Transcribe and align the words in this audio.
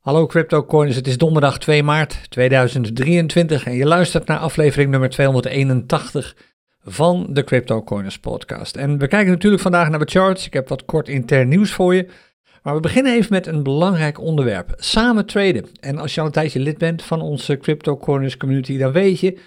Hallo 0.00 0.26
CryptoCoins, 0.26 0.96
het 0.96 1.06
is 1.06 1.18
donderdag 1.18 1.58
2 1.58 1.82
maart 1.82 2.30
2023 2.30 3.64
en 3.64 3.74
je 3.74 3.86
luistert 3.86 4.26
naar 4.26 4.38
aflevering 4.38 4.90
nummer 4.90 5.10
281 5.10 6.36
van 6.82 7.26
de 7.30 7.44
CryptoCoiners 7.44 8.18
podcast. 8.18 8.76
En 8.76 8.98
we 8.98 9.08
kijken 9.08 9.30
natuurlijk 9.30 9.62
vandaag 9.62 9.88
naar 9.88 9.98
de 9.98 10.10
charts, 10.10 10.46
ik 10.46 10.52
heb 10.52 10.68
wat 10.68 10.84
kort 10.84 11.08
intern 11.08 11.48
nieuws 11.48 11.72
voor 11.72 11.94
je. 11.94 12.06
Maar 12.62 12.74
we 12.74 12.80
beginnen 12.80 13.14
even 13.14 13.32
met 13.32 13.46
een 13.46 13.62
belangrijk 13.62 14.20
onderwerp, 14.20 14.72
samen 14.76 15.26
traden. 15.26 15.66
En 15.80 15.98
als 15.98 16.14
je 16.14 16.20
al 16.20 16.26
een 16.26 16.32
tijdje 16.32 16.60
lid 16.60 16.78
bent 16.78 17.02
van 17.02 17.20
onze 17.20 17.56
CryptoCoiners 17.56 18.36
community, 18.36 18.78
dan 18.78 18.92
weet 18.92 19.20
je 19.20 19.38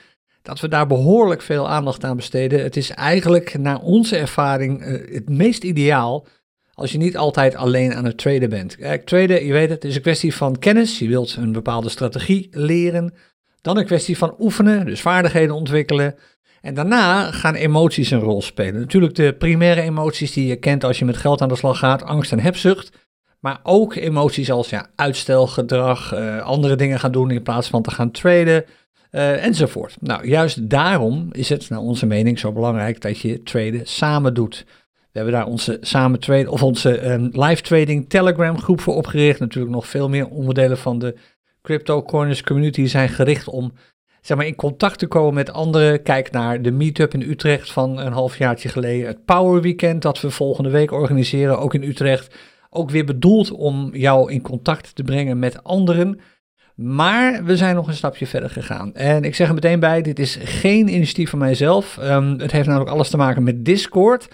dat 0.41 0.59
we 0.59 0.67
daar 0.67 0.87
behoorlijk 0.87 1.41
veel 1.41 1.69
aandacht 1.69 2.03
aan 2.03 2.15
besteden. 2.15 2.63
Het 2.63 2.77
is 2.77 2.89
eigenlijk 2.89 3.57
naar 3.57 3.79
onze 3.79 4.17
ervaring 4.17 4.81
eh, 4.81 5.13
het 5.13 5.29
meest 5.29 5.63
ideaal 5.63 6.25
als 6.73 6.91
je 6.91 6.97
niet 6.97 7.17
altijd 7.17 7.55
alleen 7.55 7.93
aan 7.93 8.05
het 8.05 8.17
traden 8.17 8.49
bent. 8.49 8.75
Kijk, 8.75 9.05
traden, 9.05 9.45
je 9.45 9.53
weet 9.53 9.69
het, 9.69 9.83
is 9.83 9.95
een 9.95 10.01
kwestie 10.01 10.35
van 10.35 10.59
kennis. 10.59 10.99
Je 10.99 11.07
wilt 11.07 11.35
een 11.35 11.51
bepaalde 11.51 11.89
strategie 11.89 12.47
leren. 12.51 13.13
Dan 13.61 13.77
een 13.77 13.85
kwestie 13.85 14.17
van 14.17 14.35
oefenen, 14.39 14.85
dus 14.85 15.01
vaardigheden 15.01 15.55
ontwikkelen. 15.55 16.15
En 16.61 16.73
daarna 16.73 17.31
gaan 17.31 17.55
emoties 17.55 18.11
een 18.11 18.19
rol 18.19 18.41
spelen. 18.41 18.79
Natuurlijk 18.79 19.15
de 19.15 19.33
primaire 19.33 19.81
emoties 19.81 20.33
die 20.33 20.47
je 20.47 20.55
kent 20.55 20.83
als 20.83 20.99
je 20.99 21.05
met 21.05 21.17
geld 21.17 21.41
aan 21.41 21.47
de 21.47 21.55
slag 21.55 21.79
gaat, 21.79 22.03
angst 22.03 22.31
en 22.31 22.39
hebzucht. 22.39 22.91
Maar 23.39 23.59
ook 23.63 23.95
emoties 23.95 24.51
als 24.51 24.69
ja, 24.69 24.89
uitstelgedrag, 24.95 26.13
uh, 26.13 26.41
andere 26.41 26.75
dingen 26.75 26.99
gaan 26.99 27.11
doen 27.11 27.31
in 27.31 27.43
plaats 27.43 27.67
van 27.67 27.81
te 27.81 27.91
gaan 27.91 28.11
traden, 28.11 28.65
uh, 29.11 29.45
enzovoort. 29.45 29.95
Nou, 29.99 30.27
juist 30.27 30.69
daarom 30.69 31.27
is 31.31 31.49
het 31.49 31.69
naar 31.69 31.79
onze 31.79 32.05
mening 32.05 32.39
zo 32.39 32.51
belangrijk 32.51 33.01
dat 33.01 33.19
je 33.19 33.43
traden 33.43 33.81
samen 33.83 34.33
doet. 34.33 34.65
We 35.13 35.19
hebben 35.19 35.33
daar 35.33 35.47
onze 35.47 35.77
samen 35.81 36.19
trade, 36.19 36.51
of 36.51 36.63
onze 36.63 37.11
um, 37.11 37.29
live 37.31 37.61
trading 37.61 38.09
Telegram 38.09 38.59
groep 38.59 38.81
voor 38.81 38.95
opgericht. 38.95 39.39
Natuurlijk 39.39 39.73
nog 39.73 39.87
veel 39.87 40.09
meer 40.09 40.27
onderdelen 40.27 40.77
van 40.77 40.99
de 40.99 41.15
Crypto 41.61 42.03
Corners 42.03 42.43
community 42.43 42.85
zijn 42.85 43.09
gericht 43.09 43.47
om 43.47 43.73
zeg 44.21 44.37
maar, 44.37 44.45
in 44.45 44.55
contact 44.55 44.99
te 44.99 45.07
komen 45.07 45.33
met 45.33 45.51
anderen. 45.51 46.01
Kijk 46.01 46.31
naar 46.31 46.61
de 46.61 46.71
meetup 46.71 47.13
in 47.13 47.21
Utrecht 47.21 47.71
van 47.71 47.99
een 47.99 48.11
halfjaartje 48.11 48.69
geleden. 48.69 49.07
Het 49.07 49.25
Power 49.25 49.61
Weekend 49.61 50.01
dat 50.01 50.21
we 50.21 50.31
volgende 50.31 50.69
week 50.69 50.91
organiseren, 50.91 51.59
ook 51.59 51.73
in 51.73 51.83
Utrecht. 51.83 52.35
Ook 52.69 52.89
weer 52.89 53.05
bedoeld 53.05 53.51
om 53.51 53.89
jou 53.95 54.31
in 54.31 54.41
contact 54.41 54.95
te 54.95 55.03
brengen 55.03 55.39
met 55.39 55.63
anderen. 55.63 56.19
Maar 56.75 57.43
we 57.43 57.57
zijn 57.57 57.75
nog 57.75 57.87
een 57.87 57.93
stapje 57.93 58.27
verder 58.27 58.49
gegaan. 58.49 58.95
En 58.95 59.23
ik 59.23 59.35
zeg 59.35 59.47
er 59.47 59.53
meteen 59.53 59.79
bij, 59.79 60.01
dit 60.01 60.19
is 60.19 60.37
geen 60.43 60.87
initiatief 60.87 61.29
van 61.29 61.39
mijzelf. 61.39 61.97
Um, 62.01 62.39
het 62.39 62.51
heeft 62.51 62.67
namelijk 62.67 62.91
alles 62.91 63.09
te 63.09 63.17
maken 63.17 63.43
met 63.43 63.65
Discord. 63.65 64.27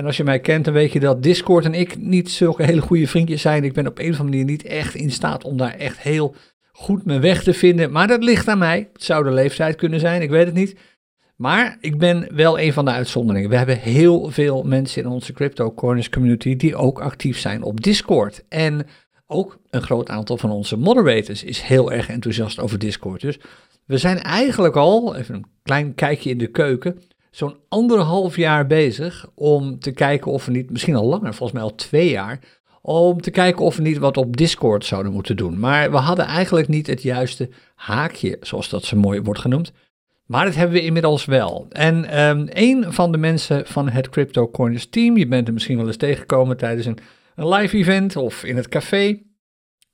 En 0.00 0.06
als 0.06 0.16
je 0.16 0.24
mij 0.24 0.40
kent, 0.40 0.64
dan 0.64 0.74
weet 0.74 0.92
je 0.92 1.00
dat 1.00 1.22
Discord 1.22 1.64
en 1.64 1.74
ik 1.74 1.98
niet 1.98 2.30
zulke 2.30 2.62
hele 2.62 2.80
goede 2.80 3.06
vriendjes 3.06 3.40
zijn. 3.40 3.64
Ik 3.64 3.72
ben 3.72 3.86
op 3.86 3.98
een 3.98 4.12
of 4.12 4.18
andere 4.18 4.28
manier 4.28 4.44
niet 4.44 4.64
echt 4.64 4.94
in 4.94 5.10
staat 5.10 5.44
om 5.44 5.56
daar 5.56 5.74
echt 5.74 5.98
heel 5.98 6.34
goed 6.72 7.04
mijn 7.04 7.20
weg 7.20 7.42
te 7.42 7.54
vinden. 7.54 7.90
Maar 7.92 8.06
dat 8.06 8.22
ligt 8.22 8.48
aan 8.48 8.58
mij. 8.58 8.88
Het 8.92 9.02
zou 9.02 9.24
de 9.24 9.30
leeftijd 9.30 9.76
kunnen 9.76 10.00
zijn, 10.00 10.22
ik 10.22 10.30
weet 10.30 10.46
het 10.46 10.54
niet. 10.54 10.76
Maar 11.36 11.76
ik 11.80 11.98
ben 11.98 12.34
wel 12.34 12.58
een 12.58 12.72
van 12.72 12.84
de 12.84 12.90
uitzonderingen. 12.90 13.50
We 13.50 13.56
hebben 13.56 13.78
heel 13.78 14.30
veel 14.30 14.62
mensen 14.62 15.02
in 15.02 15.08
onze 15.08 15.32
Crypto 15.32 15.72
Corners 15.72 16.08
community 16.08 16.56
die 16.56 16.76
ook 16.76 17.00
actief 17.00 17.38
zijn 17.38 17.62
op 17.62 17.80
Discord. 17.80 18.44
En 18.48 18.86
ook 19.26 19.58
een 19.70 19.82
groot 19.82 20.08
aantal 20.08 20.36
van 20.36 20.50
onze 20.50 20.76
moderators 20.76 21.44
is 21.44 21.60
heel 21.60 21.92
erg 21.92 22.08
enthousiast 22.08 22.58
over 22.58 22.78
Discord. 22.78 23.20
Dus 23.20 23.38
we 23.86 23.98
zijn 23.98 24.18
eigenlijk 24.18 24.76
al, 24.76 25.16
even 25.16 25.34
een 25.34 25.46
klein 25.62 25.94
kijkje 25.94 26.30
in 26.30 26.38
de 26.38 26.50
keuken, 26.50 26.98
zo'n 27.30 27.56
anderhalf 27.68 28.36
jaar 28.36 28.66
bezig 28.66 29.30
om 29.34 29.78
te 29.78 29.90
kijken 29.90 30.32
of 30.32 30.44
we 30.44 30.52
niet, 30.52 30.70
misschien 30.70 30.96
al 30.96 31.06
langer, 31.06 31.34
volgens 31.34 31.52
mij 31.52 31.62
al 31.62 31.74
twee 31.74 32.10
jaar, 32.10 32.38
om 32.82 33.20
te 33.20 33.30
kijken 33.30 33.64
of 33.64 33.76
we 33.76 33.82
niet 33.82 33.98
wat 33.98 34.16
op 34.16 34.36
Discord 34.36 34.84
zouden 34.84 35.12
moeten 35.12 35.36
doen. 35.36 35.58
Maar 35.58 35.90
we 35.90 35.96
hadden 35.96 36.24
eigenlijk 36.24 36.68
niet 36.68 36.86
het 36.86 37.02
juiste 37.02 37.48
haakje, 37.74 38.36
zoals 38.40 38.68
dat 38.68 38.84
zo 38.84 38.96
mooi 38.96 39.20
wordt 39.20 39.40
genoemd. 39.40 39.72
Maar 40.26 40.44
dat 40.44 40.54
hebben 40.54 40.76
we 40.76 40.84
inmiddels 40.84 41.24
wel. 41.24 41.66
En 41.68 42.20
um, 42.20 42.46
een 42.48 42.92
van 42.92 43.12
de 43.12 43.18
mensen 43.18 43.66
van 43.66 43.88
het 43.88 44.08
Crypto 44.08 44.48
Corners 44.48 44.88
team, 44.88 45.16
je 45.16 45.26
bent 45.26 45.46
er 45.46 45.52
misschien 45.52 45.76
wel 45.76 45.86
eens 45.86 45.96
tegengekomen 45.96 46.56
tijdens 46.56 46.86
een, 46.86 46.98
live 47.34 47.76
event 47.76 48.16
of 48.16 48.44
in 48.44 48.56
het 48.56 48.68
café. 48.68 49.22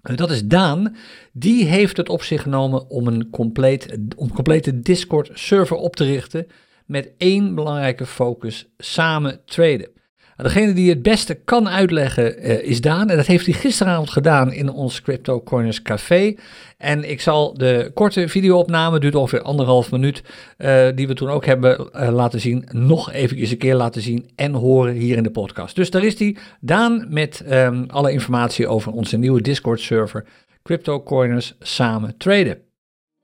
Dat 0.02 0.30
is 0.30 0.44
Daan. 0.44 0.96
Die 1.32 1.64
heeft 1.64 1.96
het 1.96 2.08
op 2.08 2.22
zich 2.22 2.42
genomen 2.42 2.90
om 2.90 3.06
een 3.06 3.30
compleet, 3.30 3.98
om 4.16 4.32
complete 4.32 4.80
Discord 4.80 5.30
server 5.34 5.76
op 5.76 5.96
te 5.96 6.04
richten 6.04 6.46
met 6.86 7.12
één 7.18 7.54
belangrijke 7.54 8.06
focus: 8.06 8.68
samen 8.78 9.40
traden. 9.44 9.94
Nou, 10.36 10.48
degene 10.48 10.72
die 10.72 10.88
het 10.88 11.02
beste 11.02 11.34
kan 11.34 11.68
uitleggen 11.68 12.46
uh, 12.46 12.62
is 12.62 12.80
Daan. 12.80 13.10
En 13.10 13.16
dat 13.16 13.26
heeft 13.26 13.46
hij 13.46 13.54
gisteravond 13.54 14.10
gedaan 14.10 14.52
in 14.52 14.70
ons 14.70 15.02
Crypto 15.02 15.42
Corners 15.42 15.82
Café. 15.82 16.34
En 16.78 17.10
ik 17.10 17.20
zal 17.20 17.54
de 17.54 17.90
korte 17.94 18.28
videoopname, 18.28 18.98
duurt 18.98 19.14
ongeveer 19.14 19.42
anderhalf 19.42 19.90
minuut, 19.90 20.22
uh, 20.58 20.86
die 20.94 21.06
we 21.06 21.14
toen 21.14 21.28
ook 21.28 21.44
hebben 21.44 21.88
uh, 21.94 22.08
laten 22.08 22.40
zien, 22.40 22.68
nog 22.70 23.12
eventjes 23.12 23.50
een 23.50 23.58
keer 23.58 23.74
laten 23.74 24.02
zien 24.02 24.30
en 24.34 24.52
horen 24.52 24.94
hier 24.94 25.16
in 25.16 25.22
de 25.22 25.30
podcast. 25.30 25.76
Dus 25.76 25.90
daar 25.90 26.04
is 26.04 26.18
hij, 26.18 26.36
Daan, 26.60 27.06
met 27.08 27.44
um, 27.50 27.84
alle 27.88 28.12
informatie 28.12 28.68
over 28.68 28.92
onze 28.92 29.16
nieuwe 29.16 29.40
Discord 29.40 29.80
server 29.80 30.24
Crypto 30.62 31.02
Coiners 31.02 31.54
samen 31.60 32.16
traden. 32.16 32.58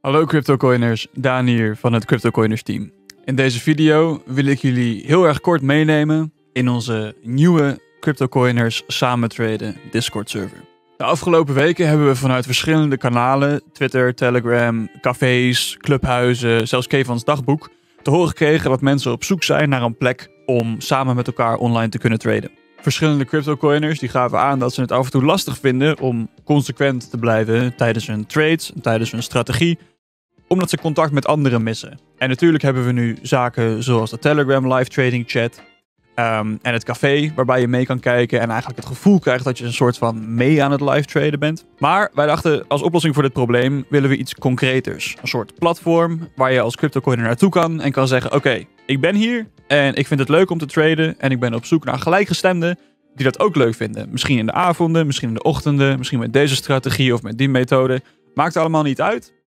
Hallo 0.01 0.25
Crypto 0.25 0.57
Coiners, 0.57 1.07
Daan 1.15 1.47
hier 1.47 1.77
van 1.77 1.93
het 1.93 2.05
Crypto 2.05 2.31
Coiners 2.31 2.63
team. 2.63 3.02
In 3.25 3.37
deze 3.37 3.61
video 3.61 4.23
wil 4.27 4.45
ik 4.45 4.59
jullie 4.59 5.03
heel 5.07 5.25
erg 5.25 5.41
kort 5.41 5.63
meenemen 5.63 6.33
in 6.53 6.69
onze 6.69 7.15
nieuwe 7.23 7.81
CryptoCoiners 8.01 8.83
samen 8.87 9.29
traden 9.29 9.77
Discord 9.91 10.31
server. 10.31 10.57
De 10.97 11.05
afgelopen 11.05 11.55
weken 11.55 11.89
hebben 11.89 12.07
we 12.07 12.17
vanuit 12.17 12.45
verschillende 12.45 12.97
kanalen, 12.97 13.63
Twitter, 13.73 14.15
Telegram, 14.15 14.89
cafés, 15.01 15.77
clubhuizen, 15.79 16.69
zelfs 16.69 16.87
Kevans 16.87 17.25
dagboek, 17.25 17.71
te 18.03 18.11
horen 18.11 18.29
gekregen 18.29 18.71
dat 18.71 18.81
mensen 18.81 19.13
op 19.13 19.25
zoek 19.25 19.43
zijn 19.43 19.69
naar 19.69 19.83
een 19.83 19.97
plek 19.97 20.29
om 20.47 20.81
samen 20.81 21.17
met 21.17 21.27
elkaar 21.27 21.57
online 21.57 21.89
te 21.89 21.99
kunnen 21.99 22.19
traden. 22.19 22.51
Verschillende 22.81 23.25
CryptoCoiners 23.25 23.99
die 23.99 24.09
gaven 24.09 24.39
aan 24.39 24.59
dat 24.59 24.75
ze 24.75 24.81
het 24.81 24.93
af 24.93 25.05
en 25.05 25.11
toe 25.11 25.25
lastig 25.25 25.59
vinden 25.59 26.01
om 26.01 26.29
consequent 26.45 27.11
te 27.11 27.19
blijven 27.19 27.77
tijdens 27.77 28.07
hun 28.07 28.27
trades, 28.27 28.73
tijdens 28.81 29.11
hun 29.11 29.23
strategie 29.23 29.79
omdat 30.53 30.71
ze 30.71 30.79
contact 30.79 31.13
met 31.13 31.27
anderen 31.27 31.63
missen. 31.63 31.99
En 32.19 32.29
natuurlijk 32.29 32.63
hebben 32.63 32.87
we 32.87 32.93
nu 32.93 33.19
zaken 33.23 33.83
zoals 33.83 34.11
de 34.11 34.19
Telegram 34.19 34.73
live 34.73 34.91
trading 34.91 35.25
chat. 35.27 35.63
Um, 36.17 36.59
en 36.63 36.73
het 36.73 36.85
café 36.85 37.33
waarbij 37.35 37.61
je 37.61 37.69
mee 37.69 37.87
kan 37.87 38.01
kijken 38.01 38.41
en 38.41 38.51
eigenlijk 38.51 38.79
het 38.79 38.89
gevoel 38.89 39.19
krijgt 39.19 39.45
dat 39.45 39.59
je 39.59 39.65
een 39.65 39.73
soort 39.73 39.99
van 39.99 40.35
mee 40.35 40.63
aan 40.63 40.71
het 40.71 40.81
live 40.81 41.05
traden 41.05 41.39
bent. 41.39 41.67
Maar 41.79 42.11
wij 42.15 42.27
dachten 42.27 42.65
als 42.69 42.83
oplossing 42.83 43.15
voor 43.15 43.23
dit 43.23 43.33
probleem 43.33 43.85
willen 43.89 44.11
we 44.11 44.17
iets 44.17 44.35
concreters. 44.35 45.17
Een 45.23 45.29
soort 45.29 45.59
platform 45.59 46.29
waar 46.37 46.53
je 46.53 46.61
als 46.61 46.77
cryptocoiner 46.77 47.25
naartoe 47.25 47.51
kan 47.51 47.81
en 47.81 47.93
kan 47.93 48.09
zeggen 48.09 48.33
oké, 48.33 48.65
ik 48.87 49.01
ben 49.01 49.15
hier 49.15 49.47
en 49.67 49.95
ik 49.95 50.07
vind 50.07 50.21
het 50.21 50.29
leuk 50.29 50.51
om 50.51 50.59
te 50.59 50.67
traden 50.67 51.21
en 51.21 51.31
ik 51.31 51.41
ben 51.41 51.55
op 51.55 51.65
zoek 51.65 51.85
naar 51.85 51.99
gelijkgestemden 51.99 52.79
die 53.15 53.25
dat 53.25 53.41
ook 53.41 53.57
leuk 53.57 53.75
vinden. 53.75 54.09
Misschien 54.11 54.39
in 54.39 54.47
de 54.47 54.53
avonden, 54.53 55.07
misschien 55.07 55.29
in 55.29 55.35
de 55.35 55.43
ochtenden, 55.43 55.99
misschien 55.99 56.19
met 56.19 56.33
deze 56.33 56.55
strategie 56.55 57.15
of 57.15 57.23
met 57.23 57.39
die 57.39 57.49
methode. 57.49 58.01
Maakt 58.35 58.57
allemaal 58.57 58.83
niet 58.83 59.01
uit. 59.01 59.42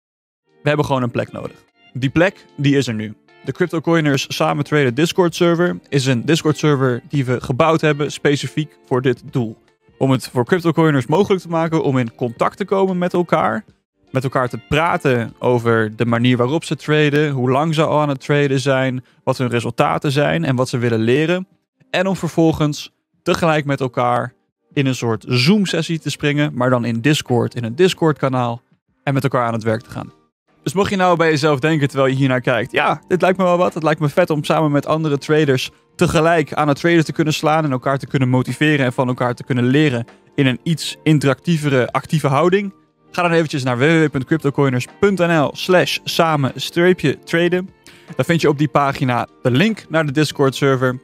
We 0.62 0.68
hebben 0.68 0.86
gewoon 0.86 1.02
een 1.02 1.10
plek 1.10 1.32
nodig. 1.32 1.64
Die 1.92 2.10
plek, 2.10 2.44
die 2.56 2.76
is 2.76 2.86
er 2.86 2.94
nu. 2.94 3.14
De 3.44 3.52
CryptoCoiners 3.52 4.26
samen 4.28 4.64
traden 4.64 4.94
Discord 4.94 5.34
server 5.34 5.78
is 5.88 6.06
een 6.06 6.24
Discord 6.24 6.58
server 6.58 7.02
die 7.08 7.24
we 7.24 7.40
gebouwd 7.40 7.80
hebben 7.80 8.12
specifiek 8.12 8.78
voor 8.86 9.02
dit 9.02 9.22
doel. 9.30 9.58
Om 9.98 10.10
het 10.10 10.28
voor 10.28 10.44
CryptoCoiners 10.44 11.06
mogelijk 11.06 11.42
te 11.42 11.48
maken 11.48 11.82
om 11.82 11.98
in 11.98 12.14
contact 12.14 12.56
te 12.56 12.64
komen 12.64 12.98
met 12.98 13.12
elkaar. 13.12 13.64
Met 14.10 14.24
elkaar 14.24 14.48
te 14.48 14.58
praten 14.68 15.34
over 15.38 15.96
de 15.96 16.06
manier 16.06 16.36
waarop 16.36 16.64
ze 16.64 16.76
traden, 16.76 17.30
hoe 17.30 17.50
lang 17.50 17.74
ze 17.74 17.84
al 17.84 18.00
aan 18.00 18.08
het 18.08 18.20
traden 18.20 18.60
zijn, 18.60 19.04
wat 19.24 19.38
hun 19.38 19.48
resultaten 19.48 20.12
zijn 20.12 20.44
en 20.44 20.56
wat 20.56 20.68
ze 20.68 20.78
willen 20.78 21.00
leren. 21.00 21.46
En 21.90 22.06
om 22.06 22.16
vervolgens 22.16 22.92
tegelijk 23.22 23.64
met 23.64 23.80
elkaar 23.80 24.34
in 24.72 24.86
een 24.86 24.94
soort 24.94 25.24
Zoom-sessie 25.28 25.98
te 25.98 26.10
springen, 26.10 26.54
maar 26.54 26.70
dan 26.70 26.84
in 26.84 27.00
Discord, 27.00 27.54
in 27.54 27.64
een 27.64 27.76
Discord-kanaal 27.76 28.62
en 29.02 29.14
met 29.14 29.22
elkaar 29.22 29.46
aan 29.46 29.52
het 29.52 29.62
werk 29.62 29.82
te 29.82 29.90
gaan. 29.90 30.21
Dus 30.62 30.72
mocht 30.72 30.90
je 30.90 30.96
nou 30.96 31.16
bij 31.16 31.30
jezelf 31.30 31.58
denken 31.58 31.88
terwijl 31.88 32.10
je 32.10 32.16
hier 32.16 32.28
naar 32.28 32.40
kijkt, 32.40 32.72
ja, 32.72 33.02
dit 33.08 33.22
lijkt 33.22 33.38
me 33.38 33.44
wel 33.44 33.58
wat. 33.58 33.74
Het 33.74 33.82
lijkt 33.82 34.00
me 34.00 34.08
vet 34.08 34.30
om 34.30 34.44
samen 34.44 34.70
met 34.70 34.86
andere 34.86 35.18
traders 35.18 35.70
tegelijk 35.96 36.52
aan 36.52 36.68
het 36.68 36.78
traden 36.78 37.04
te 37.04 37.12
kunnen 37.12 37.34
slaan 37.34 37.64
en 37.64 37.72
elkaar 37.72 37.98
te 37.98 38.06
kunnen 38.06 38.28
motiveren 38.28 38.84
en 38.84 38.92
van 38.92 39.08
elkaar 39.08 39.34
te 39.34 39.44
kunnen 39.44 39.64
leren 39.64 40.04
in 40.34 40.46
een 40.46 40.60
iets 40.62 40.96
interactievere, 41.02 41.92
actieve 41.92 42.26
houding. 42.26 42.74
Ga 43.10 43.22
dan 43.22 43.32
eventjes 43.32 43.62
naar 43.62 43.78
www.cryptocoiners.nl 43.78 45.50
slash 45.54 45.98
samen-traden. 46.04 47.70
Dan 48.16 48.24
vind 48.24 48.40
je 48.40 48.48
op 48.48 48.58
die 48.58 48.68
pagina 48.68 49.28
de 49.42 49.50
link 49.50 49.84
naar 49.88 50.06
de 50.06 50.12
Discord 50.12 50.54
server. 50.54 51.00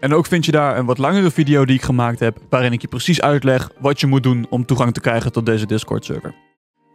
En 0.00 0.14
ook 0.14 0.26
vind 0.26 0.44
je 0.44 0.52
daar 0.52 0.78
een 0.78 0.86
wat 0.86 0.98
langere 0.98 1.30
video 1.30 1.64
die 1.64 1.76
ik 1.76 1.82
gemaakt 1.82 2.20
heb, 2.20 2.38
waarin 2.48 2.72
ik 2.72 2.80
je 2.80 2.88
precies 2.88 3.20
uitleg 3.20 3.70
wat 3.78 4.00
je 4.00 4.06
moet 4.06 4.22
doen 4.22 4.46
om 4.50 4.66
toegang 4.66 4.94
te 4.94 5.00
krijgen 5.00 5.32
tot 5.32 5.46
deze 5.46 5.66
Discord 5.66 6.04
server. 6.04 6.49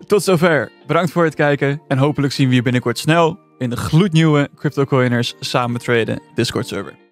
Tot 0.07 0.23
zover. 0.23 0.71
Bedankt 0.87 1.11
voor 1.11 1.23
het 1.23 1.35
kijken 1.35 1.81
en 1.87 1.97
hopelijk 1.97 2.33
zien 2.33 2.49
we 2.49 2.55
je 2.55 2.61
binnenkort 2.61 2.97
snel 2.97 3.39
in 3.57 3.69
de 3.69 3.77
gloednieuwe 3.77 4.49
CryptoCoiners 4.55 5.35
samen 5.39 5.79
traden 5.79 6.21
Discord 6.35 6.67
server. 6.67 7.04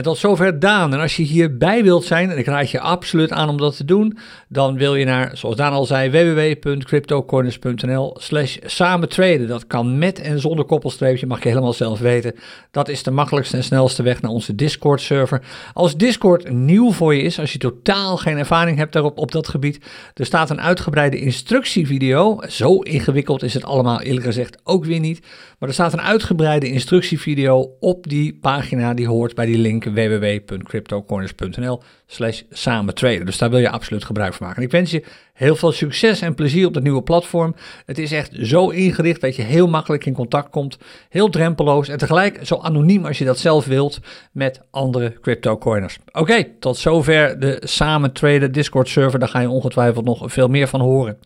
En 0.00 0.06
tot 0.06 0.18
zover 0.18 0.58
Daan. 0.58 0.94
En 0.94 1.00
als 1.00 1.16
je 1.16 1.22
hierbij 1.22 1.82
wilt 1.82 2.04
zijn, 2.04 2.30
en 2.30 2.38
ik 2.38 2.46
raad 2.46 2.70
je 2.70 2.80
absoluut 2.80 3.30
aan 3.30 3.48
om 3.48 3.56
dat 3.56 3.76
te 3.76 3.84
doen, 3.84 4.18
dan 4.48 4.76
wil 4.76 4.94
je 4.94 5.04
naar, 5.04 5.36
zoals 5.36 5.56
Daan 5.56 5.72
al 5.72 5.84
zei, 5.84 6.10
www.cryptocorners.nl 6.10 8.16
slash 8.18 8.56
samen 8.64 9.08
traden. 9.08 9.48
Dat 9.48 9.66
kan 9.66 9.98
met 9.98 10.20
en 10.20 10.40
zonder 10.40 10.64
koppelstreepje, 10.64 11.26
mag 11.26 11.42
je 11.42 11.48
helemaal 11.48 11.72
zelf 11.72 11.98
weten. 11.98 12.34
Dat 12.70 12.88
is 12.88 13.02
de 13.02 13.10
makkelijkste 13.10 13.56
en 13.56 13.64
snelste 13.64 14.02
weg 14.02 14.22
naar 14.22 14.30
onze 14.30 14.54
Discord 14.54 15.00
server. 15.00 15.42
Als 15.72 15.96
Discord 15.96 16.50
nieuw 16.50 16.92
voor 16.92 17.14
je 17.14 17.22
is, 17.22 17.38
als 17.38 17.52
je 17.52 17.58
totaal 17.58 18.16
geen 18.16 18.38
ervaring 18.38 18.78
hebt 18.78 18.92
daarop 18.92 19.18
op 19.18 19.32
dat 19.32 19.48
gebied, 19.48 19.80
er 20.14 20.26
staat 20.26 20.50
een 20.50 20.60
uitgebreide 20.60 21.20
instructievideo. 21.20 22.40
Zo 22.48 22.80
ingewikkeld 22.80 23.42
is 23.42 23.54
het 23.54 23.64
allemaal 23.64 24.00
eerlijk 24.00 24.26
gezegd 24.26 24.58
ook 24.64 24.84
weer 24.84 25.00
niet. 25.00 25.20
Maar 25.58 25.68
er 25.68 25.74
staat 25.74 25.92
een 25.92 26.00
uitgebreide 26.00 26.70
instructievideo 26.70 27.76
op 27.80 28.08
die 28.08 28.38
pagina 28.40 28.94
die 28.94 29.08
hoort 29.08 29.34
bij 29.34 29.46
die 29.46 29.58
link 29.58 29.88
www.cryptocorners.nl 29.94 31.82
slash 32.06 32.42
samen 32.50 32.94
traden. 32.94 33.26
Dus 33.26 33.38
daar 33.38 33.50
wil 33.50 33.58
je 33.58 33.70
absoluut 33.70 34.04
gebruik 34.04 34.34
van 34.34 34.46
maken. 34.46 34.62
ik 34.62 34.70
wens 34.70 34.90
je 34.90 35.04
heel 35.32 35.56
veel 35.56 35.72
succes 35.72 36.20
en 36.20 36.34
plezier 36.34 36.66
op 36.66 36.74
dat 36.74 36.82
nieuwe 36.82 37.02
platform. 37.02 37.54
Het 37.86 37.98
is 37.98 38.12
echt 38.12 38.36
zo 38.42 38.68
ingericht 38.68 39.20
dat 39.20 39.36
je 39.36 39.42
heel 39.42 39.68
makkelijk 39.68 40.06
in 40.06 40.12
contact 40.12 40.50
komt. 40.50 40.78
Heel 41.08 41.28
drempeloos 41.28 41.88
en 41.88 41.98
tegelijk 41.98 42.38
zo 42.42 42.58
anoniem 42.62 43.04
als 43.06 43.18
je 43.18 43.24
dat 43.24 43.38
zelf 43.38 43.64
wilt 43.64 44.00
met 44.32 44.60
andere 44.70 45.18
cryptocoiners. 45.20 45.98
Oké, 46.12 46.44
tot 46.58 46.76
zover 46.76 47.40
de 47.40 47.62
samen 47.64 48.12
traden 48.12 48.52
Discord 48.52 48.88
server. 48.88 49.18
Daar 49.18 49.28
ga 49.28 49.40
je 49.40 49.48
ongetwijfeld 49.48 50.04
nog 50.04 50.32
veel 50.32 50.48
meer 50.48 50.68
van 50.68 50.80
horen. 50.80 51.18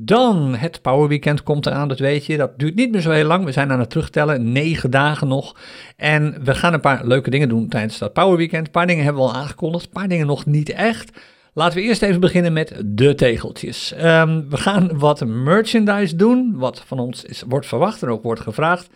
Dan 0.00 0.54
het 0.54 0.82
Power 0.82 1.08
Weekend 1.08 1.42
komt 1.42 1.66
eraan, 1.66 1.88
dat 1.88 1.98
weet 1.98 2.26
je. 2.26 2.36
Dat 2.36 2.58
duurt 2.58 2.74
niet 2.74 2.90
meer 2.90 3.00
zo 3.00 3.10
heel 3.10 3.26
lang. 3.26 3.44
We 3.44 3.52
zijn 3.52 3.72
aan 3.72 3.78
het 3.78 3.90
terugtellen, 3.90 4.52
negen 4.52 4.90
dagen 4.90 5.28
nog. 5.28 5.56
En 5.96 6.44
we 6.44 6.54
gaan 6.54 6.72
een 6.72 6.80
paar 6.80 7.06
leuke 7.06 7.30
dingen 7.30 7.48
doen 7.48 7.68
tijdens 7.68 7.98
dat 7.98 8.12
Power 8.12 8.36
Weekend. 8.36 8.66
Een 8.66 8.72
paar 8.72 8.86
dingen 8.86 9.04
hebben 9.04 9.22
we 9.22 9.28
al 9.28 9.34
aangekondigd, 9.34 9.84
een 9.84 9.90
paar 9.90 10.08
dingen 10.08 10.26
nog 10.26 10.46
niet 10.46 10.70
echt. 10.70 11.18
Laten 11.52 11.78
we 11.78 11.84
eerst 11.84 12.02
even 12.02 12.20
beginnen 12.20 12.52
met 12.52 12.82
de 12.84 13.14
tegeltjes. 13.14 13.92
Ehm, 13.92 14.48
we 14.48 14.56
gaan 14.56 14.98
wat 14.98 15.26
merchandise 15.26 16.16
doen, 16.16 16.52
wat 16.56 16.82
van 16.86 16.98
ons 16.98 17.24
is, 17.24 17.42
wordt 17.48 17.66
verwacht 17.66 18.02
en 18.02 18.08
ook 18.08 18.22
wordt 18.22 18.40
gevraagd. 18.40 18.90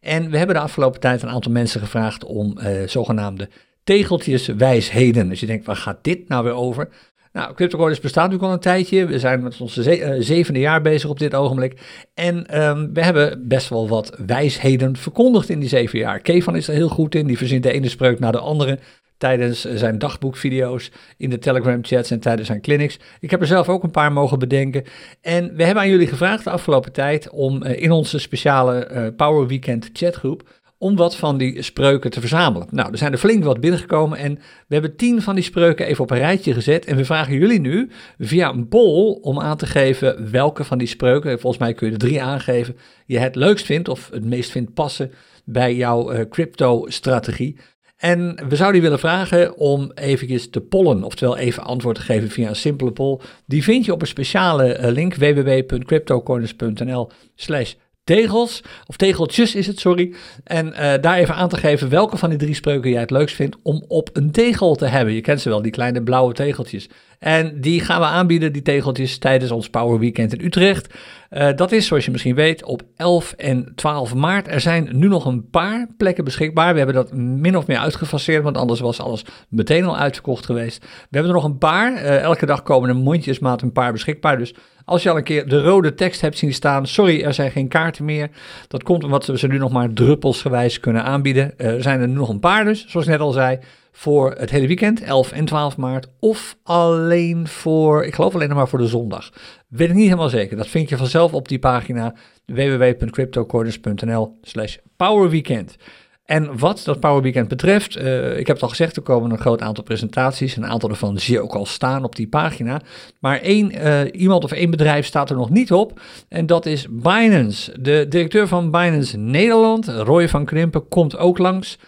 En 0.00 0.30
we 0.30 0.38
hebben 0.38 0.56
de 0.56 0.62
afgelopen 0.62 1.00
tijd 1.00 1.22
een 1.22 1.28
aantal 1.28 1.52
mensen 1.52 1.80
gevraagd 1.80 2.24
om 2.24 2.58
uh, 2.58 2.86
zogenaamde 2.86 3.48
tegeltjeswijsheden. 3.84 5.28
Dus 5.28 5.40
je 5.40 5.46
denkt, 5.46 5.66
waar 5.66 5.76
gaat 5.76 6.04
dit 6.04 6.28
nou 6.28 6.44
weer 6.44 6.52
over? 6.52 6.88
Nou, 7.38 7.54
CryptoCoiners 7.54 8.00
bestaat 8.00 8.30
natuurlijk 8.30 8.48
al 8.48 8.54
een 8.56 8.62
tijdje. 8.62 9.06
We 9.06 9.18
zijn 9.18 9.42
met 9.42 9.60
onze 9.60 9.98
uh, 9.98 10.16
zevende 10.18 10.60
jaar 10.60 10.82
bezig 10.82 11.10
op 11.10 11.18
dit 11.18 11.34
ogenblik. 11.34 11.80
En 12.14 12.62
um, 12.68 12.90
we 12.92 13.04
hebben 13.04 13.48
best 13.48 13.68
wel 13.68 13.88
wat 13.88 14.16
wijsheden 14.26 14.96
verkondigd 14.96 15.48
in 15.48 15.60
die 15.60 15.68
zeven 15.68 15.98
jaar. 15.98 16.20
Kevan 16.20 16.56
is 16.56 16.68
er 16.68 16.74
heel 16.74 16.88
goed 16.88 17.14
in. 17.14 17.26
Die 17.26 17.36
verzint 17.36 17.62
de 17.62 17.72
ene 17.72 17.88
spreuk 17.88 18.18
naar 18.18 18.32
de 18.32 18.38
andere 18.38 18.78
tijdens 19.18 19.60
zijn 19.60 19.98
dagboekvideo's, 19.98 20.90
in 21.16 21.30
de 21.30 21.38
Telegram 21.38 21.84
chats 21.84 22.10
en 22.10 22.20
tijdens 22.20 22.46
zijn 22.46 22.60
clinics. 22.60 22.98
Ik 23.20 23.30
heb 23.30 23.40
er 23.40 23.46
zelf 23.46 23.68
ook 23.68 23.82
een 23.82 23.90
paar 23.90 24.12
mogen 24.12 24.38
bedenken. 24.38 24.84
En 25.20 25.56
we 25.56 25.64
hebben 25.64 25.82
aan 25.82 25.90
jullie 25.90 26.06
gevraagd 26.06 26.44
de 26.44 26.50
afgelopen 26.50 26.92
tijd 26.92 27.30
om 27.30 27.62
uh, 27.62 27.82
in 27.82 27.90
onze 27.90 28.18
speciale 28.18 28.88
uh, 28.92 29.06
Power 29.16 29.46
Weekend 29.46 29.90
chatgroep 29.92 30.48
om 30.78 30.96
wat 30.96 31.16
van 31.16 31.38
die 31.38 31.62
spreuken 31.62 32.10
te 32.10 32.20
verzamelen. 32.20 32.66
Nou, 32.70 32.90
er 32.90 32.98
zijn 32.98 33.12
er 33.12 33.18
flink 33.18 33.44
wat 33.44 33.60
binnengekomen 33.60 34.18
en 34.18 34.34
we 34.34 34.74
hebben 34.74 34.96
tien 34.96 35.22
van 35.22 35.34
die 35.34 35.44
spreuken 35.44 35.86
even 35.86 36.02
op 36.02 36.10
een 36.10 36.18
rijtje 36.18 36.52
gezet. 36.52 36.84
En 36.84 36.96
we 36.96 37.04
vragen 37.04 37.34
jullie 37.34 37.60
nu 37.60 37.90
via 38.18 38.50
een 38.50 38.68
poll 38.68 39.18
om 39.20 39.40
aan 39.40 39.56
te 39.56 39.66
geven 39.66 40.30
welke 40.30 40.64
van 40.64 40.78
die 40.78 40.86
spreuken, 40.86 41.40
volgens 41.40 41.62
mij 41.62 41.74
kun 41.74 41.86
je 41.86 41.92
er 41.92 41.98
drie 41.98 42.22
aangeven, 42.22 42.76
je 43.06 43.18
het 43.18 43.34
leukst 43.34 43.66
vindt 43.66 43.88
of 43.88 44.10
het 44.12 44.24
meest 44.24 44.50
vindt 44.50 44.74
passen 44.74 45.12
bij 45.44 45.74
jouw 45.74 46.12
uh, 46.12 46.20
crypto-strategie. 46.30 47.56
En 47.96 48.38
we 48.48 48.56
zouden 48.56 48.76
je 48.76 48.82
willen 48.82 48.98
vragen 48.98 49.56
om 49.56 49.92
eventjes 49.94 50.50
te 50.50 50.60
pollen, 50.60 51.02
oftewel 51.02 51.36
even 51.36 51.62
antwoord 51.62 51.96
te 51.96 52.02
geven 52.02 52.30
via 52.30 52.48
een 52.48 52.56
simpele 52.56 52.92
poll. 52.92 53.20
Die 53.46 53.62
vind 53.62 53.84
je 53.84 53.92
op 53.92 54.00
een 54.00 54.06
speciale 54.06 54.78
uh, 54.78 54.90
link 54.90 55.14
www.cryptocorners.nl 55.14 57.10
slash 57.34 57.74
tegels, 58.16 58.62
of 58.86 58.96
tegeltjes 58.96 59.54
is 59.54 59.66
het, 59.66 59.80
sorry. 59.80 60.14
En 60.44 60.66
uh, 60.66 60.92
daar 61.00 61.16
even 61.16 61.34
aan 61.34 61.48
te 61.48 61.56
geven 61.56 61.88
welke 61.88 62.16
van 62.16 62.28
die 62.28 62.38
drie 62.38 62.54
spreuken 62.54 62.90
jij 62.90 63.00
het 63.00 63.10
leukst 63.10 63.36
vindt 63.36 63.56
om 63.62 63.84
op 63.88 64.10
een 64.12 64.30
tegel 64.30 64.74
te 64.74 64.86
hebben. 64.86 65.14
Je 65.14 65.20
kent 65.20 65.40
ze 65.40 65.48
wel, 65.48 65.62
die 65.62 65.72
kleine 65.72 66.02
blauwe 66.02 66.32
tegeltjes. 66.32 66.88
En 67.18 67.60
die 67.60 67.80
gaan 67.80 68.00
we 68.00 68.06
aanbieden, 68.06 68.52
die 68.52 68.62
tegeltjes, 68.62 69.18
tijdens 69.18 69.50
ons 69.50 69.70
Power 69.70 69.98
Weekend 69.98 70.32
in 70.32 70.44
Utrecht. 70.44 70.94
Uh, 71.30 71.48
dat 71.56 71.72
is, 71.72 71.86
zoals 71.86 72.04
je 72.04 72.10
misschien 72.10 72.34
weet, 72.34 72.64
op 72.64 72.82
11 72.96 73.32
en 73.32 73.72
12 73.74 74.14
maart. 74.14 74.48
Er 74.48 74.60
zijn 74.60 74.88
nu 74.92 75.08
nog 75.08 75.24
een 75.24 75.50
paar 75.50 75.88
plekken 75.96 76.24
beschikbaar. 76.24 76.72
We 76.72 76.78
hebben 76.78 76.96
dat 76.96 77.12
min 77.12 77.56
of 77.56 77.66
meer 77.66 77.78
uitgefaseerd, 77.78 78.42
want 78.42 78.56
anders 78.56 78.80
was 78.80 79.00
alles 79.00 79.24
meteen 79.48 79.84
al 79.84 79.96
uitverkocht 79.96 80.46
geweest. 80.46 80.82
We 80.82 80.88
hebben 81.10 81.30
er 81.30 81.36
nog 81.36 81.44
een 81.44 81.58
paar. 81.58 81.92
Uh, 81.92 82.20
elke 82.20 82.46
dag 82.46 82.62
komen 82.62 82.88
er 82.88 82.96
mondjesmaat 82.96 83.62
een 83.62 83.72
paar 83.72 83.92
beschikbaar. 83.92 84.38
Dus 84.38 84.54
als 84.84 85.02
je 85.02 85.10
al 85.10 85.16
een 85.16 85.22
keer 85.22 85.48
de 85.48 85.62
rode 85.62 85.94
tekst 85.94 86.20
hebt 86.20 86.38
zien 86.38 86.52
staan, 86.52 86.86
sorry, 86.86 87.22
er 87.22 87.34
zijn 87.34 87.50
geen 87.50 87.68
kaarten 87.68 88.04
meer. 88.04 88.30
Dat 88.68 88.82
komt 88.82 89.04
omdat 89.04 89.26
we 89.26 89.38
ze 89.38 89.46
nu 89.46 89.58
nog 89.58 89.72
maar 89.72 89.92
druppelsgewijs 89.92 90.80
kunnen 90.80 91.04
aanbieden. 91.04 91.54
Uh, 91.56 91.66
er 91.66 91.82
zijn 91.82 92.00
er 92.00 92.08
nu 92.08 92.14
nog 92.14 92.28
een 92.28 92.40
paar 92.40 92.64
dus, 92.64 92.86
zoals 92.88 93.06
ik 93.06 93.12
net 93.12 93.20
al 93.20 93.32
zei 93.32 93.58
voor 93.98 94.34
het 94.38 94.50
hele 94.50 94.66
weekend, 94.66 95.02
11 95.02 95.32
en 95.32 95.44
12 95.44 95.76
maart, 95.76 96.06
of 96.20 96.56
alleen 96.62 97.48
voor, 97.48 98.04
ik 98.04 98.14
geloof 98.14 98.34
alleen 98.34 98.48
nog 98.48 98.56
maar 98.56 98.68
voor 98.68 98.78
de 98.78 98.86
zondag. 98.86 99.30
Weet 99.68 99.88
ik 99.88 99.94
niet 99.94 100.04
helemaal 100.04 100.28
zeker. 100.28 100.56
Dat 100.56 100.66
vind 100.66 100.88
je 100.88 100.96
vanzelf 100.96 101.32
op 101.32 101.48
die 101.48 101.58
pagina 101.58 102.14
www.cryptocorners.nl 102.46 104.38
slash 104.42 104.76
powerweekend. 104.96 105.76
En 106.24 106.58
wat 106.58 106.82
dat 106.84 107.00
Power 107.00 107.22
Weekend 107.22 107.48
betreft, 107.48 107.96
uh, 107.96 108.38
ik 108.38 108.46
heb 108.46 108.56
het 108.56 108.62
al 108.62 108.68
gezegd, 108.68 108.96
er 108.96 109.02
komen 109.02 109.30
een 109.30 109.38
groot 109.38 109.60
aantal 109.60 109.84
presentaties. 109.84 110.56
Een 110.56 110.66
aantal 110.66 110.88
daarvan 110.88 111.18
zie 111.18 111.34
je 111.34 111.42
ook 111.42 111.54
al 111.54 111.66
staan 111.66 112.04
op 112.04 112.16
die 112.16 112.28
pagina. 112.28 112.80
Maar 113.20 113.40
één 113.40 113.74
uh, 113.74 114.00
iemand 114.12 114.44
of 114.44 114.52
één 114.52 114.70
bedrijf 114.70 115.06
staat 115.06 115.30
er 115.30 115.36
nog 115.36 115.50
niet 115.50 115.72
op. 115.72 116.00
En 116.28 116.46
dat 116.46 116.66
is 116.66 116.86
Binance. 116.90 117.80
De 117.80 118.06
directeur 118.08 118.48
van 118.48 118.70
Binance 118.70 119.16
Nederland, 119.16 119.88
Roy 119.88 120.28
van 120.28 120.44
Krimpen, 120.44 120.88
komt 120.88 121.16
ook 121.16 121.38
langs. 121.38 121.78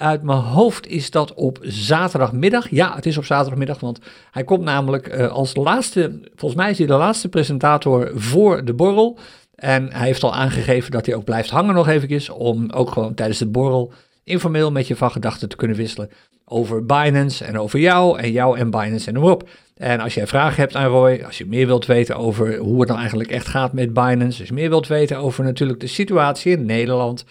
Uit 0.00 0.22
mijn 0.22 0.38
hoofd 0.38 0.86
is 0.86 1.10
dat 1.10 1.34
op 1.34 1.58
zaterdagmiddag. 1.62 2.70
Ja, 2.70 2.94
het 2.94 3.06
is 3.06 3.16
op 3.16 3.24
zaterdagmiddag, 3.24 3.80
want 3.80 3.98
hij 4.30 4.44
komt 4.44 4.62
namelijk 4.62 5.14
uh, 5.14 5.32
als 5.32 5.56
laatste, 5.56 6.20
volgens 6.34 6.60
mij 6.60 6.70
is 6.70 6.78
hij 6.78 6.86
de 6.86 6.92
laatste 6.92 7.28
presentator 7.28 8.10
voor 8.14 8.64
de 8.64 8.74
borrel. 8.74 9.18
En 9.54 9.92
hij 9.92 10.06
heeft 10.06 10.22
al 10.22 10.34
aangegeven 10.34 10.90
dat 10.90 11.06
hij 11.06 11.14
ook 11.14 11.24
blijft 11.24 11.50
hangen 11.50 11.74
nog 11.74 11.88
eventjes, 11.88 12.28
om 12.28 12.70
ook 12.70 12.90
gewoon 12.90 13.14
tijdens 13.14 13.38
de 13.38 13.46
borrel 13.46 13.92
informeel 14.24 14.70
met 14.70 14.86
je 14.86 14.96
van 14.96 15.10
gedachten 15.10 15.48
te 15.48 15.56
kunnen 15.56 15.76
wisselen 15.76 16.10
over 16.44 16.86
Binance 16.86 17.44
en 17.44 17.58
over 17.58 17.78
jou 17.78 18.18
en 18.18 18.32
jou 18.32 18.58
en 18.58 18.70
Binance 18.70 19.08
en 19.08 19.14
noem 19.14 19.30
op. 19.30 19.48
En 19.76 20.00
als 20.00 20.14
jij 20.14 20.26
vragen 20.26 20.60
hebt 20.60 20.76
aan 20.76 20.90
Roy, 20.90 21.22
als 21.26 21.38
je 21.38 21.46
meer 21.46 21.66
wilt 21.66 21.86
weten 21.86 22.16
over 22.16 22.56
hoe 22.56 22.78
het 22.78 22.88
nou 22.88 23.00
eigenlijk 23.00 23.30
echt 23.30 23.48
gaat 23.48 23.72
met 23.72 23.92
Binance, 23.92 24.38
als 24.38 24.48
je 24.48 24.54
meer 24.54 24.68
wilt 24.68 24.86
weten 24.86 25.18
over 25.18 25.44
natuurlijk 25.44 25.80
de 25.80 25.86
situatie 25.86 26.52
in 26.52 26.66
Nederland, 26.66 27.24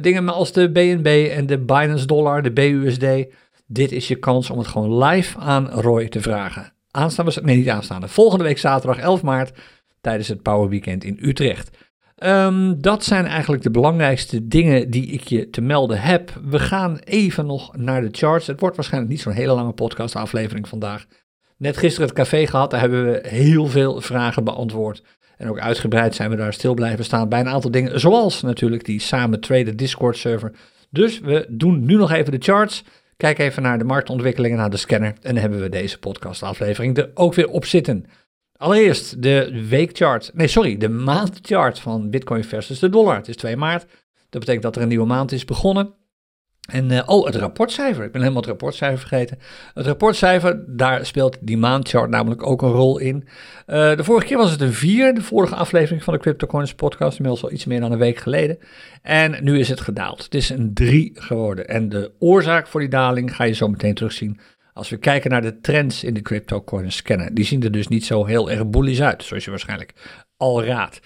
dingen 0.00 0.28
als 0.28 0.52
de 0.52 0.70
BNB 0.70 1.30
en 1.32 1.46
de 1.46 1.58
Binance 1.58 2.06
Dollar, 2.06 2.42
de 2.42 2.52
BUSD. 2.52 3.06
Dit 3.66 3.92
is 3.92 4.08
je 4.08 4.16
kans 4.16 4.50
om 4.50 4.58
het 4.58 4.66
gewoon 4.66 5.04
live 5.04 5.38
aan 5.38 5.70
Roy 5.70 6.08
te 6.08 6.20
vragen. 6.20 6.72
Aanstaande, 6.90 7.40
nee 7.42 7.56
niet 7.56 7.68
aanstaande, 7.68 8.08
volgende 8.08 8.44
week 8.44 8.58
zaterdag 8.58 8.98
11 8.98 9.22
maart 9.22 9.58
tijdens 10.00 10.28
het 10.28 10.42
Power 10.42 10.68
Weekend 10.68 11.04
in 11.04 11.18
Utrecht. 11.20 11.70
Um, 12.24 12.80
dat 12.80 13.04
zijn 13.04 13.26
eigenlijk 13.26 13.62
de 13.62 13.70
belangrijkste 13.70 14.48
dingen 14.48 14.90
die 14.90 15.06
ik 15.06 15.22
je 15.22 15.50
te 15.50 15.60
melden 15.60 16.00
heb. 16.00 16.32
We 16.44 16.58
gaan 16.58 16.98
even 16.98 17.46
nog 17.46 17.76
naar 17.76 18.00
de 18.00 18.08
charts. 18.10 18.46
Het 18.46 18.60
wordt 18.60 18.76
waarschijnlijk 18.76 19.12
niet 19.12 19.22
zo'n 19.22 19.32
hele 19.32 19.52
lange 19.52 19.72
podcast 19.72 20.16
aflevering 20.16 20.68
vandaag. 20.68 21.06
Net 21.56 21.76
gisteren 21.76 22.08
het 22.08 22.16
café 22.16 22.46
gehad, 22.46 22.70
daar 22.70 22.80
hebben 22.80 23.04
we 23.04 23.28
heel 23.28 23.66
veel 23.66 24.00
vragen 24.00 24.44
beantwoord. 24.44 25.02
En 25.40 25.48
ook 25.48 25.58
uitgebreid 25.58 26.14
zijn 26.14 26.30
we 26.30 26.36
daar 26.36 26.52
stil 26.52 26.74
blijven 26.74 27.04
staan 27.04 27.28
bij 27.28 27.40
een 27.40 27.48
aantal 27.48 27.70
dingen, 27.70 28.00
zoals 28.00 28.42
natuurlijk 28.42 28.84
die 28.84 29.00
samen 29.00 29.40
traden 29.40 29.76
Discord 29.76 30.16
server. 30.16 30.52
Dus 30.90 31.20
we 31.20 31.46
doen 31.48 31.84
nu 31.84 31.94
nog 31.94 32.12
even 32.12 32.32
de 32.32 32.44
charts. 32.44 32.84
Kijk 33.16 33.38
even 33.38 33.62
naar 33.62 33.78
de 33.78 33.84
marktontwikkelingen, 33.84 34.58
naar 34.58 34.70
de 34.70 34.76
scanner. 34.76 35.08
En 35.08 35.34
dan 35.34 35.36
hebben 35.36 35.60
we 35.60 35.68
deze 35.68 35.98
podcast 35.98 36.42
aflevering 36.42 36.96
er 36.96 37.10
ook 37.14 37.34
weer 37.34 37.48
op 37.48 37.64
zitten. 37.64 38.04
Allereerst 38.56 39.22
de 39.22 39.66
weekchart, 39.68 40.30
nee 40.34 40.48
sorry, 40.48 40.76
de 40.76 40.88
maandchart 40.88 41.78
van 41.78 42.10
Bitcoin 42.10 42.44
versus 42.44 42.78
de 42.78 42.88
dollar. 42.88 43.16
Het 43.16 43.28
is 43.28 43.36
2 43.36 43.56
maart, 43.56 43.86
dat 44.28 44.40
betekent 44.40 44.62
dat 44.62 44.76
er 44.76 44.82
een 44.82 44.88
nieuwe 44.88 45.06
maand 45.06 45.32
is 45.32 45.44
begonnen. 45.44 45.94
En 46.70 46.92
uh, 46.92 47.02
oh, 47.06 47.26
het 47.26 47.34
rapportcijfer. 47.34 48.04
Ik 48.04 48.12
ben 48.12 48.20
helemaal 48.20 48.42
het 48.42 48.50
rapportcijfer 48.50 48.98
vergeten. 48.98 49.38
Het 49.74 49.86
rapportcijfer, 49.86 50.64
daar 50.66 51.06
speelt 51.06 51.36
die 51.40 51.56
maandchart 51.56 52.10
namelijk 52.10 52.46
ook 52.46 52.62
een 52.62 52.70
rol 52.70 52.98
in. 52.98 53.16
Uh, 53.16 53.96
de 53.96 54.04
vorige 54.04 54.26
keer 54.26 54.36
was 54.36 54.50
het 54.50 54.60
een 54.60 54.72
4, 54.72 55.14
de 55.14 55.22
vorige 55.22 55.54
aflevering 55.54 56.04
van 56.04 56.14
de 56.14 56.20
CryptoCoins 56.20 56.74
podcast, 56.74 57.16
inmiddels 57.16 57.44
al 57.44 57.52
iets 57.52 57.64
meer 57.64 57.80
dan 57.80 57.92
een 57.92 57.98
week 57.98 58.18
geleden. 58.18 58.58
En 59.02 59.36
nu 59.40 59.58
is 59.58 59.68
het 59.68 59.80
gedaald. 59.80 60.24
Het 60.24 60.34
is 60.34 60.48
een 60.48 60.74
3 60.74 61.10
geworden. 61.14 61.68
En 61.68 61.88
de 61.88 62.12
oorzaak 62.18 62.66
voor 62.66 62.80
die 62.80 62.88
daling 62.88 63.36
ga 63.36 63.44
je 63.44 63.52
zo 63.52 63.68
meteen 63.68 63.94
terugzien. 63.94 64.40
Als 64.72 64.88
we 64.88 64.96
kijken 64.96 65.30
naar 65.30 65.42
de 65.42 65.60
trends 65.60 66.04
in 66.04 66.14
de 66.14 66.22
CryptoCoins 66.22 66.96
scanner, 66.96 67.34
die 67.34 67.44
zien 67.44 67.62
er 67.62 67.72
dus 67.72 67.88
niet 67.88 68.04
zo 68.04 68.24
heel 68.24 68.50
erg 68.50 68.66
bullish 68.66 69.00
uit, 69.00 69.22
zoals 69.22 69.44
je 69.44 69.50
waarschijnlijk 69.50 69.92
al 70.36 70.64
raadt. 70.64 71.00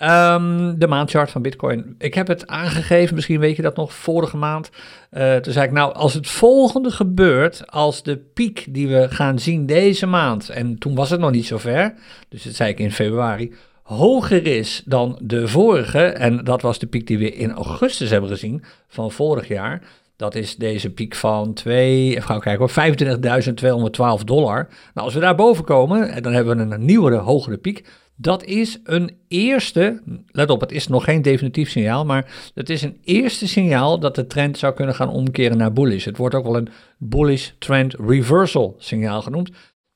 Ehm, 0.00 0.74
de 0.78 0.86
maandchart 0.86 1.30
van 1.30 1.42
Bitcoin. 1.42 1.94
Ik 1.98 2.14
heb 2.14 2.26
het 2.26 2.46
aangegeven, 2.46 3.14
misschien 3.14 3.40
weet 3.40 3.56
je 3.56 3.62
dat 3.62 3.76
nog, 3.76 3.94
vorige 3.94 4.36
maand. 4.36 4.70
Uh, 5.12 5.36
toen 5.36 5.52
zei 5.52 5.66
ik, 5.66 5.72
nou, 5.72 5.94
als 5.94 6.14
het 6.14 6.28
volgende 6.28 6.90
gebeurt, 6.90 7.70
als 7.70 8.02
de 8.02 8.16
piek 8.16 8.66
die 8.68 8.88
we 8.88 9.08
gaan 9.10 9.38
zien 9.38 9.66
deze 9.66 10.06
maand, 10.06 10.48
en 10.48 10.78
toen 10.78 10.94
was 10.94 11.10
het 11.10 11.20
nog 11.20 11.30
niet 11.30 11.46
zo 11.46 11.58
ver, 11.58 11.94
dus 12.28 12.42
dat 12.42 12.54
zei 12.54 12.70
ik 12.70 12.78
in 12.78 12.92
februari, 12.92 13.54
hoger 13.82 14.46
is 14.46 14.82
dan 14.84 15.18
de 15.22 15.48
vorige, 15.48 16.02
en 16.02 16.44
dat 16.44 16.62
was 16.62 16.78
de 16.78 16.86
piek 16.86 17.06
die 17.06 17.18
we 17.18 17.32
in 17.32 17.52
augustus 17.52 18.10
hebben 18.10 18.30
gezien 18.30 18.64
van 18.88 19.10
vorig 19.10 19.48
jaar, 19.48 19.82
dat 20.16 20.34
is 20.34 20.56
deze 20.56 20.90
piek 20.90 21.14
van 21.14 21.52
2, 21.54 22.08
even 22.08 22.22
gaan 22.22 22.40
kijken 22.40 22.60
hoor, 22.60 24.18
25.212 24.18 24.24
dollar. 24.24 24.68
Nou, 24.94 25.06
als 25.06 25.14
we 25.14 25.20
daar 25.20 25.34
boven 25.34 25.64
komen, 25.64 26.22
dan 26.22 26.32
hebben 26.32 26.56
we 26.56 26.74
een 26.74 26.84
nieuwere, 26.84 27.16
hogere 27.16 27.56
piek. 27.56 27.84
Dat 28.22 28.44
is 28.44 28.78
een 28.84 29.16
eerste, 29.28 30.02
let 30.26 30.50
op, 30.50 30.60
het 30.60 30.72
is 30.72 30.86
nog 30.86 31.04
geen 31.04 31.22
definitief 31.22 31.70
signaal, 31.70 32.04
maar 32.04 32.50
het 32.54 32.70
is 32.70 32.82
een 32.82 32.98
eerste 33.04 33.48
signaal 33.48 34.00
dat 34.00 34.14
de 34.14 34.26
trend 34.26 34.58
zou 34.58 34.74
kunnen 34.74 34.94
gaan 34.94 35.08
omkeren 35.08 35.56
naar 35.56 35.72
bullish. 35.72 36.04
Het 36.04 36.16
wordt 36.16 36.34
ook 36.34 36.44
wel 36.44 36.56
een 36.56 36.68
bullish 36.98 37.50
trend 37.58 37.94
reversal 37.94 38.74
signaal 38.78 39.22
genoemd, 39.22 39.50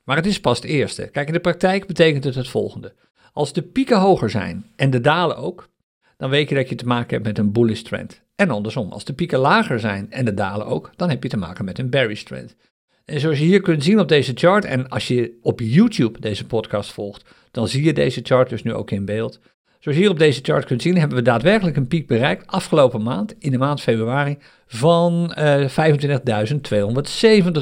maar 0.05 0.17
het 0.17 0.27
is 0.27 0.41
pas 0.41 0.57
het 0.57 0.67
eerste. 0.67 1.09
Kijk, 1.09 1.27
in 1.27 1.33
de 1.33 1.41
praktijk 1.41 1.87
betekent 1.87 2.25
het 2.25 2.35
het 2.35 2.49
volgende. 2.49 2.95
Als 3.33 3.53
de 3.53 3.63
pieken 3.63 4.01
hoger 4.01 4.31
zijn 4.31 4.67
en 4.77 4.91
de 4.91 5.01
dalen 5.01 5.37
ook, 5.37 5.69
dan 6.17 6.31
weet 6.31 6.49
je 6.49 6.55
dat 6.55 6.69
je 6.69 6.75
te 6.75 6.87
maken 6.87 7.11
hebt 7.11 7.27
met 7.27 7.39
een 7.39 7.53
bullish 7.53 7.83
trend. 7.83 8.23
En 8.37 8.51
andersom, 8.51 8.93
als 8.93 9.05
de 9.05 9.13
pieken 9.13 9.39
lager 9.39 9.81
zijn 9.81 10.11
en 10.11 10.25
de 10.25 10.35
dalen 10.35 10.67
ook, 10.67 10.91
dan 10.97 11.11
heb 11.11 11.23
je 11.23 11.29
te 11.29 11.37
maken 11.37 11.65
met 11.65 11.79
een 11.79 11.91
bearish 11.91 12.23
trend. 12.23 12.57
En 13.05 13.21
zoals 13.21 13.39
je 13.39 13.45
hier 13.45 13.61
kunt 13.61 13.85
zien 13.85 14.01
op 14.01 14.09
deze 14.09 14.33
chart, 14.35 14.65
en 14.65 14.89
als 14.89 15.09
je 15.09 15.39
op 15.43 15.61
YouTube 15.61 16.21
deze 16.21 16.47
podcast 16.47 16.93
volgt, 16.93 17.25
dan 17.51 17.69
zie 17.69 17.85
je 17.85 17.93
deze 17.93 18.21
chart 18.23 18.49
dus 18.49 18.63
nu 18.63 18.73
ook 18.73 18.91
in 18.91 19.05
beeld. 19.05 19.41
Zoals 19.79 19.99
je 19.99 20.05
hier 20.05 20.13
op 20.13 20.19
deze 20.19 20.41
chart 20.43 20.65
kunt 20.65 20.83
zien, 20.83 20.99
hebben 20.99 21.19
we 21.19 21.25
daadwerkelijk 21.25 21.77
een 21.77 21.87
piek 21.87 22.07
bereikt 22.07 22.47
afgelopen 22.47 23.03
maand, 23.03 23.35
in 23.39 23.51
de 23.51 23.59
maand 23.59 23.81
februari, 23.81 24.39
van 24.67 25.35
uh, 25.39 25.65
eh, 25.65 25.71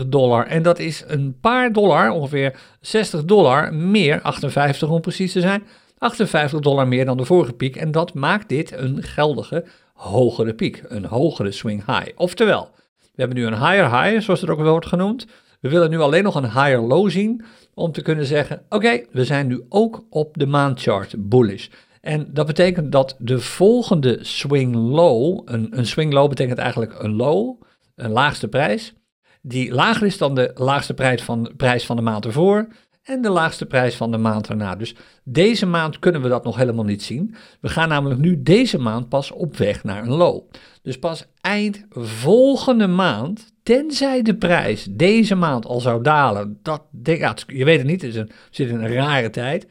25.270 0.00 0.08
dollar. 0.08 0.46
En 0.46 0.62
dat 0.62 0.78
is 0.78 1.04
een 1.06 1.36
paar 1.40 1.72
dollar, 1.72 2.10
ongeveer 2.10 2.58
60 2.80 3.24
dollar 3.24 3.74
meer, 3.74 4.20
58 4.20 4.88
om 4.88 5.00
precies 5.00 5.32
te 5.32 5.40
zijn, 5.40 5.62
58 5.98 6.60
dollar 6.60 6.88
meer 6.88 7.04
dan 7.04 7.16
de 7.16 7.24
vorige 7.24 7.52
piek. 7.52 7.76
En 7.76 7.90
dat 7.90 8.14
maakt 8.14 8.48
dit 8.48 8.72
een 8.72 9.02
geldige 9.02 9.64
hogere 9.94 10.54
piek, 10.54 10.82
een 10.88 11.04
hogere 11.04 11.50
swing 11.50 11.84
high. 11.86 12.10
Oftewel, 12.16 12.62
we 12.64 12.81
hebben 13.22 13.38
nu 13.38 13.46
een 13.46 13.68
higher 13.68 14.02
high, 14.02 14.20
zoals 14.20 14.40
het 14.40 14.50
ook 14.50 14.60
wel 14.60 14.70
wordt 14.70 14.86
genoemd. 14.86 15.26
We 15.60 15.68
willen 15.68 15.90
nu 15.90 15.98
alleen 15.98 16.22
nog 16.22 16.34
een 16.34 16.50
higher 16.50 16.80
low 16.80 17.10
zien 17.10 17.44
om 17.74 17.92
te 17.92 18.02
kunnen 18.02 18.26
zeggen: 18.26 18.62
oké, 18.68 19.00
we 19.10 19.24
zijn 19.24 19.46
nu 19.46 19.64
ook 19.68 20.04
op 20.10 20.36
de 20.38 20.46
maandchart 20.46 21.14
bullish. 21.28 21.68
En 22.00 22.28
dat 22.32 22.46
betekent 22.46 22.92
dat 22.92 23.16
de 23.18 23.38
volgende 23.38 24.18
swing 24.20 24.74
low, 24.74 25.42
een, 25.44 25.78
een 25.78 25.86
swing 25.86 26.12
low 26.12 26.28
betekent 26.28 26.58
eigenlijk 26.58 27.02
een 27.02 27.16
low, 27.16 27.62
een 27.94 28.10
laagste 28.10 28.48
prijs, 28.48 28.94
die 29.42 29.72
lager 29.74 30.06
is 30.06 30.18
dan 30.18 30.34
de 30.34 30.50
laagste 30.54 30.94
prijs 30.94 31.22
van, 31.22 31.52
prijs 31.56 31.86
van 31.86 31.96
de 31.96 32.02
maand 32.02 32.24
ervoor 32.24 32.68
en 33.02 33.22
de 33.22 33.30
laagste 33.30 33.66
prijs 33.66 33.94
van 33.94 34.10
de 34.10 34.18
maand 34.18 34.48
erna. 34.48 34.76
Dus 34.76 34.94
deze 35.24 35.66
maand 35.66 35.98
kunnen 35.98 36.22
we 36.22 36.28
dat 36.28 36.44
nog 36.44 36.56
helemaal 36.56 36.84
niet 36.84 37.02
zien. 37.02 37.34
We 37.60 37.68
gaan 37.68 37.88
namelijk 37.88 38.20
nu 38.20 38.42
deze 38.42 38.78
maand 38.78 39.08
pas 39.08 39.30
op 39.30 39.56
weg 39.56 39.84
naar 39.84 40.02
een 40.02 40.12
low. 40.12 40.50
Dus 40.82 40.98
pas 40.98 41.26
eind 41.40 41.86
volgende 41.90 42.86
maand, 42.86 43.52
tenzij 43.62 44.22
de 44.22 44.36
prijs 44.36 44.86
deze 44.90 45.34
maand 45.34 45.66
al 45.66 45.80
zou 45.80 46.02
dalen, 46.02 46.58
dat, 46.62 46.82
ja, 47.02 47.34
je 47.46 47.64
weet 47.64 47.78
het 47.78 47.86
niet, 47.86 48.02
het 48.02 48.32
zit 48.50 48.68
in 48.68 48.80
een 48.80 48.92
rare 48.92 49.30
tijd. 49.30 49.66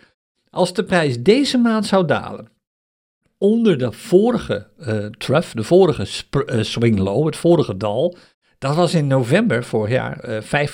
Als 0.49 0.73
de 0.73 0.83
prijs 0.83 1.21
deze 1.21 1.57
maand 1.57 1.85
zou 1.85 2.05
dalen, 2.05 2.49
onder 3.37 3.77
de 3.77 3.91
vorige 3.91 4.67
uh, 4.79 5.05
trough, 5.05 5.53
de 5.55 5.63
vorige 5.63 6.07
uh, 6.45 6.63
swing 6.63 6.99
low, 6.99 7.25
het 7.25 7.35
vorige 7.35 7.77
dal, 7.77 8.17
dat 8.57 8.75
was 8.75 8.93
in 8.93 9.07
november 9.07 9.63
vorig 9.63 9.91
jaar 9.91 10.29
uh, 10.29 10.37
eh, 10.37 10.67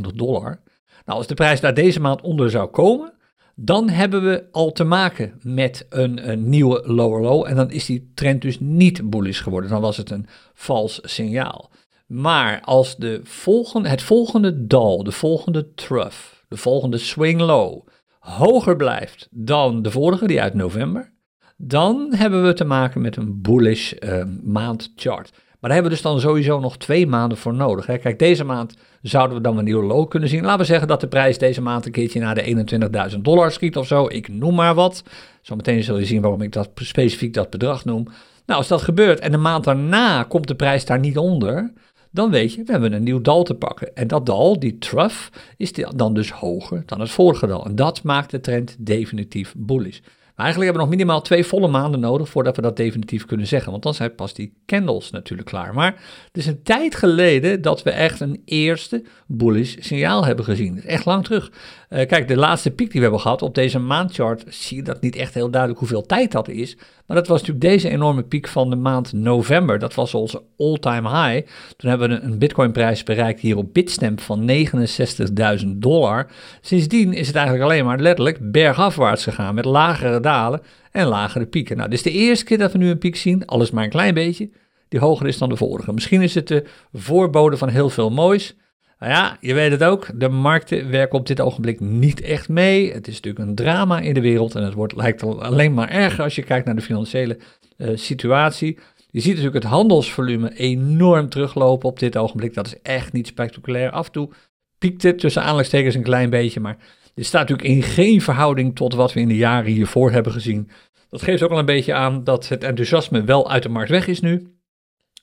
15.479 0.00 0.14
dollar. 0.14 0.60
Nou, 1.06 1.18
als 1.18 1.26
de 1.26 1.34
prijs 1.34 1.60
daar 1.60 1.74
deze 1.74 2.00
maand 2.00 2.20
onder 2.20 2.50
zou 2.50 2.70
komen, 2.70 3.12
dan 3.54 3.88
hebben 3.88 4.24
we 4.24 4.44
al 4.50 4.72
te 4.72 4.84
maken 4.84 5.40
met 5.42 5.86
een, 5.88 6.30
een, 6.30 6.48
nieuwe 6.48 6.82
lower 6.86 7.22
low. 7.22 7.46
En 7.46 7.56
dan 7.56 7.70
is 7.70 7.86
die 7.86 8.12
trend 8.14 8.42
dus 8.42 8.60
niet 8.60 9.10
bullish 9.10 9.42
geworden. 9.42 9.70
Dan 9.70 9.80
was 9.80 9.96
het 9.96 10.10
een 10.10 10.26
vals 10.54 10.98
signaal. 11.02 11.70
Maar 12.06 12.60
als 12.60 12.96
de 12.96 13.20
volgende, 13.22 13.88
het 13.88 14.02
volgende 14.02 14.66
dal, 14.66 15.04
de 15.04 15.12
volgende 15.12 15.74
trough, 15.74 16.16
de 16.48 16.56
volgende 16.56 16.98
swing 16.98 17.40
low 17.40 17.86
hoger 18.26 18.76
blijft 18.76 19.28
dan 19.30 19.82
de 19.82 19.90
vorige, 19.90 20.26
die 20.26 20.40
uit 20.42 20.54
november, 20.54 21.12
dan 21.56 22.14
hebben 22.14 22.46
we 22.46 22.52
te 22.52 22.64
maken 22.64 23.00
met 23.00 23.16
een 23.16 23.40
bullish 23.40 23.92
uh, 23.98 24.24
maandchart. 24.42 25.32
Maar 25.60 25.70
daar 25.70 25.80
hebben 25.80 25.98
we 25.98 26.02
dus 26.02 26.12
dan 26.12 26.20
sowieso 26.20 26.60
nog 26.60 26.76
twee 26.76 27.06
maanden 27.06 27.38
voor 27.38 27.54
nodig. 27.54 27.86
Hè. 27.86 27.98
Kijk, 27.98 28.18
deze 28.18 28.44
maand 28.44 28.74
zouden 29.02 29.36
we 29.36 29.42
dan 29.42 29.58
een 29.58 29.64
nieuwe 29.64 29.86
low 29.86 30.08
kunnen 30.08 30.28
zien. 30.28 30.42
Laten 30.42 30.58
we 30.58 30.64
zeggen 30.64 30.88
dat 30.88 31.00
de 31.00 31.08
prijs 31.08 31.38
deze 31.38 31.62
maand 31.62 31.86
een 31.86 31.92
keertje 31.92 32.20
naar 32.20 32.34
de 32.34 33.10
21.000 33.10 33.18
dollar 33.18 33.52
schiet 33.52 33.76
of 33.76 33.86
zo. 33.86 34.06
Ik 34.08 34.28
noem 34.28 34.54
maar 34.54 34.74
wat. 34.74 35.02
Zometeen 35.42 35.82
zul 35.82 35.98
je 35.98 36.04
zien 36.04 36.20
waarom 36.20 36.42
ik 36.42 36.52
dat 36.52 36.70
specifiek 36.74 37.34
dat 37.34 37.50
bedrag 37.50 37.84
noem. 37.84 38.04
Nou, 38.46 38.58
als 38.58 38.68
dat 38.68 38.82
gebeurt 38.82 39.20
en 39.20 39.30
de 39.30 39.36
maand 39.36 39.64
daarna 39.64 40.22
komt 40.22 40.48
de 40.48 40.54
prijs 40.54 40.84
daar 40.84 40.98
niet 40.98 41.18
onder, 41.18 41.72
dan 42.10 42.30
weet 42.30 42.52
je, 42.52 42.62
we 42.64 42.72
hebben 42.72 42.92
een 42.92 43.02
nieuw 43.02 43.20
dal 43.20 43.42
te 43.42 43.54
pakken. 43.54 43.94
En 43.94 44.06
dat 44.06 44.26
dal, 44.26 44.58
die 44.58 44.78
trough, 44.78 45.28
is 45.56 45.72
dan 45.72 46.14
dus 46.14 46.30
hoger 46.30 46.82
dan 46.86 47.00
het 47.00 47.10
vorige 47.10 47.46
dal. 47.46 47.64
En 47.64 47.74
dat 47.74 48.02
maakt 48.02 48.30
de 48.30 48.40
trend 48.40 48.76
definitief 48.78 49.54
bullish. 49.56 49.98
Eigenlijk 50.36 50.70
hebben 50.70 50.72
we 50.72 50.78
nog 50.78 50.98
minimaal 50.98 51.22
twee 51.22 51.44
volle 51.44 51.68
maanden 51.68 52.00
nodig 52.00 52.28
voordat 52.28 52.56
we 52.56 52.62
dat 52.62 52.76
definitief 52.76 53.24
kunnen 53.24 53.46
zeggen. 53.46 53.70
Want 53.70 53.82
dan 53.82 53.94
zijn 53.94 54.14
pas 54.14 54.34
die 54.34 54.52
candles 54.66 55.10
natuurlijk 55.10 55.48
klaar. 55.48 55.74
Maar 55.74 55.92
het 56.26 56.36
is 56.36 56.46
een 56.46 56.62
tijd 56.62 56.94
geleden 56.94 57.62
dat 57.62 57.82
we 57.82 57.90
echt 57.90 58.20
een 58.20 58.42
eerste 58.44 59.04
bullish 59.26 59.76
signaal 59.78 60.24
hebben 60.24 60.44
gezien. 60.44 60.82
Echt 60.82 61.04
lang 61.04 61.24
terug. 61.24 61.50
Uh, 61.90 62.06
kijk, 62.06 62.28
de 62.28 62.36
laatste 62.36 62.70
piek 62.70 62.86
die 62.86 62.96
we 62.96 63.00
hebben 63.00 63.20
gehad 63.20 63.42
op 63.42 63.54
deze 63.54 63.78
maandchart 63.78 64.44
zie 64.48 64.76
je 64.76 64.82
dat 64.82 65.00
niet 65.00 65.16
echt 65.16 65.34
heel 65.34 65.50
duidelijk 65.50 65.80
hoeveel 65.80 66.02
tijd 66.02 66.32
dat 66.32 66.48
is. 66.48 66.76
Maar 67.06 67.16
dat 67.16 67.26
was 67.26 67.40
natuurlijk 67.40 67.66
deze 67.66 67.88
enorme 67.88 68.22
piek 68.22 68.48
van 68.48 68.70
de 68.70 68.76
maand 68.76 69.12
november. 69.12 69.78
Dat 69.78 69.94
was 69.94 70.14
onze 70.14 70.42
all-time 70.58 71.08
high. 71.08 71.48
Toen 71.76 71.90
hebben 71.90 72.08
we 72.08 72.20
een 72.20 72.38
bitcoinprijs 72.38 73.02
bereikt 73.02 73.40
hier 73.40 73.56
op 73.56 73.74
Bitstamp 73.74 74.20
van 74.20 74.50
69.000 74.50 75.66
dollar. 75.66 76.26
Sindsdien 76.60 77.12
is 77.12 77.26
het 77.26 77.36
eigenlijk 77.36 77.64
alleen 77.64 77.84
maar 77.84 77.98
letterlijk 77.98 78.50
bergafwaarts 78.52 79.22
gegaan 79.22 79.54
met 79.54 79.64
lagere 79.64 80.20
dalen 80.20 80.62
en 80.92 81.06
lagere 81.06 81.46
pieken. 81.46 81.76
Nou, 81.76 81.88
dit 81.88 81.98
is 81.98 82.12
de 82.12 82.18
eerste 82.18 82.44
keer 82.44 82.58
dat 82.58 82.72
we 82.72 82.78
nu 82.78 82.90
een 82.90 82.98
piek 82.98 83.16
zien, 83.16 83.46
alles 83.46 83.70
maar 83.70 83.84
een 83.84 83.90
klein 83.90 84.14
beetje, 84.14 84.50
die 84.88 85.00
hoger 85.00 85.26
is 85.26 85.38
dan 85.38 85.48
de 85.48 85.56
vorige. 85.56 85.92
Misschien 85.92 86.22
is 86.22 86.34
het 86.34 86.48
de 86.48 86.64
voorbode 86.92 87.56
van 87.56 87.68
heel 87.68 87.90
veel 87.90 88.10
moois. 88.10 88.56
Nou 88.98 89.12
ja, 89.12 89.36
je 89.40 89.54
weet 89.54 89.70
het 89.70 89.84
ook, 89.84 90.08
de 90.14 90.28
markten 90.28 90.90
werken 90.90 91.18
op 91.18 91.26
dit 91.26 91.40
ogenblik 91.40 91.80
niet 91.80 92.20
echt 92.20 92.48
mee. 92.48 92.92
Het 92.92 93.08
is 93.08 93.14
natuurlijk 93.14 93.48
een 93.48 93.54
drama 93.54 94.00
in 94.00 94.14
de 94.14 94.20
wereld 94.20 94.54
en 94.54 94.62
het 94.62 94.74
wordt, 94.74 94.96
lijkt 94.96 95.22
alleen 95.22 95.74
maar 95.74 95.88
erger 95.88 96.24
als 96.24 96.34
je 96.34 96.42
kijkt 96.42 96.66
naar 96.66 96.74
de 96.74 96.82
financiële 96.82 97.38
uh, 97.76 97.96
situatie. 97.96 98.78
Je 99.10 99.20
ziet 99.20 99.34
natuurlijk 99.34 99.64
het 99.64 99.72
handelsvolume 99.72 100.56
enorm 100.56 101.28
teruglopen 101.28 101.88
op 101.88 101.98
dit 101.98 102.16
ogenblik. 102.16 102.54
Dat 102.54 102.66
is 102.66 102.80
echt 102.82 103.12
niet 103.12 103.26
spectaculair. 103.26 103.90
Af 103.90 104.06
en 104.06 104.12
toe 104.12 104.30
piekt 104.78 105.02
het 105.02 105.18
tussen 105.18 105.42
aanleidingstekens 105.42 105.94
een 105.94 106.02
klein 106.02 106.30
beetje, 106.30 106.60
maar 106.60 106.76
dit 107.14 107.26
staat 107.26 107.48
natuurlijk 107.48 107.76
in 107.76 107.82
geen 107.82 108.20
verhouding 108.20 108.76
tot 108.76 108.94
wat 108.94 109.12
we 109.12 109.20
in 109.20 109.28
de 109.28 109.36
jaren 109.36 109.72
hiervoor 109.72 110.10
hebben 110.10 110.32
gezien. 110.32 110.70
Dat 111.10 111.22
geeft 111.22 111.42
ook 111.42 111.50
al 111.50 111.58
een 111.58 111.64
beetje 111.64 111.94
aan 111.94 112.24
dat 112.24 112.48
het 112.48 112.64
enthousiasme 112.64 113.24
wel 113.24 113.50
uit 113.50 113.62
de 113.62 113.68
markt 113.68 113.90
weg 113.90 114.06
is 114.06 114.20
nu. 114.20 114.54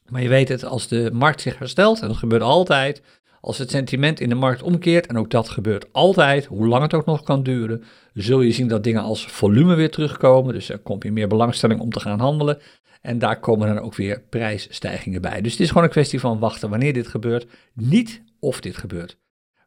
Maar 0.08 0.22
je 0.22 0.30
weet 0.30 0.50
het, 0.50 0.66
als 0.66 0.88
de 0.88 1.10
markt 1.14 1.42
zich 1.42 1.58
herstelt, 1.58 2.02
en 2.02 2.08
dat 2.08 2.18
gebeurt 2.18 2.42
altijd, 2.42 3.02
als 3.44 3.58
het 3.58 3.72
sentiment 3.72 4.20
in 4.20 4.30
de 4.30 4.36
markt 4.36 4.62
omkeert, 4.62 5.08
en 5.08 5.18
ook 5.18 5.30
dat 5.30 5.50
gebeurt 5.50 5.94
altijd, 5.94 6.46
hoe 6.46 6.68
lang 6.68 6.82
het 6.82 6.94
ook 6.94 7.06
nog 7.06 7.24
kan 7.24 7.44
duren, 7.44 7.84
zul 8.14 8.42
je 8.42 8.52
zien 8.52 8.68
dat 8.68 8.84
dingen 8.84 9.02
als 9.02 9.26
volume 9.26 9.76
weer 9.76 9.92
terugkomen. 9.92 10.54
Dus 10.54 10.70
er 10.70 10.80
komt 10.80 11.04
weer 11.04 11.14
meer 11.14 11.28
belangstelling 11.28 11.80
om 11.80 11.90
te 11.90 12.00
gaan 12.00 12.20
handelen. 12.20 12.58
En 13.02 13.20
daar 13.20 13.40
komen 13.40 13.68
dan 13.68 13.80
ook 13.80 13.96
weer 13.96 14.22
prijsstijgingen 14.30 15.22
bij. 15.22 15.42
Dus 15.42 15.52
het 15.52 15.62
is 15.62 15.68
gewoon 15.68 15.84
een 15.84 15.90
kwestie 15.90 16.20
van 16.20 16.40
wachten 16.40 16.70
wanneer 16.70 16.94
dit 16.94 17.08
gebeurt, 17.08 17.48
niet 17.74 18.24
of 18.40 18.62
dit 18.62 18.78
gebeurt. 18.78 19.18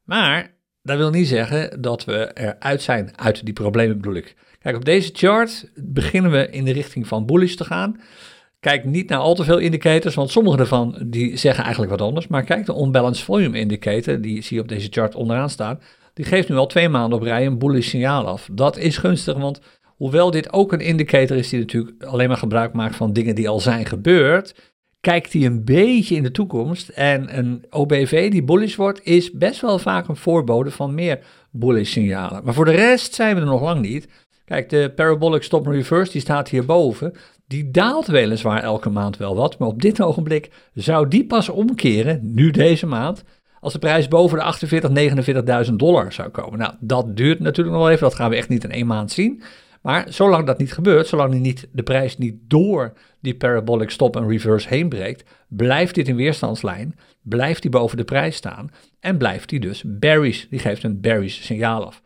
Maar 0.05 0.55
dat 0.83 0.97
wil 0.97 1.11
niet 1.11 1.29
zeggen 1.29 1.83
dat 1.83 2.05
we 2.05 2.31
eruit 2.35 2.83
zijn 2.83 3.19
uit 3.19 3.45
die 3.45 3.55
problemen, 3.55 3.97
bedoel 3.97 4.15
ik. 4.15 4.37
Kijk, 4.59 4.77
op 4.77 4.85
deze 4.85 5.11
chart 5.13 5.71
beginnen 5.75 6.31
we 6.31 6.51
in 6.51 6.65
de 6.65 6.73
richting 6.73 7.07
van 7.07 7.27
bullish 7.27 7.55
te 7.55 7.65
gaan. 7.65 8.01
Kijk 8.67 8.85
niet 8.85 9.09
naar 9.09 9.19
al 9.19 9.35
te 9.35 9.45
veel 9.45 9.59
indicators, 9.59 10.15
want 10.15 10.31
sommige 10.31 10.57
daarvan 10.57 10.99
die 11.07 11.37
zeggen 11.37 11.63
eigenlijk 11.63 11.93
wat 11.93 12.09
anders. 12.09 12.27
Maar 12.27 12.45
kijk, 12.45 12.67
de 12.67 12.81
unbalanced 12.81 13.25
volume 13.25 13.59
indicator, 13.59 14.21
die 14.21 14.43
zie 14.43 14.57
je 14.57 14.63
op 14.63 14.69
deze 14.69 14.89
chart 14.91 15.15
onderaan 15.15 15.51
staan, 15.51 15.81
die 16.15 16.25
geeft 16.25 16.49
nu 16.49 16.57
al 16.57 16.67
twee 16.67 16.89
maanden 16.89 17.19
op 17.19 17.25
rij 17.25 17.47
een 17.47 17.59
bullish 17.59 17.89
signaal 17.89 18.27
af. 18.27 18.49
Dat 18.53 18.77
is 18.79 18.99
gunstig, 18.99 19.37
want 19.37 19.61
hoewel 19.85 20.31
dit 20.31 20.53
ook 20.53 20.73
een 20.73 20.81
indicator 20.81 21.37
is 21.37 21.49
die 21.49 21.59
natuurlijk 21.59 22.03
alleen 22.05 22.29
maar 22.29 22.37
gebruik 22.37 22.73
maakt 22.73 22.97
van 22.97 23.13
dingen 23.13 23.35
die 23.35 23.49
al 23.49 23.61
zijn 23.61 23.87
gebeurd, 23.87 24.55
kijkt 25.01 25.33
hij 25.33 25.45
een 25.45 25.65
beetje 25.65 26.15
in 26.15 26.23
de 26.23 26.31
toekomst. 26.31 26.89
En 26.89 27.39
een 27.39 27.65
OBV 27.71 28.31
die 28.31 28.45
bullish 28.45 28.77
wordt, 28.77 29.01
is 29.05 29.31
best 29.31 29.61
wel 29.61 29.79
vaak 29.79 30.09
een 30.09 30.17
voorbode 30.17 30.71
van 30.71 30.95
meer 30.95 31.19
bullish 31.51 31.93
signalen. 31.93 32.45
Maar 32.45 32.55
voor 32.55 32.65
de 32.65 32.71
rest 32.71 33.15
zijn 33.15 33.35
we 33.35 33.41
er 33.41 33.47
nog 33.47 33.63
lang 33.63 33.81
niet. 33.81 34.09
Kijk, 34.45 34.69
de 34.69 34.93
parabolic 34.95 35.43
stop 35.43 35.67
reverse, 35.67 36.13
die 36.13 36.21
staat 36.21 36.49
hierboven. 36.49 37.13
Die 37.47 37.71
daalt 37.71 38.07
weliswaar 38.07 38.63
elke 38.63 38.91
maand 38.91 39.17
wel 39.17 39.37
wat, 39.37 39.59
maar 39.59 39.69
op 39.69 39.83
dit 39.83 40.01
ogenblik 40.01 40.51
zou 40.75 41.09
die 41.09 41.27
pas 41.27 41.49
omkeren, 41.49 42.21
nu 42.23 42.51
deze 42.51 42.87
maand, 42.87 43.25
als 43.61 43.73
de 43.73 43.79
prijs 43.79 44.09
boven 44.09 44.39
de 44.39 44.45
48.000, 45.65 45.67
49.000 45.69 45.73
dollar 45.75 46.13
zou 46.13 46.29
komen. 46.29 46.59
Nou, 46.59 46.75
dat 46.81 47.17
duurt 47.17 47.41
natuurlijk 47.41 47.77
nog 47.77 47.85
wel 47.85 47.93
even, 47.93 48.09
dat 48.09 48.15
gaan 48.15 48.31
we 48.31 48.37
echt 48.37 48.49
niet 48.49 48.65
in 48.65 48.71
één 48.71 48.87
maand 48.87 49.13
zien. 49.13 49.43
Maar 49.83 50.07
zolang 50.09 50.47
dat 50.47 50.59
niet 50.59 50.73
gebeurt, 50.73 51.07
zolang 51.07 51.31
die 51.31 51.41
niet, 51.41 51.69
de 51.73 51.83
prijs 51.83 52.19
niet 52.19 52.35
door 52.47 52.93
die 53.21 53.37
parabolic 53.37 53.91
stop 53.91 54.17
en 54.17 54.29
reverse 54.29 54.69
heen 54.69 54.89
breekt, 54.89 55.25
blijft 55.49 55.95
dit 55.95 56.09
in 56.09 56.17
weerstandslijn, 56.17 56.99
blijft 57.23 57.63
die 57.63 57.71
boven 57.71 57.97
de 57.97 58.05
prijs 58.05 58.37
staan 58.37 58.71
en 59.01 59.19
blijft 59.19 59.49
die 59.49 59.61
dus 59.61 59.83
bearish. 59.87 60.45
Die 60.51 60.59
geeft 60.59 60.83
een 60.83 61.01
bearish 61.01 61.41
signaal 61.41 61.87
af. 61.87 62.03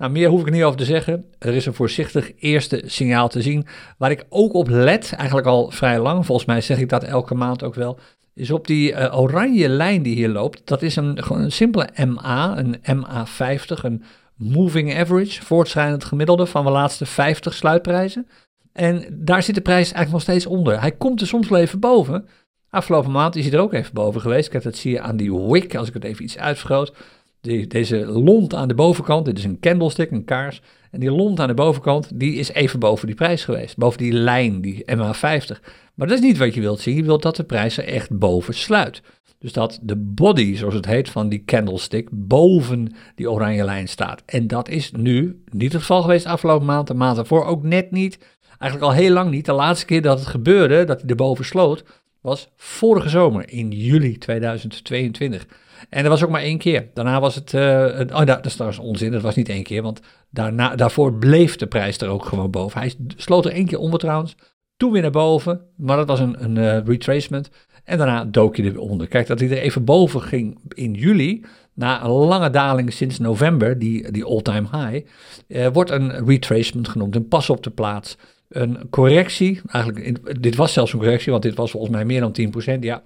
Nou, 0.00 0.12
meer 0.12 0.28
hoef 0.28 0.40
ik 0.40 0.50
niet 0.50 0.62
over 0.62 0.78
te 0.78 0.84
zeggen. 0.84 1.24
Er 1.38 1.54
is 1.54 1.66
een 1.66 1.74
voorzichtig 1.74 2.32
eerste 2.38 2.82
signaal 2.86 3.28
te 3.28 3.42
zien. 3.42 3.66
Waar 3.98 4.10
ik 4.10 4.26
ook 4.28 4.54
op 4.54 4.68
let, 4.68 5.12
eigenlijk 5.16 5.46
al 5.46 5.70
vrij 5.70 5.98
lang, 5.98 6.26
volgens 6.26 6.46
mij 6.46 6.60
zeg 6.60 6.78
ik 6.78 6.88
dat 6.88 7.04
elke 7.04 7.34
maand 7.34 7.62
ook 7.62 7.74
wel, 7.74 7.98
is 8.34 8.50
op 8.50 8.66
die 8.66 8.92
uh, 8.92 9.18
oranje 9.18 9.68
lijn 9.68 10.02
die 10.02 10.14
hier 10.14 10.28
loopt. 10.28 10.60
Dat 10.64 10.82
is 10.82 10.96
een, 10.96 11.22
gewoon 11.22 11.42
een 11.42 11.52
simpele 11.52 11.88
MA, 12.06 12.58
een 12.58 12.76
MA50, 12.76 13.84
een 13.84 14.02
moving 14.36 14.96
average, 14.98 15.42
voortschrijdend 15.42 16.04
gemiddelde 16.04 16.46
van 16.46 16.64
de 16.64 16.70
laatste 16.70 17.06
50 17.06 17.54
sluitprijzen. 17.54 18.26
En 18.72 19.04
daar 19.10 19.42
zit 19.42 19.54
de 19.54 19.60
prijs 19.60 19.92
eigenlijk 19.92 20.12
nog 20.12 20.22
steeds 20.22 20.46
onder. 20.46 20.80
Hij 20.80 20.92
komt 20.92 21.20
er 21.20 21.26
soms 21.26 21.48
wel 21.48 21.60
even 21.60 21.80
boven. 21.80 22.28
Afgelopen 22.70 23.10
maand 23.10 23.36
is 23.36 23.44
hij 23.44 23.54
er 23.54 23.60
ook 23.60 23.72
even 23.72 23.94
boven 23.94 24.20
geweest. 24.20 24.48
Kijk, 24.48 24.62
dat 24.62 24.76
zie 24.76 24.92
je 24.92 25.00
aan 25.00 25.16
die 25.16 25.34
wick, 25.34 25.74
als 25.74 25.88
ik 25.88 25.94
het 25.94 26.04
even 26.04 26.24
iets 26.24 26.38
uitvergroot. 26.38 26.92
Die, 27.40 27.66
deze 27.66 28.06
lont 28.06 28.54
aan 28.54 28.68
de 28.68 28.74
bovenkant, 28.74 29.24
dit 29.24 29.38
is 29.38 29.44
een 29.44 29.60
candlestick, 29.60 30.10
een 30.10 30.24
kaars. 30.24 30.62
En 30.90 31.00
die 31.00 31.10
lont 31.10 31.40
aan 31.40 31.48
de 31.48 31.54
bovenkant, 31.54 32.10
die 32.14 32.34
is 32.34 32.52
even 32.52 32.78
boven 32.78 33.06
die 33.06 33.16
prijs 33.16 33.44
geweest. 33.44 33.76
Boven 33.76 33.98
die 33.98 34.12
lijn, 34.12 34.60
die 34.60 34.84
MA50. 34.84 35.60
Maar 35.94 36.08
dat 36.08 36.18
is 36.18 36.20
niet 36.20 36.38
wat 36.38 36.54
je 36.54 36.60
wilt 36.60 36.80
zien. 36.80 36.96
Je 36.96 37.02
wilt 37.02 37.22
dat 37.22 37.36
de 37.36 37.44
prijs 37.44 37.76
er 37.76 37.84
echt 37.84 38.18
boven 38.18 38.54
sluit. 38.54 39.02
Dus 39.38 39.52
dat 39.52 39.78
de 39.82 39.96
body, 39.96 40.56
zoals 40.56 40.74
het 40.74 40.86
heet, 40.86 41.10
van 41.10 41.28
die 41.28 41.44
candlestick 41.44 42.08
boven 42.12 42.94
die 43.14 43.30
oranje 43.30 43.64
lijn 43.64 43.88
staat. 43.88 44.22
En 44.26 44.46
dat 44.46 44.68
is 44.68 44.92
nu 44.92 45.42
niet 45.50 45.72
het 45.72 45.80
geval 45.80 46.02
geweest 46.02 46.26
afgelopen 46.26 46.66
maand, 46.66 46.86
de 46.86 46.94
maand 46.94 47.16
daarvoor 47.16 47.44
ook 47.44 47.62
net 47.62 47.90
niet. 47.90 48.18
Eigenlijk 48.58 48.92
al 48.92 48.98
heel 48.98 49.12
lang 49.12 49.30
niet. 49.30 49.46
De 49.46 49.52
laatste 49.52 49.86
keer 49.86 50.02
dat 50.02 50.18
het 50.18 50.28
gebeurde, 50.28 50.84
dat 50.84 51.00
hij 51.00 51.10
erboven 51.10 51.44
sloot, 51.44 51.84
was 52.20 52.48
vorige 52.56 53.08
zomer 53.08 53.50
in 53.52 53.70
juli 53.70 54.18
2022. 54.18 55.46
En 55.88 56.02
dat 56.02 56.12
was 56.12 56.24
ook 56.24 56.30
maar 56.30 56.42
één 56.42 56.58
keer. 56.58 56.88
Daarna 56.94 57.20
was 57.20 57.34
het. 57.34 57.52
Uh, 57.52 58.00
oh, 58.12 58.24
dat 58.24 58.46
is 58.46 58.52
trouwens 58.52 58.80
onzin. 58.80 59.12
Dat 59.12 59.22
was 59.22 59.34
niet 59.34 59.48
één 59.48 59.62
keer. 59.62 59.82
Want 59.82 60.00
daarna, 60.30 60.76
daarvoor 60.76 61.14
bleef 61.14 61.56
de 61.56 61.66
prijs 61.66 61.98
er 61.98 62.08
ook 62.08 62.24
gewoon 62.24 62.50
boven. 62.50 62.80
Hij 62.80 62.94
sloot 63.16 63.44
er 63.44 63.52
één 63.52 63.66
keer 63.66 63.78
onder 63.78 63.98
trouwens. 63.98 64.36
Toen 64.76 64.92
weer 64.92 65.02
naar 65.02 65.10
boven. 65.10 65.60
Maar 65.76 65.96
dat 65.96 66.06
was 66.06 66.20
een, 66.20 66.44
een 66.44 66.56
uh, 66.56 66.86
retracement. 66.86 67.50
En 67.84 67.98
daarna 67.98 68.24
dook 68.24 68.56
je 68.56 68.62
er 68.62 68.72
weer 68.72 68.80
onder. 68.80 69.08
Kijk, 69.08 69.26
dat 69.26 69.40
hij 69.40 69.50
er 69.50 69.58
even 69.58 69.84
boven 69.84 70.22
ging 70.22 70.58
in 70.68 70.92
juli. 70.92 71.44
Na 71.74 72.04
een 72.04 72.10
lange 72.10 72.50
daling 72.50 72.92
sinds 72.92 73.18
november, 73.18 73.78
die, 73.78 74.10
die 74.10 74.24
all-time 74.24 74.68
high. 74.72 75.06
Uh, 75.48 75.66
wordt 75.72 75.90
een 75.90 76.26
retracement 76.26 76.88
genoemd. 76.88 77.14
Een 77.14 77.28
pas 77.28 77.50
op 77.50 77.62
de 77.62 77.70
plaats. 77.70 78.16
Een 78.48 78.88
correctie. 78.90 79.60
Eigenlijk, 79.66 80.42
dit 80.42 80.56
was 80.56 80.72
zelfs 80.72 80.92
een 80.92 80.98
correctie, 80.98 81.30
want 81.30 81.42
dit 81.42 81.54
was 81.54 81.70
volgens 81.70 81.92
mij 81.92 82.04
meer 82.04 82.20
dan 82.20 82.52
10%. 82.76 82.78
Ja. 82.80 83.02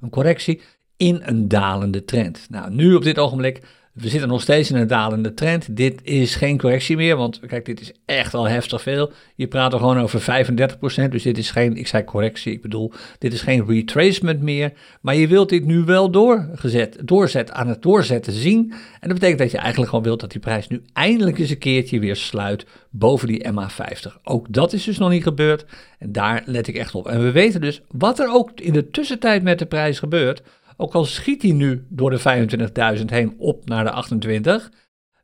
Een 0.00 0.10
correctie 0.10 0.60
in 0.98 1.20
een 1.24 1.48
dalende 1.48 2.04
trend. 2.04 2.46
Nou, 2.50 2.70
nu 2.70 2.94
op 2.94 3.02
dit 3.02 3.18
ogenblik 3.18 3.60
we 4.00 4.08
zitten 4.08 4.28
nog 4.28 4.40
steeds 4.40 4.70
in 4.70 4.76
een 4.76 4.86
dalende 4.86 5.34
trend. 5.34 5.76
Dit 5.76 6.00
is 6.02 6.34
geen 6.34 6.58
correctie 6.58 6.96
meer, 6.96 7.16
want 7.16 7.40
kijk, 7.46 7.64
dit 7.64 7.80
is 7.80 7.92
echt 8.04 8.32
wel 8.32 8.48
heftig 8.48 8.82
veel. 8.82 9.12
Je 9.34 9.46
praat 9.46 9.72
er 9.72 9.78
gewoon 9.78 10.00
over 10.00 10.20
35%, 10.20 11.08
dus 11.10 11.22
dit 11.22 11.38
is 11.38 11.50
geen, 11.50 11.76
ik 11.76 11.86
zei 11.86 12.04
correctie, 12.04 12.52
ik 12.52 12.62
bedoel, 12.62 12.92
dit 13.18 13.32
is 13.32 13.40
geen 13.40 13.66
retracement 13.66 14.40
meer. 14.42 14.72
Maar 15.00 15.14
je 15.14 15.28
wilt 15.28 15.48
dit 15.48 15.64
nu 15.64 15.84
wel 15.84 16.10
doorgezet, 16.10 16.98
doorzet, 17.04 17.50
aan 17.50 17.68
het 17.68 17.82
doorzetten 17.82 18.32
zien. 18.32 18.72
En 19.00 19.08
dat 19.08 19.18
betekent 19.18 19.38
dat 19.38 19.50
je 19.50 19.58
eigenlijk 19.58 19.88
gewoon 19.88 20.04
wilt 20.04 20.20
dat 20.20 20.30
die 20.30 20.40
prijs 20.40 20.68
nu 20.68 20.82
eindelijk 20.92 21.38
eens 21.38 21.50
een 21.50 21.58
keertje 21.58 21.98
weer 21.98 22.16
sluit 22.16 22.66
boven 22.90 23.28
die 23.28 23.46
MA50. 23.52 24.22
Ook 24.22 24.46
dat 24.52 24.72
is 24.72 24.84
dus 24.84 24.98
nog 24.98 25.10
niet 25.10 25.22
gebeurd 25.22 25.64
en 25.98 26.12
daar 26.12 26.42
let 26.46 26.66
ik 26.66 26.76
echt 26.76 26.94
op. 26.94 27.06
En 27.06 27.22
we 27.22 27.30
weten 27.30 27.60
dus 27.60 27.82
wat 27.90 28.18
er 28.18 28.32
ook 28.32 28.50
in 28.60 28.72
de 28.72 28.90
tussentijd 28.90 29.42
met 29.42 29.58
de 29.58 29.66
prijs 29.66 29.98
gebeurt. 29.98 30.42
Ook 30.80 30.94
al 30.94 31.04
schiet 31.04 31.42
hij 31.42 31.52
nu 31.52 31.86
door 31.88 32.10
de 32.10 32.98
25.000 32.98 33.04
heen 33.04 33.34
op 33.38 33.68
naar 33.68 33.84
de 33.84 33.90
28, 33.90 34.72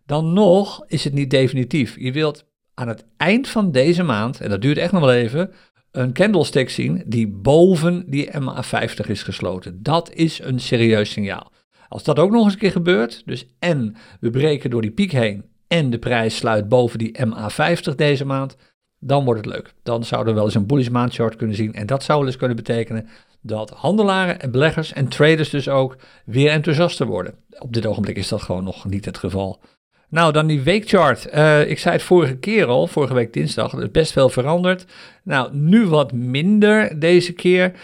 dan 0.07 0.33
nog 0.33 0.85
is 0.87 1.05
het 1.05 1.13
niet 1.13 1.31
definitief. 1.31 1.97
Je 1.99 2.13
wilt 2.13 2.45
aan 2.75 2.89
het 2.89 3.05
eind 3.17 3.49
van 3.49 3.71
deze 3.73 4.03
maand, 4.03 4.41
en 4.41 4.51
dat 4.51 4.63
duurt 4.63 4.79
echt 4.79 4.93
nog 4.93 5.01
wel 5.01 5.13
even, 5.13 5.51
een 5.91 6.13
candlestick 6.13 6.71
zien 6.71 7.03
die 7.07 7.29
boven 7.29 8.05
die 8.11 8.31
MA50 8.31 9.07
is 9.07 9.23
gesloten. 9.23 9.83
Dat 9.83 10.13
is 10.13 10.41
een 10.43 10.61
serieus 10.61 11.11
signaal. 11.11 11.53
Als 11.89 12.05
dat 12.05 12.19
ook 12.19 12.31
nog 12.31 12.45
eens 12.45 12.53
een 12.53 12.59
keer 12.59 12.71
gebeurt, 12.71 13.23
dus 13.25 13.47
en 13.59 13.97
we 14.21 14.31
breken 14.31 14.71
door 14.71 14.83
die 14.83 14.91
piek 14.91 15.13
heen 15.13 15.45
en 15.67 15.91
de 15.91 15.99
prijs 15.99 16.37
sluit 16.37 16.69
boven 16.69 16.99
die 16.99 17.19
MA50 17.27 17.95
deze 17.97 18.25
maand, 18.25 18.57
dan 18.99 19.25
wordt 19.25 19.45
het 19.45 19.55
leuk. 19.55 19.75
Dan 19.83 20.05
zouden 20.05 20.33
we 20.33 20.39
wel 20.39 20.49
eens 20.49 20.59
een 20.59 20.67
bullish 20.67 20.89
maandchart 20.89 21.37
kunnen 21.37 21.57
zien 21.57 21.75
en 21.75 21.87
dat 21.87 22.03
zou 22.03 22.19
wel 22.19 22.27
eens 22.27 22.37
kunnen 22.37 22.57
betekenen 22.57 23.09
dat 23.47 23.71
handelaren 23.71 24.41
en 24.41 24.51
beleggers 24.51 24.93
en 24.93 25.09
traders 25.09 25.51
dus 25.51 25.69
ook 25.69 25.97
weer 26.25 26.51
enthousiaster 26.51 27.07
worden. 27.07 27.35
Op 27.59 27.73
dit 27.73 27.87
ogenblik 27.87 28.17
is 28.17 28.29
dat 28.29 28.43
gewoon 28.43 28.65
nog 28.65 28.85
niet 28.85 29.05
het 29.05 29.19
geval. 29.19 29.61
Nou, 30.09 30.33
dan 30.33 30.47
die 30.47 30.61
weekchart. 30.61 31.29
Uh, 31.35 31.71
ik 31.71 31.79
zei 31.79 31.95
het 31.95 32.05
vorige 32.05 32.37
keer 32.37 32.67
al, 32.67 32.87
vorige 32.87 33.15
week 33.15 33.33
dinsdag, 33.33 33.91
best 33.91 34.13
veel 34.13 34.29
veranderd. 34.29 34.85
Nou, 35.23 35.57
nu 35.57 35.87
wat 35.87 36.13
minder 36.13 37.01
deze 37.01 37.33
keer. 37.33 37.71
Uh, 37.71 37.75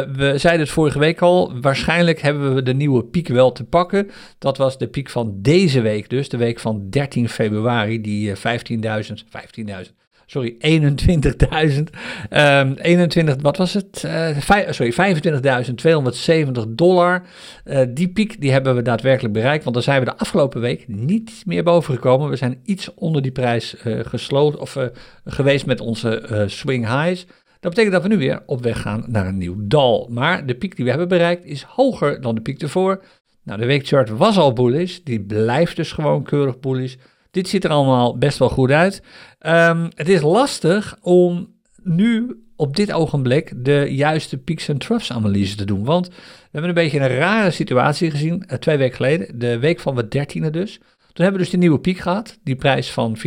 we 0.00 0.32
zeiden 0.36 0.60
het 0.60 0.70
vorige 0.70 0.98
week 0.98 1.20
al, 1.20 1.60
waarschijnlijk 1.60 2.20
hebben 2.20 2.54
we 2.54 2.62
de 2.62 2.74
nieuwe 2.74 3.04
piek 3.04 3.28
wel 3.28 3.52
te 3.52 3.64
pakken. 3.64 4.10
Dat 4.38 4.56
was 4.56 4.78
de 4.78 4.86
piek 4.86 5.10
van 5.10 5.34
deze 5.36 5.80
week 5.80 6.10
dus, 6.10 6.28
de 6.28 6.36
week 6.36 6.60
van 6.60 6.90
13 6.90 7.28
februari, 7.28 8.00
die 8.00 8.36
15.000, 8.36 8.42
uh, 8.42 8.94
15.000, 8.96 10.03
sorry, 10.26 10.56
21.000. 10.58 11.82
Um, 12.30 12.74
21, 12.74 13.36
wat 13.40 13.56
was 13.56 13.74
het? 13.74 14.02
Uh, 14.06 14.38
sorry, 14.70 14.92
25.270 14.92 16.68
dollar. 16.68 17.22
Uh, 17.64 17.80
die 17.88 18.08
piek 18.08 18.40
die 18.40 18.52
hebben 18.52 18.74
we 18.74 18.82
daadwerkelijk 18.82 19.34
bereikt, 19.34 19.64
want 19.64 19.76
daar 19.76 19.84
zijn 19.84 19.98
we 19.98 20.04
de 20.04 20.16
afgelopen 20.16 20.60
week 20.60 20.84
niet 20.88 21.42
meer 21.46 21.62
boven 21.62 21.94
gekomen. 21.94 22.30
We 22.30 22.36
zijn 22.36 22.60
iets 22.64 22.94
onder 22.94 23.22
die 23.22 23.32
prijs 23.32 23.76
uh, 23.84 24.00
gesloten 24.04 24.60
of 24.60 24.78
geweest 25.24 25.66
met 25.66 25.80
onze 25.80 26.44
swing 26.46 26.86
highs. 26.86 27.26
Dat 27.64 27.74
betekent 27.74 27.92
dat 27.92 28.02
we 28.02 28.08
nu 28.08 28.18
weer 28.26 28.42
op 28.46 28.62
weg 28.62 28.80
gaan 28.80 29.04
naar 29.06 29.26
een 29.26 29.38
nieuw 29.38 29.56
dal. 29.58 30.08
Maar 30.10 30.46
de 30.46 30.54
piek 30.54 30.76
die 30.76 30.84
we 30.84 30.90
hebben 30.90 31.08
bereikt 31.08 31.44
is 31.44 31.62
hoger 31.62 32.20
dan 32.20 32.34
de 32.34 32.40
piek 32.40 32.62
ervoor. 32.62 33.02
Nou, 33.42 33.60
de 33.60 33.66
weekchart 33.66 34.08
was 34.08 34.38
al 34.38 34.52
bullish, 34.52 34.98
die 35.04 35.20
blijft 35.20 35.76
dus 35.76 35.92
gewoon 35.92 36.22
keurig 36.22 36.60
bullish. 36.60 36.94
Dit 37.34 37.48
ziet 37.48 37.64
er 37.64 37.70
allemaal 37.70 38.18
best 38.18 38.38
wel 38.38 38.48
goed 38.48 38.70
uit. 38.70 39.02
Um, 39.46 39.88
het 39.94 40.08
is 40.08 40.20
lastig 40.20 40.96
om 41.00 41.54
nu 41.82 42.42
op 42.56 42.76
dit 42.76 42.92
ogenblik 42.92 43.52
de 43.56 43.86
juiste 43.90 44.38
peaks 44.38 44.68
en 44.68 44.78
troughs 44.78 45.12
analyse 45.12 45.56
te 45.56 45.64
doen. 45.64 45.84
Want 45.84 46.08
we 46.08 46.14
hebben 46.50 46.68
een 46.68 46.74
beetje 46.74 47.00
een 47.00 47.16
rare 47.16 47.50
situatie 47.50 48.10
gezien 48.10 48.44
uh, 48.46 48.58
twee 48.58 48.76
weken 48.76 48.96
geleden. 48.96 49.38
De 49.38 49.58
week 49.58 49.80
van 49.80 49.94
de 49.94 50.08
dertiende 50.08 50.50
dus. 50.50 50.78
Toen 51.12 51.24
hebben 51.24 51.32
we 51.32 51.38
dus 51.38 51.50
de 51.50 51.56
nieuwe 51.56 51.80
piek 51.80 51.98
gehad. 51.98 52.38
Die 52.42 52.56
prijs 52.56 52.92
van 52.92 53.16
24.270. 53.18 53.22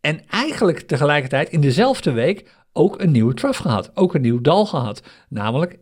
En 0.00 0.20
eigenlijk 0.30 0.80
tegelijkertijd 0.80 1.48
in 1.48 1.60
dezelfde 1.60 2.10
week 2.10 2.50
ook 2.72 3.00
een 3.00 3.10
nieuwe 3.10 3.34
trough 3.34 3.60
gehad. 3.60 3.90
Ook 3.94 4.14
een 4.14 4.20
nieuw 4.20 4.40
dal 4.40 4.66
gehad. 4.66 5.02
Namelijk 5.28 5.76
21.376 5.76 5.80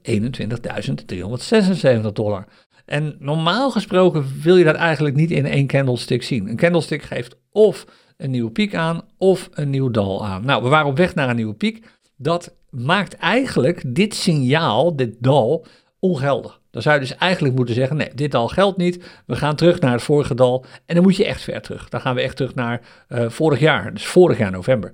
dollar. 2.12 2.46
En 2.86 3.16
normaal 3.18 3.70
gesproken 3.70 4.26
wil 4.42 4.56
je 4.56 4.64
dat 4.64 4.74
eigenlijk 4.74 5.16
niet 5.16 5.30
in 5.30 5.46
één 5.46 5.66
candlestick 5.66 6.22
zien. 6.22 6.48
Een 6.48 6.56
candlestick 6.56 7.02
geeft 7.02 7.36
of 7.52 7.86
een 8.16 8.30
nieuwe 8.30 8.50
piek 8.50 8.74
aan 8.74 9.02
of 9.18 9.48
een 9.52 9.70
nieuw 9.70 9.90
dal 9.90 10.26
aan. 10.26 10.44
Nou, 10.44 10.62
we 10.62 10.68
waren 10.68 10.86
op 10.86 10.96
weg 10.96 11.14
naar 11.14 11.28
een 11.28 11.36
nieuwe 11.36 11.54
piek. 11.54 11.86
Dat 12.16 12.54
maakt 12.70 13.16
eigenlijk 13.16 13.82
dit 13.94 14.14
signaal, 14.14 14.96
dit 14.96 15.16
dal, 15.18 15.66
ongeldig. 15.98 16.60
Dan 16.70 16.82
zou 16.82 16.94
je 16.94 17.00
dus 17.00 17.16
eigenlijk 17.16 17.54
moeten 17.54 17.74
zeggen, 17.74 17.96
nee, 17.96 18.10
dit 18.14 18.30
dal 18.30 18.48
geldt 18.48 18.76
niet. 18.76 19.04
We 19.26 19.36
gaan 19.36 19.56
terug 19.56 19.80
naar 19.80 19.92
het 19.92 20.02
vorige 20.02 20.34
dal 20.34 20.64
en 20.86 20.94
dan 20.94 21.04
moet 21.04 21.16
je 21.16 21.26
echt 21.26 21.42
ver 21.42 21.62
terug. 21.62 21.88
Dan 21.88 22.00
gaan 22.00 22.14
we 22.14 22.20
echt 22.20 22.36
terug 22.36 22.54
naar 22.54 22.80
uh, 23.08 23.28
vorig 23.28 23.58
jaar, 23.58 23.92
dus 23.92 24.06
vorig 24.06 24.38
jaar 24.38 24.50
november. 24.50 24.92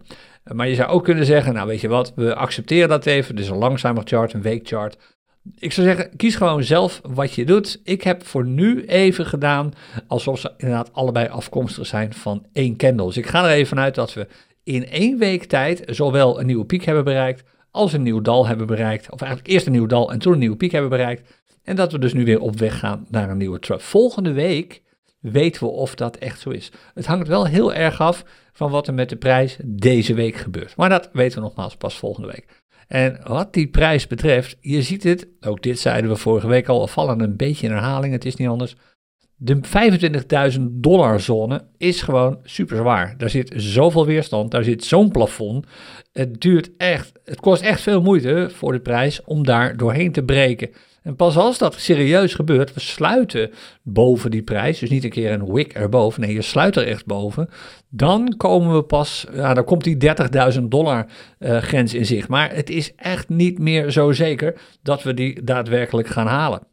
maar 0.52 0.68
je 0.68 0.74
zou 0.74 0.90
ook 0.90 1.04
kunnen 1.04 1.26
zeggen, 1.26 1.54
nou 1.54 1.66
weet 1.66 1.80
je 1.80 1.88
wat, 1.88 2.12
we 2.16 2.34
accepteren 2.34 2.88
dat 2.88 3.06
even. 3.06 3.36
Is 3.36 3.48
een 3.48 3.56
langzamer 3.56 4.02
chart, 4.06 4.32
een 4.32 4.42
weekchart 4.42 4.96
ik 5.58 5.72
zou 5.72 5.86
zeggen, 5.86 6.16
kies 6.16 6.34
gewoon 6.34 6.64
zelf 6.64 7.00
wat 7.02 7.32
je 7.32 7.44
doet. 7.44 7.80
Ik 7.84 8.02
heb 8.02 8.26
voor 8.26 8.46
nu 8.46 8.84
even 8.84 9.26
gedaan 9.26 9.72
alsof 10.06 10.38
ze 10.38 10.52
inderdaad 10.56 10.92
allebei 10.92 11.28
afkomstig 11.28 11.86
zijn 11.86 12.14
van 12.14 12.46
één 12.52 12.76
candle. 12.76 13.06
Dus 13.06 13.16
ik 13.16 13.26
ga 13.26 13.44
er 13.44 13.50
even 13.50 13.66
vanuit 13.66 13.94
dat 13.94 14.14
we 14.14 14.26
in 14.64 14.88
één 14.88 15.18
week 15.18 15.44
tijd 15.44 15.82
zowel 15.86 16.40
een 16.40 16.46
nieuwe 16.46 16.64
piek 16.64 16.84
hebben 16.84 17.04
bereikt 17.04 17.44
als 17.70 17.92
een 17.92 18.02
nieuw 18.02 18.20
dal 18.20 18.46
hebben 18.46 18.66
bereikt. 18.66 19.10
Of 19.10 19.20
eigenlijk 19.20 19.52
eerst 19.52 19.66
een 19.66 19.72
nieuw 19.72 19.86
dal 19.86 20.12
en 20.12 20.18
toen 20.18 20.32
een 20.32 20.38
nieuwe 20.38 20.56
piek 20.56 20.72
hebben 20.72 20.90
bereikt. 20.90 21.42
En 21.62 21.76
dat 21.76 21.92
we 21.92 21.98
dus 21.98 22.12
nu 22.12 22.24
weer 22.24 22.40
op 22.40 22.58
weg 22.58 22.78
gaan 22.78 23.06
naar 23.10 23.30
een 23.30 23.36
nieuwe 23.36 23.58
trough. 23.58 23.84
Volgende 23.84 24.32
week 24.32 24.82
weten 25.20 25.62
we 25.62 25.68
of 25.68 25.94
dat 25.94 26.16
echt 26.16 26.40
zo 26.40 26.50
is. 26.50 26.72
Het 26.94 27.06
hangt 27.06 27.28
wel 27.28 27.46
heel 27.46 27.74
erg 27.74 28.00
af 28.00 28.24
van 28.52 28.70
wat 28.70 28.86
er 28.86 28.94
met 28.94 29.08
de 29.08 29.16
prijs 29.16 29.56
deze 29.64 30.14
week 30.14 30.36
gebeurt. 30.36 30.76
Maar 30.76 30.88
dat 30.88 31.10
weten 31.12 31.38
we 31.38 31.44
nogmaals 31.44 31.76
pas 31.76 31.98
volgende 31.98 32.28
week. 32.28 32.61
En 32.92 33.18
wat 33.24 33.52
die 33.52 33.66
prijs 33.66 34.06
betreft, 34.06 34.56
je 34.60 34.82
ziet 34.82 35.02
het, 35.02 35.28
ook 35.40 35.62
dit 35.62 35.78
zeiden 35.78 36.10
we 36.10 36.16
vorige 36.16 36.46
week 36.46 36.68
al, 36.68 36.86
vallen 36.86 37.20
een 37.20 37.36
beetje 37.36 37.66
in 37.66 37.72
herhaling, 37.72 38.12
het 38.12 38.24
is 38.24 38.36
niet 38.36 38.48
anders. 38.48 38.74
De 39.36 39.60
25.000 40.54 40.60
dollar 40.70 41.20
zone 41.20 41.64
is 41.76 42.02
gewoon 42.02 42.38
super 42.42 42.76
zwaar. 42.76 43.14
Daar 43.18 43.30
zit 43.30 43.52
zoveel 43.56 44.06
weerstand, 44.06 44.50
daar 44.50 44.64
zit 44.64 44.84
zo'n 44.84 45.10
plafond. 45.10 45.66
Het 46.12 46.40
duurt 46.40 46.70
echt, 46.76 47.12
het 47.24 47.40
kost 47.40 47.62
echt 47.62 47.80
veel 47.80 48.02
moeite 48.02 48.48
voor 48.52 48.72
de 48.72 48.80
prijs 48.80 49.24
om 49.24 49.44
daar 49.44 49.76
doorheen 49.76 50.12
te 50.12 50.22
breken. 50.22 50.70
En 51.02 51.16
pas 51.16 51.36
als 51.36 51.58
dat 51.58 51.74
serieus 51.74 52.34
gebeurt, 52.34 52.74
we 52.74 52.80
sluiten 52.80 53.50
boven 53.82 54.30
die 54.30 54.42
prijs, 54.42 54.78
dus 54.78 54.90
niet 54.90 55.04
een 55.04 55.10
keer 55.10 55.32
een 55.32 55.52
wick 55.52 55.72
erboven, 55.72 56.20
nee, 56.20 56.34
je 56.34 56.42
sluit 56.42 56.76
er 56.76 56.86
echt 56.86 57.06
boven, 57.06 57.48
dan 57.94 58.34
komen 58.36 58.74
we 58.74 58.82
pas, 58.82 59.26
ja, 59.32 59.54
dan 59.54 59.64
komt 59.64 59.84
die 59.84 59.96
30.000 60.54 60.62
dollar 60.62 61.06
uh, 61.38 61.58
grens 61.58 61.94
in 61.94 62.06
zicht. 62.06 62.28
Maar 62.28 62.54
het 62.54 62.70
is 62.70 62.94
echt 62.94 63.28
niet 63.28 63.58
meer 63.58 63.90
zo 63.90 64.12
zeker 64.12 64.60
dat 64.82 65.02
we 65.02 65.14
die 65.14 65.42
daadwerkelijk 65.42 66.08
gaan 66.08 66.26
halen. 66.26 66.66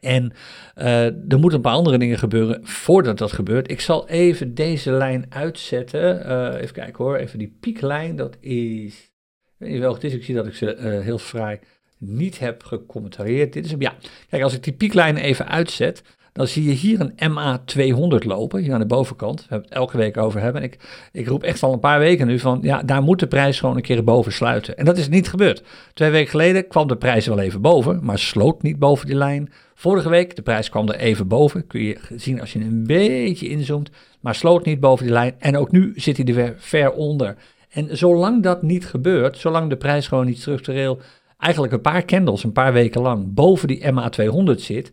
En 0.00 0.32
uh, 0.76 1.04
er 1.04 1.38
moeten 1.38 1.54
een 1.54 1.60
paar 1.60 1.74
andere 1.74 1.98
dingen 1.98 2.18
gebeuren 2.18 2.66
voordat 2.66 3.18
dat 3.18 3.32
gebeurt. 3.32 3.70
Ik 3.70 3.80
zal 3.80 4.08
even 4.08 4.54
deze 4.54 4.92
lijn 4.92 5.26
uitzetten. 5.28 6.26
Uh, 6.26 6.62
even 6.62 6.74
kijken 6.74 7.04
hoor, 7.04 7.16
even 7.16 7.38
die 7.38 7.56
pieklijn, 7.60 8.16
dat 8.16 8.36
is, 8.40 9.10
ik 9.58 9.80
weet 9.80 9.92
het 9.92 10.04
is, 10.04 10.14
ik 10.14 10.24
zie 10.24 10.34
dat 10.34 10.46
ik 10.46 10.54
ze 10.54 11.00
heel 11.02 11.18
vrij 11.18 11.60
niet 11.98 12.38
heb 12.38 12.62
gecommentarieerd. 12.62 13.52
Dit 13.52 13.64
is 13.64 13.74
ja. 13.78 13.94
Kijk, 14.28 14.42
als 14.42 14.54
ik 14.54 14.62
die 14.62 14.72
pieklijn 14.72 15.16
even 15.16 15.48
uitzet, 15.48 16.02
dan 16.32 16.46
zie 16.46 16.64
je 16.64 16.72
hier 16.72 17.00
een 17.00 17.32
MA200 17.32 18.26
lopen, 18.26 18.62
hier 18.62 18.72
aan 18.72 18.80
de 18.80 18.86
bovenkant. 18.86 19.40
We 19.40 19.46
hebben 19.48 19.68
het 19.68 19.78
elke 19.78 19.96
week 19.96 20.16
over 20.16 20.40
hebben. 20.40 20.62
ik, 20.62 20.78
ik 21.12 21.26
roep 21.26 21.42
echt 21.42 21.62
al 21.62 21.72
een 21.72 21.80
paar 21.80 21.98
weken 21.98 22.26
nu 22.26 22.38
van, 22.38 22.58
ja, 22.62 22.82
daar 22.82 23.02
moet 23.02 23.18
de 23.18 23.26
prijs 23.26 23.60
gewoon 23.60 23.76
een 23.76 23.82
keer 23.82 24.04
boven 24.04 24.32
sluiten. 24.32 24.76
En 24.76 24.84
dat 24.84 24.98
is 24.98 25.08
niet 25.08 25.28
gebeurd. 25.28 25.62
Twee 25.94 26.10
weken 26.10 26.30
geleden 26.30 26.68
kwam 26.68 26.88
de 26.88 26.96
prijs 26.96 27.26
wel 27.26 27.38
even 27.38 27.60
boven, 27.60 28.04
maar 28.04 28.18
sloot 28.18 28.62
niet 28.62 28.78
boven 28.78 29.06
die 29.06 29.16
lijn. 29.16 29.52
Vorige 29.74 30.08
week, 30.08 30.36
de 30.36 30.42
prijs 30.42 30.68
kwam 30.68 30.88
er 30.88 30.96
even 30.96 31.28
boven, 31.28 31.66
kun 31.66 31.82
je 31.82 31.98
zien 32.16 32.40
als 32.40 32.52
je 32.52 32.58
een 32.58 32.84
beetje 32.86 33.48
inzoomt, 33.48 33.90
maar 34.20 34.34
sloot 34.34 34.64
niet 34.64 34.80
boven 34.80 35.04
die 35.04 35.14
lijn. 35.14 35.34
En 35.38 35.56
ook 35.56 35.70
nu 35.70 35.92
zit 35.96 36.16
hij 36.16 36.26
er 36.26 36.34
weer 36.34 36.54
ver 36.58 36.92
onder. 36.92 37.36
En 37.70 37.96
zolang 37.96 38.42
dat 38.42 38.62
niet 38.62 38.86
gebeurt, 38.86 39.38
zolang 39.38 39.70
de 39.70 39.76
prijs 39.76 40.08
gewoon 40.08 40.26
niet 40.26 40.40
structureel 40.40 41.00
eigenlijk 41.40 41.72
een 41.72 41.80
paar 41.80 42.04
candles 42.04 42.44
een 42.44 42.52
paar 42.52 42.72
weken 42.72 43.00
lang 43.00 43.34
boven 43.34 43.68
die 43.68 43.84
MA200 43.92 44.54
zit, 44.56 44.92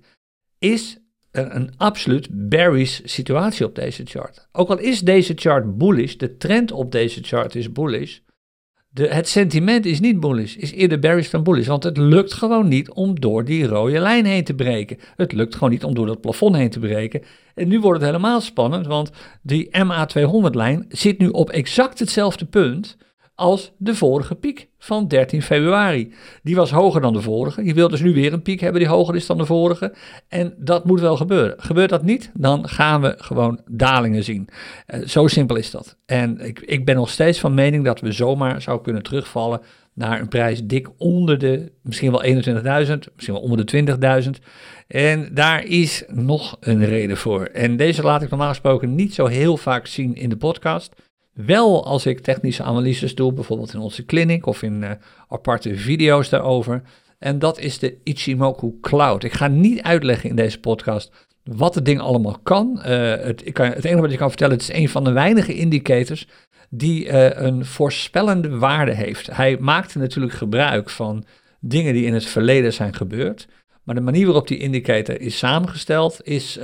is 0.60 1.00
er 1.38 1.56
een 1.56 1.73
absoluut 1.78 2.28
bearish 2.32 3.00
situatie 3.04 3.65
op 3.65 3.76
deze 3.76 4.02
chart. 4.06 4.47
Ook 4.52 4.69
al 4.69 4.80
is 4.80 5.00
deze 5.00 5.34
chart 5.36 5.78
bullish, 5.78 6.15
de 6.15 6.38
trend 6.38 6.71
op 6.71 6.91
deze 6.91 7.23
chart 7.23 7.56
is 7.56 7.71
bullish, 7.71 8.17
de, 8.97 9.08
het 9.08 9.28
sentiment 9.28 9.86
is 9.86 10.00
niet 10.00 10.19
bullish, 10.19 10.56
is 10.56 10.71
eerder 10.71 11.00
bearish 11.00 11.30
dan 11.30 11.43
bullish, 11.43 11.67
want 11.67 11.84
het 11.84 11.97
lukt 11.97 12.34
gewoon 12.34 12.67
niet 12.67 12.91
om 12.91 13.19
door 13.19 13.45
die 13.45 13.67
rode 13.67 14.00
lijn 14.00 14.26
heen 14.26 14.43
te 14.43 14.54
breken. 14.54 14.97
Het 15.15 15.32
lukt 15.32 15.54
gewoon 15.54 15.69
niet 15.69 15.84
om 15.84 15.95
door 15.95 16.06
dat 16.06 16.21
plafond 16.21 16.56
heen 16.56 16.69
te 16.69 16.80
breken. 16.80 17.21
En 17.56 17.67
nu 17.67 17.80
wordt 17.80 18.00
het 18.00 18.10
helemaal 18.10 18.41
spannend, 18.41 18.88
want 18.88 19.12
die 19.41 19.69
MA200-lijn 19.69 20.86
zit 20.89 21.17
nu 21.17 21.28
op 21.28 21.50
exact 21.50 22.00
hetzelfde 22.00 22.45
punt 22.45 22.97
als 23.38 23.71
de 23.78 23.95
vorige 23.95 24.36
piek 24.36 24.67
van 24.80 25.08
13 25.08 25.41
februari. 25.41 26.13
Die 26.43 26.56
was 26.56 26.71
hoger 26.71 27.02
dan 27.02 27.13
de 27.13 27.21
vorige. 27.21 27.65
Je 27.65 27.73
wilt 27.73 27.91
dus 27.91 28.02
nu 28.02 28.13
weer 28.13 28.34
een 28.34 28.41
piek 28.41 28.60
hebben 28.60 28.82
die 28.82 28.89
hoger 28.89 29.15
is 29.15 29.26
dan 29.26 29.38
de 29.38 29.45
vorige. 29.45 29.93
En 30.28 30.54
dat 30.58 30.86
moet 30.86 31.00
wel 31.00 31.17
gebeuren. 31.17 31.56
Gebeurt 31.58 31.89
dat 31.89 32.04
niet, 32.04 32.32
dan 32.34 32.69
gaan 32.69 33.02
we 33.02 33.15
gewoon 33.17 33.60
dalingen 33.69 34.23
zien. 34.23 34.47
Uh, 34.88 35.08
zo 35.08 35.28
simpel 35.28 35.56
is 35.56 35.71
dat. 35.71 35.97
En 36.06 36.39
ik, 36.39 36.60
ik 36.60 36.86
ben 36.86 36.95
nog 36.95 37.10
steeds 37.10 37.39
van 37.39 37.54
mening 37.54 37.86
dat 37.86 38.00
we 38.00 38.12
zomaar 38.12 38.62
zou 38.62 38.82
kunnen 38.82 39.04
terugvallen 39.04 39.62
naar 39.93 40.19
een 40.19 40.28
prijs 40.28 40.63
dik 40.63 40.88
onder 40.97 41.38
de, 41.38 41.71
misschien 41.82 42.12
wel 42.12 42.23
21.000, 42.23 42.34
misschien 43.15 43.34
wel 43.34 43.41
onder 43.41 43.65
de 43.65 43.97
20.000. 44.23 44.30
En 44.88 45.30
daar 45.34 45.63
is 45.63 46.04
nog 46.08 46.58
een 46.60 46.86
reden 46.86 47.17
voor. 47.17 47.45
En 47.45 47.78
deze 47.78 48.04
laat 48.04 48.21
ik 48.21 48.30
normaal 48.30 48.50
gesproken 48.50 48.95
niet 48.95 49.13
zo 49.13 49.26
heel 49.26 49.58
vaak 49.58 49.88
zien 49.88 50.15
in 50.15 50.30
de 50.30 50.38
podcast. 50.38 50.93
Wel 51.45 51.86
als 51.86 52.06
ik 52.06 52.19
technische 52.19 52.63
analyses 52.63 53.15
doe, 53.15 53.34
bijvoorbeeld 53.34 53.73
in 53.73 53.80
onze 53.80 54.06
clinic 54.06 54.45
of 54.45 54.62
in 54.63 54.82
uh, 54.82 54.91
aparte 55.28 55.76
video's 55.76 56.30
daarover. 56.30 56.82
En 57.19 57.39
dat 57.39 57.60
is 57.60 57.80
de 57.80 57.97
Ichimoku 58.04 58.73
Cloud. 58.82 59.23
Ik 59.23 59.34
ga 59.34 59.47
niet 59.47 59.82
uitleggen 59.82 60.30
in 60.30 60.36
deze 60.36 60.60
podcast 60.60 61.12
wat 61.43 61.76
het 61.76 61.86
ding 61.86 62.00
allemaal 62.00 62.39
kan. 62.43 62.78
Uh, 62.78 62.84
het, 63.15 63.52
kan, 63.52 63.65
het 63.65 63.86
enige 63.86 64.02
wat 64.02 64.12
je 64.12 64.17
kan 64.17 64.30
vertellen, 64.30 64.54
het 64.54 64.62
is 64.62 64.73
een 64.73 64.89
van 64.89 65.04
de 65.04 65.12
weinige 65.12 65.54
indicators 65.54 66.28
die 66.69 67.06
uh, 67.06 67.30
een 67.30 67.65
voorspellende 67.65 68.58
waarde 68.58 68.93
heeft. 68.93 69.28
Hij 69.36 69.58
maakte 69.60 69.97
natuurlijk 69.97 70.34
gebruik 70.34 70.89
van 70.89 71.26
dingen 71.60 71.93
die 71.93 72.06
in 72.06 72.13
het 72.13 72.26
verleden 72.26 72.73
zijn 72.73 72.93
gebeurd. 72.93 73.47
Maar 73.84 73.95
de 73.95 74.02
manier 74.02 74.26
waarop 74.26 74.47
die 74.47 74.58
indicator 74.58 75.21
is 75.21 75.38
samengesteld 75.38 76.19
is 76.23 76.60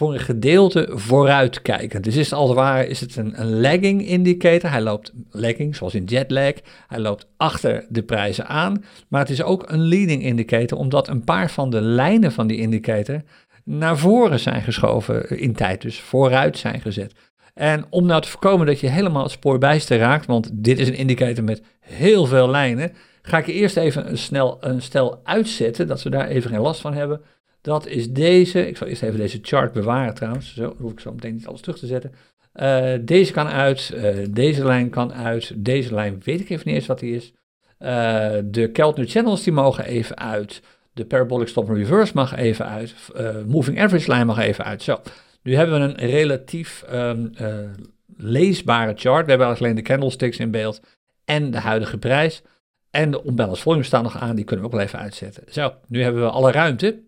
voor 0.00 0.12
een 0.12 0.20
gedeelte 0.20 0.88
vooruitkijkend. 0.90 2.04
Dus 2.04 2.16
is 2.16 2.30
het 2.30 2.38
als 2.38 2.48
het 2.48 2.58
ware 2.58 2.86
is 2.86 3.00
het 3.00 3.16
een, 3.16 3.60
lagging 3.60 4.06
indicator. 4.06 4.70
Hij 4.70 4.80
loopt 4.80 5.12
lagging, 5.30 5.76
zoals 5.76 5.94
in 5.94 6.04
jetlag. 6.04 6.52
Hij 6.86 6.98
loopt 6.98 7.26
achter 7.36 7.86
de 7.88 8.02
prijzen 8.02 8.46
aan. 8.46 8.84
Maar 9.08 9.20
het 9.20 9.30
is 9.30 9.42
ook 9.42 9.64
een 9.66 9.80
leading 9.80 10.22
indicator, 10.22 10.78
omdat 10.78 11.08
een 11.08 11.24
paar 11.24 11.50
van 11.50 11.70
de 11.70 11.80
lijnen 11.80 12.32
van 12.32 12.46
die 12.46 12.58
indicator 12.58 13.22
naar 13.64 13.98
voren 13.98 14.40
zijn 14.40 14.62
geschoven 14.62 15.38
in 15.38 15.52
tijd, 15.52 15.82
dus 15.82 16.00
vooruit 16.00 16.58
zijn 16.58 16.80
gezet. 16.80 17.14
En 17.54 17.84
om 17.90 18.06
nou 18.06 18.22
te 18.22 18.28
voorkomen 18.28 18.66
dat 18.66 18.80
je 18.80 18.88
helemaal 18.88 19.22
het 19.22 19.32
spoor 19.32 19.58
bijster 19.58 19.98
raakt, 19.98 20.26
want 20.26 20.50
dit 20.52 20.78
is 20.78 20.88
een 20.88 20.96
indicator 20.96 21.44
met 21.44 21.62
heel 21.80 22.26
veel 22.26 22.48
lijnen, 22.48 22.92
ga 23.22 23.38
ik 23.38 23.46
eerst 23.46 23.76
even 23.76 24.10
een, 24.10 24.18
snel, 24.18 24.56
een 24.60 24.82
stel 24.82 25.20
uitzetten, 25.24 25.86
dat 25.86 26.02
we 26.02 26.10
daar 26.10 26.28
even 26.28 26.50
geen 26.50 26.60
last 26.60 26.80
van 26.80 26.94
hebben. 26.94 27.20
Dat 27.60 27.86
is 27.86 28.10
deze. 28.10 28.68
Ik 28.68 28.76
zal 28.76 28.86
eerst 28.86 29.02
even 29.02 29.18
deze 29.18 29.38
chart 29.42 29.72
bewaren 29.72 30.14
trouwens. 30.14 30.54
Zo 30.54 30.74
hoef 30.78 30.92
ik 30.92 31.00
zo 31.00 31.12
meteen 31.12 31.34
niet 31.34 31.46
alles 31.46 31.60
terug 31.60 31.78
te 31.78 31.86
zetten. 31.86 32.12
Uh, 32.54 32.92
deze 33.00 33.32
kan 33.32 33.48
uit, 33.48 33.92
uh, 33.94 34.26
deze 34.30 34.64
lijn 34.64 34.90
kan 34.90 35.12
uit, 35.12 35.52
deze 35.56 35.94
lijn 35.94 36.20
weet 36.24 36.40
ik 36.40 36.50
even 36.50 36.66
niet 36.66 36.74
eens 36.74 36.86
wat 36.86 36.98
die 36.98 37.14
is. 37.14 37.32
Uh, 37.78 38.32
de 38.44 38.70
Keltner 38.72 39.06
channels 39.06 39.42
die 39.42 39.52
mogen 39.52 39.84
even 39.84 40.18
uit. 40.18 40.62
De 40.92 41.04
parabolic 41.04 41.48
stop 41.48 41.68
reverse 41.68 42.12
mag 42.14 42.36
even 42.36 42.66
uit. 42.66 42.94
moving 43.46 43.80
average 43.80 44.08
lijn 44.08 44.26
mag 44.26 44.38
even 44.38 44.64
uit. 44.64 44.82
Zo, 44.82 45.00
nu 45.42 45.54
hebben 45.54 45.80
we 45.80 46.02
een 46.02 46.10
relatief 46.10 46.84
um, 46.92 47.32
leesbare 48.16 48.92
chart. 48.96 49.24
We 49.24 49.30
hebben 49.30 49.56
alleen 49.56 49.74
de 49.74 49.82
candlesticks 49.82 50.38
in 50.38 50.50
beeld 50.50 50.80
en 51.24 51.50
de 51.50 51.58
huidige 51.58 51.98
prijs. 51.98 52.42
En 52.90 53.10
de 53.10 53.24
onbalanced 53.24 53.62
volume 53.62 53.82
staan 53.82 54.02
nog 54.02 54.18
aan, 54.18 54.36
die 54.36 54.44
kunnen 54.44 54.64
we 54.64 54.70
ook 54.70 54.76
wel 54.76 54.86
even 54.86 54.98
uitzetten. 54.98 55.42
Zo, 55.48 55.74
nu 55.88 56.02
hebben 56.02 56.22
we 56.22 56.30
alle 56.30 56.52
ruimte. 56.52 57.02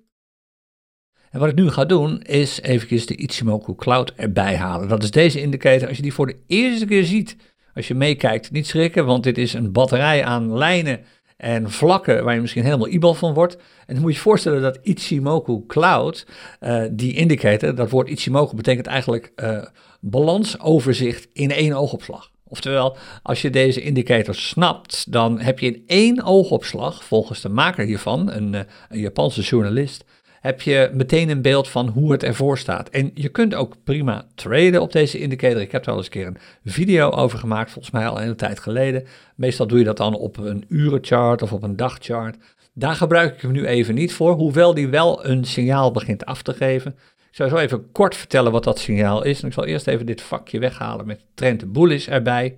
En 1.32 1.40
wat 1.40 1.48
ik 1.48 1.54
nu 1.54 1.70
ga 1.70 1.84
doen, 1.84 2.22
is 2.22 2.60
eventjes 2.60 3.06
de 3.06 3.16
Ichimoku 3.16 3.74
Cloud 3.74 4.12
erbij 4.16 4.56
halen. 4.56 4.88
Dat 4.88 5.02
is 5.02 5.10
deze 5.10 5.40
indicator. 5.40 5.88
Als 5.88 5.96
je 5.96 6.02
die 6.02 6.12
voor 6.12 6.26
de 6.26 6.36
eerste 6.46 6.86
keer 6.86 7.04
ziet, 7.04 7.36
als 7.74 7.88
je 7.88 7.94
meekijkt, 7.94 8.50
niet 8.50 8.66
schrikken, 8.66 9.06
want 9.06 9.24
dit 9.24 9.38
is 9.38 9.52
een 9.52 9.72
batterij 9.72 10.24
aan 10.24 10.56
lijnen 10.56 11.00
en 11.36 11.70
vlakken 11.70 12.24
waar 12.24 12.34
je 12.34 12.40
misschien 12.40 12.64
helemaal 12.64 12.88
ibal 12.88 13.14
van 13.14 13.34
wordt. 13.34 13.56
En 13.86 13.94
dan 13.94 14.00
moet 14.00 14.10
je 14.10 14.16
je 14.16 14.22
voorstellen 14.22 14.62
dat 14.62 14.78
Ichimoku 14.82 15.66
Cloud, 15.66 16.26
uh, 16.60 16.84
die 16.90 17.14
indicator, 17.14 17.74
dat 17.74 17.90
woord 17.90 18.08
Ichimoku 18.08 18.56
betekent 18.56 18.86
eigenlijk 18.86 19.32
uh, 19.36 19.64
balansoverzicht 20.00 21.28
in 21.32 21.50
één 21.50 21.72
oogopslag. 21.72 22.30
Oftewel, 22.44 22.96
als 23.22 23.42
je 23.42 23.50
deze 23.50 23.82
indicator 23.82 24.34
snapt, 24.34 25.12
dan 25.12 25.40
heb 25.40 25.58
je 25.58 25.66
in 25.66 25.82
één 25.86 26.22
oogopslag, 26.22 27.04
volgens 27.04 27.40
de 27.40 27.48
maker 27.48 27.84
hiervan, 27.84 28.32
een, 28.32 28.52
uh, 28.52 28.60
een 28.88 28.98
Japanse 28.98 29.40
journalist, 29.40 30.04
heb 30.42 30.60
je 30.60 30.90
meteen 30.92 31.28
een 31.28 31.42
beeld 31.42 31.68
van 31.68 31.88
hoe 31.88 32.12
het 32.12 32.22
ervoor 32.22 32.58
staat. 32.58 32.88
En 32.88 33.10
je 33.14 33.28
kunt 33.28 33.54
ook 33.54 33.74
prima 33.84 34.26
traden 34.34 34.80
op 34.80 34.92
deze 34.92 35.18
indicator. 35.18 35.60
Ik 35.60 35.72
heb 35.72 35.84
er 35.84 35.90
al 35.90 35.96
eens 35.96 36.06
een 36.06 36.12
keer 36.12 36.26
een 36.26 36.38
video 36.64 37.10
over 37.10 37.38
gemaakt, 37.38 37.70
volgens 37.70 37.94
mij 37.94 38.06
al 38.06 38.16
een 38.16 38.22
hele 38.22 38.34
tijd 38.34 38.60
geleden. 38.60 39.06
Meestal 39.36 39.66
doe 39.66 39.78
je 39.78 39.84
dat 39.84 39.96
dan 39.96 40.14
op 40.14 40.36
een 40.36 40.64
urenchart 40.68 41.42
of 41.42 41.52
op 41.52 41.62
een 41.62 41.76
dagchart. 41.76 42.36
Daar 42.74 42.94
gebruik 42.94 43.34
ik 43.34 43.40
hem 43.40 43.52
nu 43.52 43.66
even 43.66 43.94
niet 43.94 44.12
voor, 44.12 44.34
hoewel 44.34 44.74
die 44.74 44.88
wel 44.88 45.26
een 45.26 45.44
signaal 45.44 45.90
begint 45.90 46.24
af 46.24 46.42
te 46.42 46.54
geven. 46.54 46.94
Ik 47.30 47.36
zal 47.38 47.48
zo 47.48 47.56
even 47.56 47.90
kort 47.92 48.16
vertellen 48.16 48.52
wat 48.52 48.64
dat 48.64 48.78
signaal 48.78 49.24
is. 49.24 49.42
Ik 49.42 49.52
zal 49.52 49.64
eerst 49.64 49.86
even 49.86 50.06
dit 50.06 50.22
vakje 50.22 50.58
weghalen 50.58 51.06
met 51.06 51.24
trend 51.34 51.72
bullish 51.72 52.08
erbij. 52.08 52.56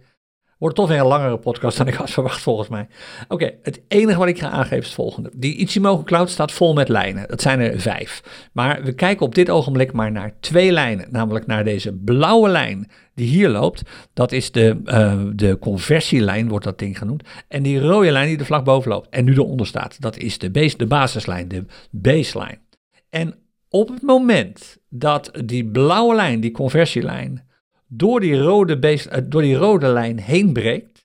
Wordt 0.65 0.79
toch 0.79 0.91
een 0.91 1.07
langere 1.07 1.39
podcast 1.39 1.77
dan 1.77 1.87
ik 1.87 1.95
had 1.95 2.11
verwacht 2.11 2.41
volgens 2.41 2.69
mij. 2.69 2.87
Oké, 3.29 3.51
het 3.63 3.81
enige 3.89 4.19
wat 4.19 4.29
ik 4.29 4.39
ga 4.39 4.49
aangeven 4.49 4.79
is 4.79 4.85
het 4.85 4.95
volgende. 4.95 5.31
Die 5.35 5.57
Ichimoku 5.57 6.05
Cloud 6.05 6.31
staat 6.31 6.53
vol 6.53 6.75
met 6.75 6.89
lijnen. 6.89 7.29
Dat 7.29 7.41
zijn 7.41 7.61
er 7.61 7.81
vijf. 7.81 8.23
Maar 8.53 8.83
we 8.83 8.93
kijken 8.93 9.27
op 9.27 9.35
dit 9.35 9.51
ogenblik 9.51 9.93
maar 9.93 10.13
naar 10.13 10.35
twee 10.41 10.73
lijnen. 10.73 11.07
Namelijk 11.11 11.47
naar 11.47 11.65
deze 11.65 11.93
blauwe 11.93 12.49
lijn 12.49 12.91
die 13.15 13.27
hier 13.27 13.49
loopt. 13.49 13.83
Dat 14.13 14.33
is 14.33 14.53
de, 14.53 14.81
uh, 14.85 15.23
de 15.33 15.59
conversielijn, 15.59 16.49
wordt 16.49 16.65
dat 16.65 16.79
ding 16.79 16.99
genoemd. 16.99 17.29
En 17.49 17.63
die 17.63 17.81
rode 17.81 18.11
lijn 18.11 18.29
die 18.29 18.39
er 18.39 18.45
vlak 18.45 18.65
boven 18.65 18.91
loopt 18.91 19.09
en 19.09 19.25
nu 19.25 19.33
eronder 19.33 19.67
staat. 19.67 20.01
Dat 20.01 20.17
is 20.17 20.39
de, 20.39 20.51
base, 20.51 20.77
de 20.77 20.87
basislijn, 20.87 21.49
de 21.49 21.65
baseline. 21.91 22.59
En 23.11 23.35
op 23.69 23.89
het 23.89 24.03
moment 24.03 24.79
dat 24.89 25.31
die 25.45 25.65
blauwe 25.65 26.15
lijn, 26.15 26.41
die 26.41 26.53
conversielijn, 26.53 27.53
door 27.97 28.21
die 28.21 28.39
rode, 28.39 28.79
uh, 28.93 29.17
door 29.25 29.43
die 29.43 29.57
rode 29.57 29.87
lijn 29.87 30.19
heen 30.19 30.53
breekt, 30.53 31.05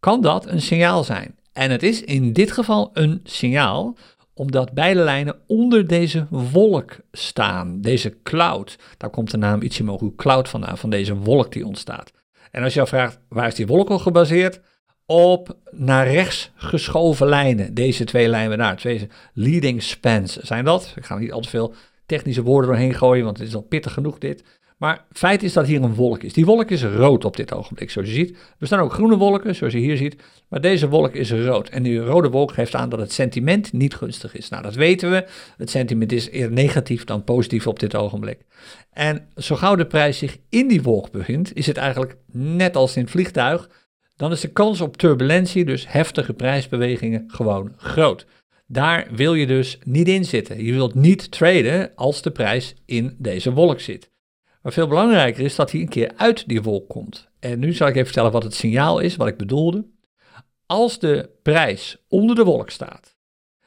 kan 0.00 0.20
dat 0.20 0.46
een 0.46 0.62
signaal 0.62 1.04
zijn. 1.04 1.34
En 1.52 1.70
het 1.70 1.82
is 1.82 2.02
in 2.02 2.32
dit 2.32 2.52
geval 2.52 2.90
een 2.92 3.20
signaal, 3.24 3.96
omdat 4.34 4.72
beide 4.72 5.00
lijnen 5.00 5.36
onder 5.46 5.86
deze 5.86 6.26
wolk 6.30 6.96
staan. 7.12 7.80
Deze 7.80 8.16
cloud, 8.22 8.78
daar 8.96 9.10
komt 9.10 9.30
de 9.30 9.36
naam 9.36 9.62
Ichimoku 9.62 10.12
Cloud 10.16 10.48
vandaan, 10.48 10.78
van 10.78 10.90
deze 10.90 11.16
wolk 11.16 11.52
die 11.52 11.66
ontstaat. 11.66 12.12
En 12.50 12.62
als 12.62 12.72
je 12.72 12.78
jou 12.78 12.88
vraagt, 12.90 13.18
waar 13.28 13.46
is 13.46 13.54
die 13.54 13.66
wolk 13.66 13.88
op 13.88 14.00
gebaseerd? 14.00 14.60
Op 15.06 15.56
naar 15.70 16.10
rechts 16.10 16.50
geschoven 16.54 17.26
lijnen. 17.26 17.74
Deze 17.74 18.04
twee 18.04 18.28
lijnen 18.28 18.58
daar, 18.58 18.76
twee 18.76 19.08
leading 19.32 19.82
spans 19.82 20.36
zijn 20.36 20.64
dat. 20.64 20.92
Ik 20.96 21.04
ga 21.04 21.18
niet 21.18 21.32
al 21.32 21.40
te 21.40 21.48
veel 21.48 21.74
technische 22.06 22.42
woorden 22.42 22.70
doorheen 22.70 22.94
gooien, 22.94 23.24
want 23.24 23.38
het 23.38 23.48
is 23.48 23.54
al 23.54 23.62
pittig 23.62 23.92
genoeg 23.92 24.18
dit. 24.18 24.44
Maar 24.76 25.04
feit 25.12 25.42
is 25.42 25.52
dat 25.52 25.66
hier 25.66 25.82
een 25.82 25.94
wolk 25.94 26.22
is. 26.22 26.32
Die 26.32 26.44
wolk 26.44 26.70
is 26.70 26.82
rood 26.84 27.24
op 27.24 27.36
dit 27.36 27.52
ogenblik, 27.52 27.90
zoals 27.90 28.08
je 28.08 28.14
ziet. 28.14 28.36
Er 28.58 28.66
staan 28.66 28.80
ook 28.80 28.92
groene 28.92 29.16
wolken, 29.16 29.54
zoals 29.54 29.72
je 29.72 29.78
hier 29.78 29.96
ziet. 29.96 30.16
Maar 30.48 30.60
deze 30.60 30.88
wolk 30.88 31.14
is 31.14 31.32
rood. 31.32 31.68
En 31.68 31.82
die 31.82 31.98
rode 31.98 32.30
wolk 32.30 32.52
geeft 32.52 32.74
aan 32.74 32.88
dat 32.88 32.98
het 32.98 33.12
sentiment 33.12 33.72
niet 33.72 33.94
gunstig 33.94 34.36
is. 34.36 34.48
Nou, 34.48 34.62
dat 34.62 34.74
weten 34.74 35.10
we. 35.10 35.26
Het 35.56 35.70
sentiment 35.70 36.12
is 36.12 36.30
eerder 36.30 36.52
negatief 36.52 37.04
dan 37.04 37.24
positief 37.24 37.66
op 37.66 37.78
dit 37.78 37.94
ogenblik. 37.94 38.38
En 38.92 39.28
zo 39.36 39.56
gauw 39.56 39.74
de 39.74 39.86
prijs 39.86 40.18
zich 40.18 40.36
in 40.48 40.68
die 40.68 40.82
wolk 40.82 41.10
bevindt, 41.10 41.54
is 41.54 41.66
het 41.66 41.76
eigenlijk 41.76 42.16
net 42.32 42.76
als 42.76 42.96
in 42.96 43.02
het 43.02 43.10
vliegtuig. 43.10 43.70
Dan 44.16 44.32
is 44.32 44.40
de 44.40 44.52
kans 44.52 44.80
op 44.80 44.96
turbulentie, 44.96 45.64
dus 45.64 45.86
heftige 45.88 46.32
prijsbewegingen, 46.32 47.24
gewoon 47.26 47.72
groot. 47.76 48.26
Daar 48.66 49.08
wil 49.10 49.34
je 49.34 49.46
dus 49.46 49.78
niet 49.84 50.08
in 50.08 50.24
zitten. 50.24 50.64
Je 50.64 50.72
wilt 50.72 50.94
niet 50.94 51.30
traden 51.30 51.90
als 51.94 52.22
de 52.22 52.30
prijs 52.30 52.74
in 52.84 53.14
deze 53.18 53.52
wolk 53.52 53.80
zit. 53.80 54.14
Maar 54.66 54.74
veel 54.74 54.88
belangrijker 54.88 55.44
is 55.44 55.54
dat 55.54 55.70
hij 55.70 55.80
een 55.80 55.88
keer 55.88 56.12
uit 56.16 56.48
die 56.48 56.62
wolk 56.62 56.88
komt. 56.88 57.28
En 57.40 57.58
nu 57.58 57.72
zal 57.72 57.86
ik 57.86 57.92
even 57.92 58.06
vertellen 58.06 58.32
wat 58.32 58.42
het 58.42 58.54
signaal 58.54 58.98
is, 58.98 59.16
wat 59.16 59.26
ik 59.26 59.36
bedoelde. 59.36 59.86
Als 60.66 60.98
de 60.98 61.30
prijs 61.42 62.04
onder 62.08 62.36
de 62.36 62.44
wolk 62.44 62.70
staat, 62.70 63.16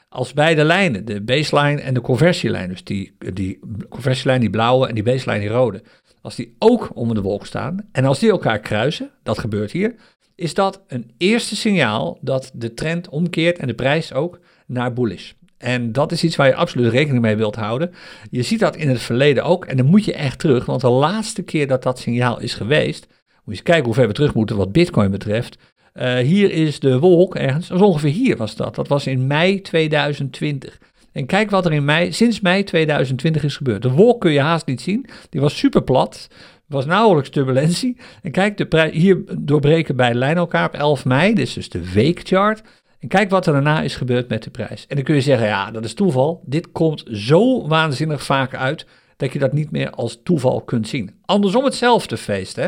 als 0.10 0.34
beide 0.34 0.64
lijnen, 0.64 1.06
de 1.06 1.22
baseline 1.22 1.82
en 1.82 1.94
de 1.94 2.02
conversielijn, 2.02 2.70
dus 2.70 2.84
die, 2.84 3.16
die 3.34 3.60
conversielijn, 3.90 4.40
die 4.40 4.50
blauwe 4.50 4.88
en 4.88 4.94
die 4.94 5.04
baseline, 5.04 5.40
die 5.40 5.50
rode, 5.50 5.84
als 6.22 6.36
die 6.36 6.56
ook 6.58 6.92
onder 6.94 7.16
de 7.16 7.22
wolk 7.22 7.46
staan 7.46 7.90
en 7.92 8.06
als 8.06 8.20
die 8.20 8.30
elkaar 8.30 8.60
kruisen, 8.60 9.12
dat 9.24 9.40
gebeurt 9.40 9.72
hier, 9.72 9.96
is 10.36 10.54
dat 10.54 10.84
een 10.88 11.12
eerste 11.18 11.56
signaal 11.56 12.18
dat 12.22 12.52
de 12.54 12.74
trend 12.74 13.10
omkeert 13.10 13.58
en 13.58 13.68
de 13.68 13.74
prijs 13.74 14.14
ook 14.14 14.40
naar 14.66 14.94
bullish. 14.94 15.32
En 15.60 15.92
dat 15.92 16.12
is 16.12 16.24
iets 16.24 16.36
waar 16.36 16.48
je 16.48 16.56
absoluut 16.56 16.92
rekening 16.92 17.22
mee 17.22 17.36
wilt 17.36 17.56
houden. 17.56 17.92
Je 18.32 18.42
ziet 18.42 18.60
dat 18.60 18.76
in 18.76 18.90
het 18.90 19.02
verleden 19.02 19.44
ook 19.44 19.66
en 19.66 19.78
dan 19.78 19.86
moet 19.86 20.06
je 20.06 20.14
echt 20.14 20.40
terug, 20.40 20.66
want 20.66 20.82
de 20.82 20.90
laatste 20.90 21.42
keer 21.42 21.68
dat 21.68 21.84
dat 21.84 22.00
signaal 22.00 22.40
is 22.40 22.54
geweest, 22.54 23.08
moet 23.08 23.18
je 23.44 23.52
eens 23.52 23.62
kijken 23.62 23.86
hoe 23.86 23.94
ver 23.94 24.08
we 24.08 24.14
terug 24.14 24.34
moeten 24.34 24.58
wat 24.58 24.72
Bitcoin 24.72 25.12
betreft. 25.12 25.58
Uh, 25.96 26.18
hier 26.18 26.52
is 26.52 26.80
de 26.80 27.00
wolk 27.00 27.36
ergens, 27.36 27.68
dat 27.68 27.82
ongeveer 27.82 28.12
hier 28.12 28.38
was 28.38 28.56
dat. 28.56 28.76
Dat 28.76 28.88
was 28.88 29.08
in 29.08 29.28
mei 29.28 29.62
2020. 29.62 30.80
En 31.12 31.26
kijk 31.26 31.50
wat 31.50 31.66
er 31.66 31.74
in 31.74 31.86
mei, 31.86 32.12
sinds 32.12 32.40
mei 32.40 32.64
2020 32.64 33.44
is 33.44 33.58
gebeurd. 33.58 33.82
De 33.82 33.92
wolk 33.92 34.22
kun 34.22 34.32
je 34.32 34.40
haast 34.40 34.66
niet 34.66 34.82
zien. 34.82 35.06
Die 35.30 35.42
was 35.42 35.58
super 35.58 35.84
plat. 35.84 36.28
Was 36.66 36.86
nauwelijks 36.86 37.30
turbulentie. 37.30 37.98
En 38.22 38.32
kijk, 38.32 38.58
de 38.58 38.90
hier 38.92 39.24
doorbreken 39.38 39.96
bij 39.96 40.14
lijn 40.14 40.38
elkaar 40.38 40.68
op 40.68 40.74
11 40.74 41.06
mei. 41.06 41.34
Dit 41.34 41.48
is 41.48 41.54
dus 41.54 41.70
de 41.70 41.92
weekchart. 41.92 42.62
En 43.00 43.08
kijk 43.08 43.30
wat 43.30 43.48
er 43.48 43.54
daarna 43.54 43.82
is 43.82 43.96
gebeurd 43.96 44.30
met 44.30 44.44
de 44.44 44.50
prijs. 44.50 44.88
En 44.88 44.96
dan 44.96 45.06
kun 45.06 45.16
je 45.16 45.22
zeggen, 45.22 45.48
ja, 45.48 45.72
dat 45.72 45.86
is 45.86 45.94
toeval. 45.94 46.42
Dit 46.46 46.72
komt 46.72 47.04
zo 47.12 47.68
waanzinnig 47.68 48.24
vaak 48.24 48.56
uit 48.56 48.86
dat 49.18 49.34
je 49.34 49.40
dat 49.40 49.54
niet 49.54 49.72
meer 49.72 49.90
als 49.90 50.20
toeval 50.24 50.62
kunt 50.62 50.88
zien. 50.88 51.20
Andersom 51.26 51.64
hetzelfde 51.64 52.18
feest, 52.18 52.56
hè. 52.56 52.68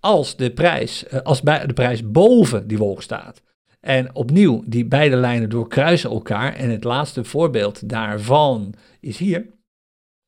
Als 0.00 0.36
de 0.36 0.50
prijs, 0.50 1.06
eh, 1.06 1.20
als 1.20 1.40
de 1.40 1.72
prijs 1.74 2.10
boven 2.10 2.66
die 2.66 2.78
wolk 2.78 3.02
staat. 3.02 3.42
En 3.80 4.14
opnieuw, 4.14 4.62
die 4.66 4.84
beide 4.84 5.16
lijnen 5.16 5.48
doorkruisen 5.48 6.10
elkaar. 6.10 6.54
En 6.54 6.70
het 6.70 6.84
laatste 6.84 7.24
voorbeeld 7.24 7.88
daarvan 7.88 8.74
is 9.00 9.18
hier. 9.18 9.46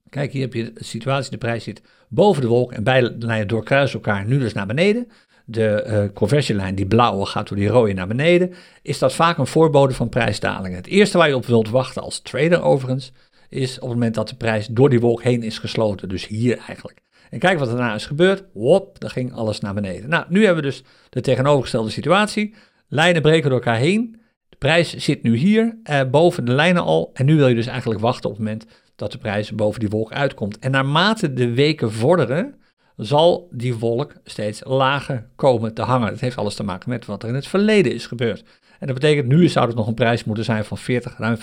Kijk, 0.09 0.33
hier 0.33 0.43
heb 0.43 0.55
je 0.55 0.73
de 0.73 0.85
situatie, 0.85 1.31
de 1.31 1.39
prijs 1.39 1.65
zit 1.65 1.83
boven 2.09 2.43
de 2.43 2.49
wolk 2.49 2.73
en 2.73 2.85
beide 2.85 3.17
lijnen 3.19 3.49
doorkruisen 3.49 3.95
elkaar 3.95 4.27
nu 4.27 4.39
dus 4.39 4.53
naar 4.53 4.67
beneden 4.67 5.09
de 5.51 5.85
uh, 5.87 6.15
conversielijn, 6.15 6.75
die 6.75 6.87
blauwe, 6.87 7.27
gaat 7.27 7.49
door 7.49 7.57
die 7.57 7.69
rode 7.69 7.93
naar 7.93 8.07
beneden, 8.07 8.55
is 8.83 8.99
dat 8.99 9.13
vaak 9.13 9.39
een 9.39 9.47
voorbode 9.47 9.95
van 9.95 10.09
prijsdalingen. 10.09 10.77
Het 10.77 10.87
eerste 10.87 11.19
waar 11.19 11.29
je 11.29 11.37
op 11.37 11.47
wilt 11.47 11.69
wachten 11.69 12.03
als 12.03 12.21
trader 12.21 12.63
overigens, 12.63 13.13
is 13.49 13.75
op 13.75 13.89
het 13.89 13.93
moment 13.93 14.15
dat 14.15 14.29
de 14.29 14.37
prijs 14.37 14.67
door 14.67 14.91
die 14.91 15.01
wolk 15.01 15.23
heen 15.23 15.43
is 15.43 15.59
gesloten. 15.59 16.09
Dus 16.09 16.27
hier 16.27 16.59
eigenlijk. 16.67 17.01
En 17.31 17.39
kijk 17.39 17.59
wat 17.59 17.69
daarna 17.69 17.95
is 17.95 18.07
gebeurd. 18.07 18.45
Wop, 18.53 19.01
dan 19.01 19.11
ging 19.11 19.33
alles 19.33 19.61
naar 19.61 19.75
beneden. 19.75 20.09
Nou, 20.09 20.25
nu 20.29 20.45
hebben 20.45 20.63
we 20.63 20.71
dus 20.71 20.83
de 21.11 21.21
tegenovergestelde 21.21 21.91
situatie. 21.91 22.55
Lijnen 22.89 23.23
breken 23.23 23.51
door 23.51 23.59
elkaar 23.59 23.79
heen. 23.79 24.21
De 24.49 24.57
prijs 24.57 24.97
zit 24.97 25.23
nu 25.23 25.37
hier, 25.37 25.79
eh, 25.83 26.01
boven 26.11 26.45
de 26.45 26.53
lijnen 26.53 26.83
al. 26.83 27.11
En 27.15 27.27
nu 27.27 27.37
wil 27.37 27.49
je 27.49 27.55
dus 27.55 27.67
eigenlijk 27.67 28.01
wachten 28.01 28.31
op 28.31 28.37
het 28.37 28.45
moment 28.45 28.67
dat 28.97 29.13
de 29.13 29.19
prijs 29.19 29.55
boven 29.55 29.81
die 29.81 29.89
wolk 29.89 30.13
uitkomt. 30.13 30.59
En 30.59 30.71
naarmate 30.71 31.33
de 31.33 31.55
weken 31.55 31.93
vorderen, 31.93 32.55
zal 33.01 33.49
die 33.53 33.75
wolk 33.75 34.13
steeds 34.25 34.61
lager 34.65 35.27
komen 35.37 35.75
te 35.75 35.83
hangen. 35.83 36.11
Dat 36.11 36.21
heeft 36.21 36.37
alles 36.37 36.55
te 36.55 36.63
maken 36.63 36.91
met 36.91 37.07
wat 37.07 37.23
er 37.23 37.29
in 37.29 37.35
het 37.35 37.47
verleden 37.47 37.95
is 37.95 38.07
gebeurd. 38.07 38.45
En 38.79 38.87
dat 38.87 38.95
betekent 38.95 39.29
nu 39.29 39.49
zou 39.49 39.67
het 39.67 39.77
nog 39.77 39.87
een 39.87 39.95
prijs 39.95 40.25
moeten 40.25 40.45
zijn 40.45 40.65
van 40.65 40.79
40, 40.79 41.19
ruim 41.19 41.37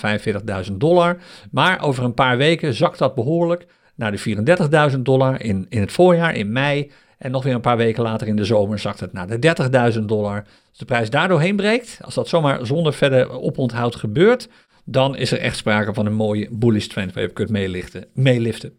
45.000 0.69 0.73
dollar. 0.73 1.17
Maar 1.51 1.81
over 1.81 2.03
een 2.03 2.13
paar 2.13 2.37
weken 2.37 2.73
zakt 2.73 2.97
dat 2.97 3.15
behoorlijk 3.15 3.65
naar 3.95 4.11
de 4.11 4.91
34.000 4.91 4.99
dollar 4.99 5.41
in, 5.41 5.65
in 5.69 5.79
het 5.79 5.91
voorjaar, 5.91 6.35
in 6.35 6.51
mei. 6.51 6.91
En 7.17 7.31
nog 7.31 7.43
weer 7.43 7.53
een 7.53 7.61
paar 7.61 7.77
weken 7.77 8.03
later 8.03 8.27
in 8.27 8.35
de 8.35 8.45
zomer 8.45 8.79
zakt 8.79 8.99
het 8.99 9.13
naar 9.13 9.27
de 9.27 9.93
30.000 9.93 9.99
dollar. 10.05 10.43
Als 10.69 10.77
de 10.77 10.85
prijs 10.85 11.09
daardoor 11.09 11.41
heen 11.41 11.55
breekt, 11.55 11.99
als 12.01 12.13
dat 12.13 12.27
zomaar 12.27 12.65
zonder 12.65 12.93
verder 12.93 13.29
oponthoud 13.29 13.95
gebeurt, 13.95 14.49
dan 14.85 15.15
is 15.15 15.31
er 15.31 15.39
echt 15.39 15.57
sprake 15.57 15.93
van 15.93 16.05
een 16.05 16.13
mooie 16.13 16.49
bullish 16.51 16.87
trend 16.87 17.13
waar 17.13 17.23
je 17.23 17.29
kunt 17.29 17.49
meeliften. 17.49 18.05
meeliften. 18.13 18.73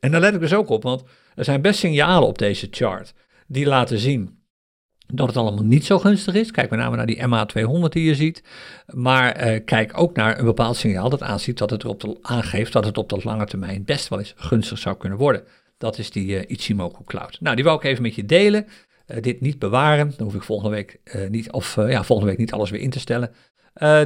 En 0.00 0.10
daar 0.10 0.20
let 0.20 0.34
ik 0.34 0.40
dus 0.40 0.54
ook 0.54 0.68
op, 0.68 0.82
want 0.82 1.04
er 1.34 1.44
zijn 1.44 1.62
best 1.62 1.78
signalen 1.78 2.28
op 2.28 2.38
deze 2.38 2.68
chart 2.70 3.14
die 3.46 3.66
laten 3.66 3.98
zien 3.98 4.42
dat 5.06 5.26
het 5.26 5.36
allemaal 5.36 5.64
niet 5.64 5.84
zo 5.84 5.98
gunstig 5.98 6.34
is. 6.34 6.50
Kijk 6.50 6.70
met 6.70 6.78
name 6.78 6.96
naar 6.96 7.06
die 7.06 7.22
MA200 7.22 7.88
die 7.88 8.04
je 8.04 8.14
ziet. 8.14 8.42
Maar 8.86 9.32
eh, 9.32 9.64
kijk 9.64 9.98
ook 9.98 10.16
naar 10.16 10.38
een 10.38 10.44
bepaald 10.44 10.76
signaal 10.76 11.08
dat 11.08 11.22
aanziet 11.22 11.58
dat 11.58 11.70
het 11.70 11.84
erop 11.84 12.18
aangeeft 12.22 12.72
dat 12.72 12.84
het 12.84 12.98
op 12.98 13.08
de 13.08 13.20
lange 13.22 13.46
termijn 13.46 13.84
best 13.84 14.08
wel 14.08 14.18
eens 14.18 14.34
gunstig 14.36 14.78
zou 14.78 14.96
kunnen 14.96 15.18
worden. 15.18 15.44
Dat 15.78 15.98
is 15.98 16.10
die 16.10 16.26
uh, 16.26 16.42
Ichimoku 16.46 17.04
Cloud. 17.04 17.40
Nou, 17.40 17.56
die 17.56 17.64
wou 17.64 17.76
ik 17.76 17.84
even 17.84 18.02
met 18.02 18.14
je 18.14 18.26
delen. 18.26 18.66
Uh, 19.06 19.22
dit 19.22 19.40
niet 19.40 19.58
bewaren. 19.58 20.12
Dan 20.16 20.26
hoef 20.26 20.34
ik 20.34 20.42
volgende 20.42 20.74
week 20.74 21.00
niet, 21.28 21.52
of 21.52 21.76
ja, 21.76 22.04
volgende 22.04 22.30
week 22.30 22.40
niet 22.40 22.52
alles 22.52 22.70
weer 22.70 22.80
in 22.80 22.90
te 22.90 22.98
stellen. 22.98 23.30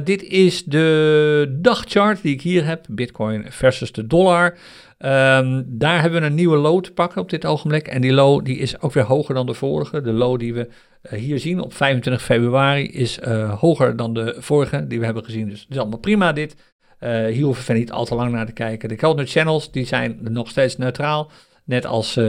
Dit 0.03 0.23
is 0.23 0.63
de 0.63 1.57
dagchart 1.61 2.21
die 2.21 2.33
ik 2.33 2.41
hier 2.41 2.65
heb. 2.65 2.85
Bitcoin 2.89 3.45
versus 3.49 3.91
de 3.91 4.07
dollar. 4.07 4.57
Um, 5.05 5.65
daar 5.67 6.01
hebben 6.01 6.21
we 6.21 6.27
een 6.27 6.35
nieuwe 6.35 6.57
low 6.57 6.83
te 6.83 6.91
pakken 6.91 7.21
op 7.21 7.29
dit 7.29 7.45
ogenblik. 7.45 7.87
En 7.87 8.01
die 8.01 8.13
low 8.13 8.45
die 8.45 8.57
is 8.57 8.81
ook 8.81 8.93
weer 8.93 9.03
hoger 9.03 9.35
dan 9.35 9.45
de 9.45 9.53
vorige. 9.53 10.01
De 10.01 10.11
low 10.11 10.39
die 10.39 10.53
we 10.53 10.69
uh, 11.11 11.19
hier 11.19 11.39
zien 11.39 11.61
op 11.61 11.73
25 11.73 12.23
februari 12.23 12.87
is 12.87 13.19
uh, 13.19 13.59
hoger 13.59 13.95
dan 13.95 14.13
de 14.13 14.35
vorige 14.39 14.87
die 14.87 14.99
we 14.99 15.05
hebben 15.05 15.23
gezien. 15.23 15.49
Dus 15.49 15.61
het 15.61 15.69
is 15.69 15.77
allemaal 15.77 15.99
prima 15.99 16.33
dit. 16.33 16.55
Hier 16.99 17.43
hoeven 17.43 17.73
we 17.73 17.79
niet 17.79 17.91
al 17.91 18.05
te 18.05 18.15
lang 18.15 18.31
naar 18.31 18.45
te 18.45 18.51
kijken. 18.51 18.89
De 18.89 18.95
Keltner 18.95 19.27
channels 19.27 19.71
die 19.71 19.85
zijn 19.85 20.19
nog 20.21 20.49
steeds 20.49 20.77
neutraal. 20.77 21.31
Net 21.65 21.85
als, 21.85 22.19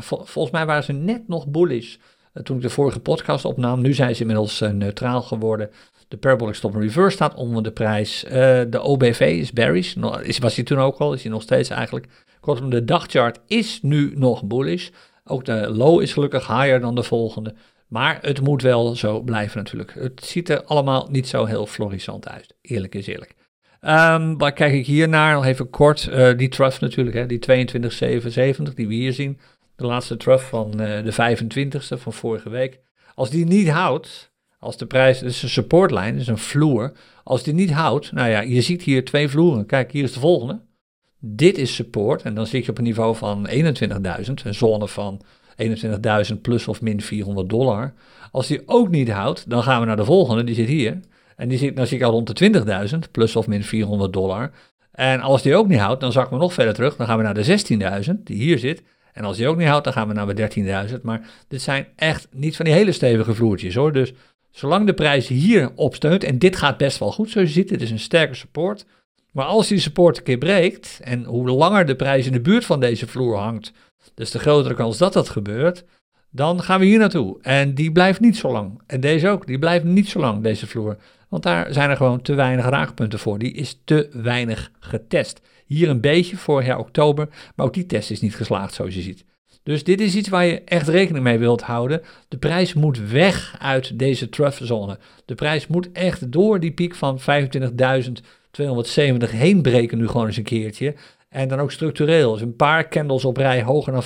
volgens 0.00 0.50
mij 0.50 0.66
waren 0.66 0.84
ze 0.84 0.92
net 0.92 1.28
nog 1.28 1.46
bullish 1.46 1.96
toen 2.42 2.56
ik 2.56 2.62
de 2.62 2.70
vorige 2.70 3.00
podcast 3.00 3.44
opnam. 3.44 3.80
Nu 3.80 3.94
zijn 3.94 4.14
ze 4.14 4.20
inmiddels 4.20 4.60
neutraal 4.60 5.22
geworden. 5.22 5.70
De 6.08 6.16
Parabolic 6.16 6.54
Stop 6.54 6.74
Reverse 6.74 7.16
staat 7.16 7.34
onder 7.34 7.62
de 7.62 7.70
prijs. 7.70 8.24
Uh, 8.24 8.30
de 8.68 8.80
OBV 8.80 9.20
is 9.20 9.52
bearish. 9.52 9.94
Is, 10.22 10.38
was 10.38 10.54
hij 10.54 10.64
toen 10.64 10.78
ook 10.78 10.98
al, 10.98 11.12
is 11.12 11.22
hij 11.22 11.32
nog 11.32 11.42
steeds 11.42 11.70
eigenlijk. 11.70 12.06
Kortom, 12.40 12.70
de 12.70 12.84
dagchart 12.84 13.38
is 13.46 13.78
nu 13.82 14.12
nog 14.14 14.44
bullish. 14.44 14.88
Ook 15.24 15.44
de 15.44 15.70
low 15.70 16.02
is 16.02 16.12
gelukkig 16.12 16.46
higher 16.46 16.80
dan 16.80 16.94
de 16.94 17.02
volgende. 17.02 17.54
Maar 17.88 18.18
het 18.22 18.40
moet 18.40 18.62
wel 18.62 18.96
zo 18.96 19.20
blijven 19.20 19.58
natuurlijk. 19.58 19.94
Het 19.98 20.24
ziet 20.24 20.48
er 20.48 20.64
allemaal 20.64 21.08
niet 21.10 21.28
zo 21.28 21.44
heel 21.44 21.66
florissant 21.66 22.28
uit. 22.28 22.54
Eerlijk 22.60 22.94
is 22.94 23.06
eerlijk. 23.06 23.34
Um, 23.80 24.36
kijk 24.36 24.72
ik 24.72 24.86
hier 24.86 25.08
naar? 25.08 25.34
Nog 25.34 25.44
even 25.44 25.70
kort. 25.70 26.10
Die 26.36 26.48
trough 26.48 26.80
natuurlijk, 26.80 27.16
hè, 27.16 27.26
die 27.26 27.38
22,770 27.38 28.74
die 28.74 28.88
we 28.88 28.94
hier 28.94 29.12
zien. 29.12 29.38
De 29.78 29.86
laatste 29.86 30.16
trough 30.16 30.44
van 30.44 30.80
uh, 30.80 31.04
de 31.04 31.12
25ste 31.12 32.00
van 32.00 32.12
vorige 32.12 32.48
week. 32.48 32.80
Als 33.14 33.30
die 33.30 33.44
niet 33.44 33.68
houdt, 33.68 34.32
als 34.58 34.76
de 34.76 34.86
prijs, 34.86 35.22
is 35.22 35.42
een 35.42 35.48
supportlijn, 35.48 36.16
is 36.16 36.26
een 36.26 36.38
vloer. 36.38 36.92
Als 37.24 37.42
die 37.42 37.54
niet 37.54 37.70
houdt, 37.70 38.12
nou 38.12 38.30
ja, 38.30 38.40
je 38.40 38.60
ziet 38.60 38.82
hier 38.82 39.04
twee 39.04 39.28
vloeren. 39.28 39.66
Kijk, 39.66 39.92
hier 39.92 40.02
is 40.02 40.12
de 40.12 40.20
volgende. 40.20 40.60
Dit 41.18 41.58
is 41.58 41.74
support 41.74 42.22
en 42.22 42.34
dan 42.34 42.46
zit 42.46 42.64
je 42.64 42.70
op 42.70 42.78
een 42.78 42.84
niveau 42.84 43.16
van 43.16 43.48
21.000, 43.48 43.54
een 44.44 44.54
zone 44.54 44.88
van 44.88 45.20
21.000 46.30 46.40
plus 46.42 46.68
of 46.68 46.80
min 46.80 47.00
400 47.00 47.48
dollar. 47.48 47.92
Als 48.30 48.46
die 48.46 48.62
ook 48.66 48.88
niet 48.88 49.10
houdt, 49.10 49.50
dan 49.50 49.62
gaan 49.62 49.80
we 49.80 49.86
naar 49.86 49.96
de 49.96 50.04
volgende, 50.04 50.44
die 50.44 50.54
zit 50.54 50.68
hier. 50.68 51.00
En 51.36 51.48
die 51.48 51.58
zit, 51.58 51.76
dan 51.76 51.86
zit 51.86 52.00
ik 52.00 52.06
al 52.06 52.10
rond 52.10 52.38
de 52.38 52.50
20.000 52.92 52.98
plus 53.10 53.36
of 53.36 53.46
min 53.46 53.62
400 53.62 54.12
dollar. 54.12 54.50
En 54.92 55.20
als 55.20 55.42
die 55.42 55.56
ook 55.56 55.68
niet 55.68 55.78
houdt, 55.78 56.00
dan 56.00 56.12
zakken 56.12 56.36
we 56.36 56.42
nog 56.42 56.52
verder 56.52 56.74
terug. 56.74 56.96
Dan 56.96 57.06
gaan 57.06 57.16
we 57.16 57.22
naar 57.22 57.34
de 57.34 58.04
16.000, 58.06 58.12
die 58.24 58.36
hier 58.36 58.58
zit. 58.58 58.82
En 59.18 59.24
als 59.24 59.36
die 59.36 59.48
ook 59.48 59.56
niet 59.56 59.68
houdt, 59.68 59.84
dan 59.84 59.92
gaan 59.92 60.08
we 60.08 60.14
naar 60.14 60.34
de 60.34 60.88
13.000. 60.90 61.00
Maar 61.02 61.28
dit 61.48 61.62
zijn 61.62 61.86
echt 61.96 62.28
niet 62.30 62.56
van 62.56 62.64
die 62.64 62.74
hele 62.74 62.92
stevige 62.92 63.34
vloertjes 63.34 63.74
hoor. 63.74 63.92
Dus 63.92 64.12
zolang 64.50 64.86
de 64.86 64.94
prijs 64.94 65.28
hier 65.28 65.70
opsteunt, 65.74 66.24
en 66.24 66.38
dit 66.38 66.56
gaat 66.56 66.76
best 66.76 66.98
wel 66.98 67.12
goed 67.12 67.30
zoals 67.30 67.48
je 67.48 67.54
ziet, 67.54 67.68
dit 67.68 67.82
is 67.82 67.90
een 67.90 67.98
sterke 67.98 68.34
support. 68.34 68.86
Maar 69.32 69.44
als 69.44 69.68
die 69.68 69.78
support 69.78 70.16
een 70.16 70.22
keer 70.22 70.38
breekt, 70.38 71.00
en 71.02 71.24
hoe 71.24 71.50
langer 71.50 71.86
de 71.86 71.96
prijs 71.96 72.26
in 72.26 72.32
de 72.32 72.40
buurt 72.40 72.64
van 72.64 72.80
deze 72.80 73.06
vloer 73.06 73.36
hangt, 73.36 73.72
dus 74.14 74.30
de 74.30 74.38
grotere 74.38 74.74
kans 74.74 74.98
dat 74.98 75.12
dat 75.12 75.28
gebeurt, 75.28 75.84
dan 76.30 76.62
gaan 76.62 76.80
we 76.80 76.86
hier 76.86 76.98
naartoe. 76.98 77.38
En 77.42 77.74
die 77.74 77.92
blijft 77.92 78.20
niet 78.20 78.36
zo 78.36 78.52
lang. 78.52 78.80
En 78.86 79.00
deze 79.00 79.28
ook, 79.28 79.46
die 79.46 79.58
blijft 79.58 79.84
niet 79.84 80.08
zo 80.08 80.20
lang, 80.20 80.42
deze 80.42 80.66
vloer. 80.66 80.96
Want 81.28 81.42
daar 81.42 81.72
zijn 81.72 81.90
er 81.90 81.96
gewoon 81.96 82.22
te 82.22 82.34
weinig 82.34 82.68
raakpunten 82.68 83.18
voor. 83.18 83.38
Die 83.38 83.52
is 83.52 83.80
te 83.84 84.08
weinig 84.12 84.70
getest. 84.80 85.40
Hier 85.68 85.88
een 85.88 86.00
beetje 86.00 86.62
jaar 86.62 86.78
oktober, 86.78 87.28
maar 87.56 87.66
ook 87.66 87.74
die 87.74 87.86
test 87.86 88.10
is 88.10 88.20
niet 88.20 88.36
geslaagd 88.36 88.74
zoals 88.74 88.94
je 88.94 89.00
ziet. 89.00 89.24
Dus 89.62 89.84
dit 89.84 90.00
is 90.00 90.14
iets 90.14 90.28
waar 90.28 90.44
je 90.44 90.62
echt 90.64 90.88
rekening 90.88 91.24
mee 91.24 91.38
wilt 91.38 91.62
houden. 91.62 92.02
De 92.28 92.38
prijs 92.38 92.74
moet 92.74 93.10
weg 93.10 93.56
uit 93.58 93.98
deze 93.98 94.28
trough-zone. 94.28 94.98
De 95.24 95.34
prijs 95.34 95.66
moet 95.66 95.92
echt 95.92 96.32
door 96.32 96.60
die 96.60 96.72
piek 96.72 96.94
van 96.94 97.20
25.270 97.20 97.24
heen 99.30 99.62
breken 99.62 99.98
nu 99.98 100.06
gewoon 100.06 100.26
eens 100.26 100.36
een 100.36 100.42
keertje. 100.42 100.94
En 101.28 101.48
dan 101.48 101.58
ook 101.58 101.72
structureel. 101.72 102.32
Dus 102.32 102.40
een 102.40 102.56
paar 102.56 102.88
candles 102.88 103.24
op 103.24 103.36
rij 103.36 103.62
hoger 103.62 103.92
dan 103.92 104.02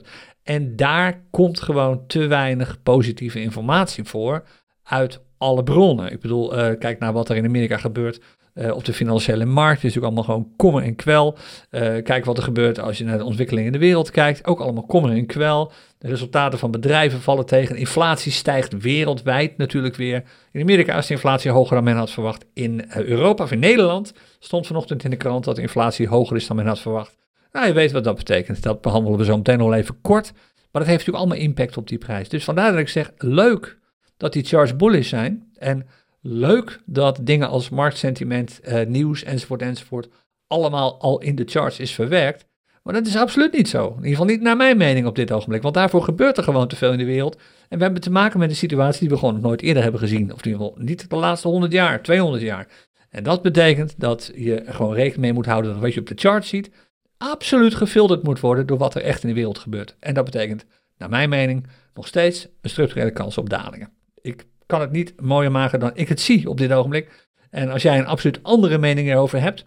25.200. 0.00 0.06
En 0.42 0.76
daar 0.76 1.24
komt 1.30 1.60
gewoon 1.60 2.06
te 2.06 2.26
weinig 2.26 2.82
positieve 2.82 3.40
informatie 3.40 4.04
voor 4.04 4.44
uit 4.82 5.20
alle 5.38 5.62
bronnen. 5.62 6.12
Ik 6.12 6.20
bedoel, 6.20 6.58
uh, 6.58 6.78
kijk 6.78 6.98
naar 6.98 7.12
wat 7.12 7.28
er 7.28 7.36
in 7.36 7.44
Amerika 7.44 7.76
gebeurt 7.76 8.20
uh, 8.60 8.74
op 8.74 8.84
de 8.84 8.92
financiële 8.92 9.44
markt. 9.44 9.76
Is 9.76 9.82
natuurlijk 9.82 10.14
allemaal 10.14 10.34
gewoon 10.34 10.52
kommer 10.56 10.82
en 10.82 10.94
kwel. 10.94 11.38
Uh, 11.70 11.80
kijk 12.02 12.24
wat 12.24 12.36
er 12.36 12.42
gebeurt 12.42 12.80
als 12.80 12.98
je 12.98 13.04
naar 13.04 13.18
de 13.18 13.24
ontwikkelingen 13.24 13.66
in 13.66 13.72
de 13.72 13.86
wereld 13.86 14.10
kijkt. 14.10 14.46
Ook 14.46 14.60
allemaal 14.60 14.86
kommer 14.86 15.10
en 15.10 15.26
kwel. 15.26 15.72
De 15.98 16.08
resultaten 16.08 16.58
van 16.58 16.70
bedrijven 16.70 17.20
vallen 17.20 17.46
tegen. 17.46 17.76
Inflatie 17.76 18.32
stijgt 18.32 18.82
wereldwijd 18.82 19.56
natuurlijk 19.56 19.96
weer. 19.96 20.22
In 20.52 20.60
Amerika 20.60 20.96
is 20.96 21.06
de 21.06 21.14
inflatie 21.14 21.50
hoger 21.50 21.74
dan 21.74 21.84
men 21.84 21.96
had 21.96 22.10
verwacht. 22.10 22.44
In 22.54 22.84
Europa 22.94 23.44
of 23.44 23.52
in 23.52 23.58
Nederland 23.58 24.12
stond 24.38 24.66
vanochtend 24.66 25.04
in 25.04 25.10
de 25.10 25.16
krant 25.16 25.44
dat 25.44 25.56
de 25.56 25.62
inflatie 25.62 26.08
hoger 26.08 26.36
is 26.36 26.46
dan 26.46 26.56
men 26.56 26.66
had 26.66 26.80
verwacht. 26.80 27.16
Nou, 27.52 27.66
je 27.66 27.72
weet 27.72 27.92
wat 27.92 28.04
dat 28.04 28.16
betekent. 28.16 28.62
Dat 28.62 28.80
behandelen 28.80 29.18
we 29.18 29.24
zo 29.24 29.36
meteen 29.36 29.58
nog 29.58 29.72
even 29.72 30.00
kort. 30.00 30.32
Maar 30.32 30.82
dat 30.82 30.90
heeft 30.90 31.06
natuurlijk 31.06 31.24
allemaal 31.24 31.48
impact 31.48 31.76
op 31.76 31.88
die 31.88 31.98
prijs. 31.98 32.28
Dus 32.28 32.44
vandaar 32.44 32.70
dat 32.70 32.80
ik 32.80 32.88
zeg, 32.88 33.10
leuk 33.16 33.78
dat 34.16 34.32
die 34.32 34.44
charts 34.44 34.76
bullish 34.76 35.08
zijn. 35.08 35.50
En 35.58 35.86
leuk 36.20 36.80
dat 36.86 37.18
dingen 37.22 37.48
als 37.48 37.68
marktsentiment, 37.68 38.60
uh, 38.64 38.86
nieuws 38.86 39.22
enzovoort 39.22 39.62
enzovoort 39.62 40.08
allemaal 40.46 41.00
al 41.00 41.20
in 41.20 41.34
de 41.34 41.44
charts 41.46 41.78
is 41.78 41.92
verwerkt. 41.92 42.48
Maar 42.82 42.94
dat 42.94 43.06
is 43.06 43.16
absoluut 43.16 43.52
niet 43.52 43.68
zo. 43.68 43.86
In 43.86 43.94
ieder 43.94 44.10
geval 44.10 44.24
niet 44.24 44.40
naar 44.40 44.56
mijn 44.56 44.76
mening 44.76 45.06
op 45.06 45.16
dit 45.16 45.32
ogenblik. 45.32 45.62
Want 45.62 45.74
daarvoor 45.74 46.02
gebeurt 46.02 46.36
er 46.36 46.42
gewoon 46.42 46.68
te 46.68 46.76
veel 46.76 46.92
in 46.92 46.98
de 46.98 47.04
wereld. 47.04 47.36
En 47.68 47.78
we 47.78 47.84
hebben 47.84 48.02
te 48.02 48.10
maken 48.10 48.38
met 48.38 48.50
een 48.50 48.56
situatie 48.56 49.00
die 49.00 49.08
we 49.08 49.16
gewoon 49.16 49.34
nog 49.34 49.42
nooit 49.42 49.62
eerder 49.62 49.82
hebben 49.82 50.00
gezien. 50.00 50.32
Of 50.32 50.44
in 50.44 50.50
ieder 50.50 50.66
geval 50.66 50.84
niet 50.84 51.10
de 51.10 51.16
laatste 51.16 51.48
100 51.48 51.72
jaar, 51.72 52.02
200 52.02 52.42
jaar. 52.42 52.68
En 53.10 53.22
dat 53.22 53.42
betekent 53.42 53.94
dat 53.96 54.32
je 54.34 54.62
gewoon 54.66 54.94
rekening 54.94 55.20
mee 55.20 55.32
moet 55.32 55.46
houden 55.46 55.72
dat 55.72 55.80
wat 55.80 55.94
je 55.94 56.00
op 56.00 56.06
de 56.06 56.14
chart 56.16 56.46
ziet, 56.46 56.70
absoluut 57.16 57.74
gefilterd 57.74 58.22
moet 58.22 58.40
worden 58.40 58.66
door 58.66 58.78
wat 58.78 58.94
er 58.94 59.02
echt 59.02 59.22
in 59.22 59.28
de 59.28 59.34
wereld 59.34 59.58
gebeurt. 59.58 59.96
En 60.00 60.14
dat 60.14 60.24
betekent, 60.24 60.64
naar 60.96 61.08
mijn 61.08 61.28
mening, 61.28 61.66
nog 61.94 62.06
steeds 62.06 62.48
een 62.60 62.70
structurele 62.70 63.10
kans 63.10 63.38
op 63.38 63.50
dalingen. 63.50 63.92
Ik 64.20 64.46
kan 64.70 64.80
het 64.80 64.92
niet 64.92 65.20
mooier 65.20 65.50
maken 65.50 65.80
dan 65.80 65.90
ik 65.94 66.08
het 66.08 66.20
zie 66.20 66.48
op 66.48 66.58
dit 66.58 66.72
ogenblik. 66.72 67.28
En 67.50 67.70
als 67.70 67.82
jij 67.82 67.98
een 67.98 68.06
absoluut 68.06 68.42
andere 68.42 68.78
mening 68.78 69.08
erover 69.08 69.40
hebt, 69.40 69.64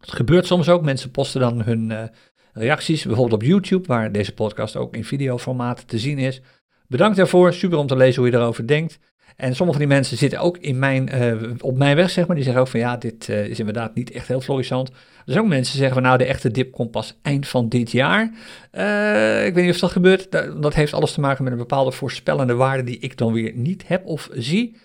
het 0.00 0.12
gebeurt 0.12 0.46
soms 0.46 0.68
ook, 0.68 0.82
mensen 0.82 1.10
posten 1.10 1.40
dan 1.40 1.62
hun 1.62 1.90
uh, 1.90 2.02
reacties, 2.52 3.04
bijvoorbeeld 3.04 3.42
op 3.42 3.48
YouTube, 3.48 3.86
waar 3.86 4.12
deze 4.12 4.34
podcast 4.34 4.76
ook 4.76 4.94
in 4.94 5.04
videoformaat 5.04 5.88
te 5.88 5.98
zien 5.98 6.18
is. 6.18 6.40
Bedankt 6.86 7.16
daarvoor, 7.16 7.52
super 7.52 7.78
om 7.78 7.86
te 7.86 7.96
lezen 7.96 8.22
hoe 8.22 8.30
je 8.30 8.36
erover 8.36 8.66
denkt. 8.66 8.98
En 9.36 9.54
sommige 9.54 9.78
van 9.78 9.88
die 9.88 9.96
mensen 9.96 10.16
zitten 10.16 10.40
ook 10.40 10.58
in 10.58 10.78
mijn, 10.78 11.14
uh, 11.14 11.52
op 11.60 11.76
mijn 11.76 11.96
weg, 11.96 12.10
zeg 12.10 12.26
maar. 12.26 12.36
Die 12.36 12.44
zeggen 12.44 12.62
ook 12.62 12.68
van 12.68 12.80
ja, 12.80 12.96
dit 12.96 13.28
uh, 13.28 13.46
is 13.46 13.58
inderdaad 13.58 13.94
niet 13.94 14.10
echt 14.10 14.28
heel 14.28 14.40
florissant. 14.40 14.90
Zijn 15.28 15.40
ook 15.40 15.48
mensen 15.48 15.76
zeggen 15.76 15.94
van 15.94 16.02
nou, 16.02 16.18
de 16.18 16.24
echte 16.24 16.50
dip 16.50 16.72
komt 16.72 16.90
pas 16.90 17.18
eind 17.22 17.48
van 17.48 17.68
dit 17.68 17.90
jaar. 17.90 18.30
Uh, 18.72 19.46
ik 19.46 19.54
weet 19.54 19.64
niet 19.64 19.74
of 19.74 19.80
dat 19.80 19.90
gebeurt. 19.90 20.32
Dat, 20.62 20.74
heeft 20.74 20.92
alles 20.92 21.12
te 21.12 21.20
maken 21.20 21.44
met 21.44 21.52
een 21.52 21.58
bepaalde 21.58 21.92
voorspellende 21.92 22.54
waarde 22.54 22.82
die 22.82 22.98
ik 22.98 23.16
dan 23.16 23.32
weer 23.32 23.52
niet 23.54 23.88
heb 23.88 24.06
of 24.06 24.28
zie. 24.32 24.76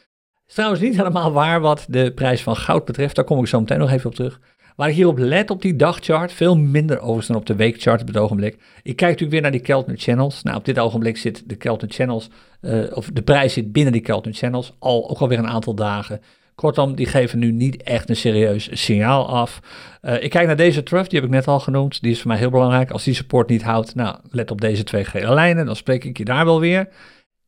Is 0.48 0.54
trouwens 0.54 0.82
niet 0.82 0.96
helemaal 1.02 1.32
waar 1.32 1.60
wat 1.60 1.86
de 1.90 2.12
prijs 2.14 2.42
van 2.42 2.56
goud 2.56 2.86
betreft. 2.86 3.16
Daar 3.16 3.26
kom 3.26 3.40
ik 3.40 3.48
zo 3.48 3.60
meteen 3.60 3.80
nog 3.80 3.92
even 3.92 4.10
op 4.10 4.16
terug. 4.16 4.40
Waar 4.76 4.90
ik 4.90 4.96
hierop 4.96 5.18
let 5.18 5.50
op 5.50 5.62
die 5.62 5.76
dagchart, 5.76 6.32
veel 6.32 6.58
minder 6.58 7.00
overigens 7.00 7.28
dan 7.28 7.36
op 7.36 7.46
de 7.46 7.56
weekchart 7.56 8.02
op 8.02 8.08
het 8.08 8.18
ogenblik. 8.18 8.54
Ik 8.84 8.96
kijk 8.96 9.00
natuurlijk 9.00 9.32
weer 9.32 9.42
naar 9.42 9.52
die 9.52 9.62
Keltner 9.62 9.98
Channels. 9.98 10.44
Nou, 10.44 10.58
op 10.58 10.66
dit 10.66 10.80
ogenblik 10.80 11.18
zit 11.18 11.50
de 11.50 11.56
Keltner 11.56 11.92
Channels, 11.92 12.30
uh, 12.62 12.98
of 12.98 13.10
de 13.14 13.22
prijs 13.22 13.54
zit 13.54 13.72
binnen 13.72 13.94
die 13.94 14.02
Keltner 14.02 14.34
Channels, 14.34 14.76
al 14.80 15.10
ook 15.10 15.20
alweer 15.20 15.38
een 15.38 15.48
aantal 15.48 15.76
dagen. 15.76 16.22
Kortom, 16.56 16.96
die 16.96 17.06
geven 17.06 17.40
nu 17.40 17.52
niet 17.52 17.84
echt 17.84 18.10
een 18.10 18.16
serieus 18.16 18.70
signaal 18.72 19.28
af. 19.28 19.60
Uh, 20.02 20.24
ik 20.24 20.30
kijk 20.30 20.48
naar 20.48 20.56
deze 20.56 20.84
trough, 20.84 21.10
die 21.10 21.20
heb 21.20 21.28
ik 21.28 21.36
net 21.36 21.48
al 21.48 21.60
genoemd. 21.60 22.02
Die 22.02 22.12
is 22.12 22.20
voor 22.22 22.28
mij 22.28 22.38
heel 22.38 22.50
belangrijk. 22.50 22.92
Als 22.92 23.04
die 23.04 23.14
support 23.14 23.50
niet 23.50 23.64
houdt, 23.64 23.96
nou, 23.96 24.18
let 24.30 24.52
op 24.52 24.62
deze 24.62 24.84
twee 24.84 25.06
gele 25.06 25.34
lijnen, 25.34 25.66
dan 25.66 25.76
spreek 25.76 26.04
ik 26.04 26.18
je 26.18 26.26
daar 26.26 26.46
wel 26.46 26.60
weer. 26.60 26.90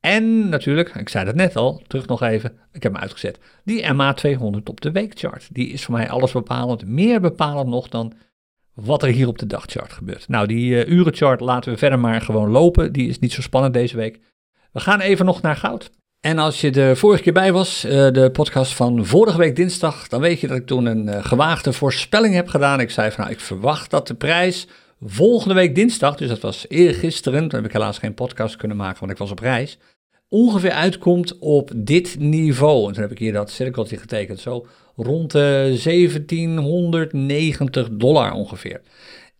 En 0.00 0.48
natuurlijk, 0.48 0.94
ik 0.94 1.08
zei 1.08 1.24
dat 1.24 1.34
net 1.34 1.56
al, 1.56 1.82
terug 1.86 2.06
nog 2.06 2.22
even, 2.22 2.52
ik 2.72 2.82
heb 2.82 2.92
hem 2.92 3.02
uitgezet, 3.02 3.38
die 3.64 3.84
MA200 3.84 4.62
op 4.64 4.80
de 4.80 4.90
weekchart. 4.92 5.48
Die 5.52 5.68
is 5.68 5.84
voor 5.84 5.94
mij 5.94 6.10
alles 6.10 6.32
bepalend, 6.32 6.86
meer 6.86 7.20
bepalend 7.20 7.68
nog 7.68 7.88
dan 7.88 8.12
wat 8.74 9.02
er 9.02 9.08
hier 9.08 9.28
op 9.28 9.38
de 9.38 9.46
dagchart 9.46 9.92
gebeurt. 9.92 10.28
Nou, 10.28 10.46
die 10.46 10.70
uh, 10.70 10.92
urenchart 10.92 11.40
laten 11.40 11.72
we 11.72 11.78
verder 11.78 11.98
maar 11.98 12.20
gewoon 12.20 12.50
lopen, 12.50 12.92
die 12.92 13.08
is 13.08 13.18
niet 13.18 13.32
zo 13.32 13.42
spannend 13.42 13.74
deze 13.74 13.96
week. 13.96 14.20
We 14.72 14.80
gaan 14.80 15.00
even 15.00 15.24
nog 15.26 15.42
naar 15.42 15.56
goud. 15.56 15.90
En 16.26 16.38
als 16.38 16.60
je 16.60 16.70
de 16.70 16.96
vorige 16.96 17.22
keer 17.22 17.32
bij 17.32 17.52
was, 17.52 17.84
uh, 17.84 17.90
de 17.90 18.30
podcast 18.32 18.74
van 18.74 19.06
vorige 19.06 19.38
week 19.38 19.56
dinsdag, 19.56 20.08
dan 20.08 20.20
weet 20.20 20.40
je 20.40 20.46
dat 20.46 20.56
ik 20.56 20.66
toen 20.66 20.86
een 20.86 21.06
uh, 21.06 21.24
gewaagde 21.24 21.72
voorspelling 21.72 22.34
heb 22.34 22.48
gedaan. 22.48 22.80
Ik 22.80 22.90
zei 22.90 23.10
van 23.10 23.20
nou, 23.20 23.32
ik 23.34 23.40
verwacht 23.40 23.90
dat 23.90 24.06
de 24.06 24.14
prijs 24.14 24.66
volgende 25.00 25.54
week 25.54 25.74
dinsdag, 25.74 26.16
dus 26.16 26.28
dat 26.28 26.40
was 26.40 26.64
eergisteren, 26.68 27.48
toen 27.48 27.58
heb 27.58 27.68
ik 27.68 27.72
helaas 27.72 27.98
geen 27.98 28.14
podcast 28.14 28.56
kunnen 28.56 28.76
maken, 28.76 29.00
want 29.00 29.12
ik 29.12 29.18
was 29.18 29.30
op 29.30 29.38
reis 29.38 29.78
ongeveer 30.28 30.70
uitkomt 30.70 31.38
op 31.38 31.70
dit 31.74 32.16
niveau. 32.18 32.86
En 32.86 32.92
toen 32.92 33.02
heb 33.02 33.12
ik 33.12 33.18
hier 33.18 33.32
dat 33.32 33.50
cirkeltje 33.50 33.96
getekend, 33.96 34.40
zo 34.40 34.66
rond 34.96 35.32
de 35.32 35.78
1790 35.84 37.88
dollar 37.92 38.32
ongeveer. 38.32 38.80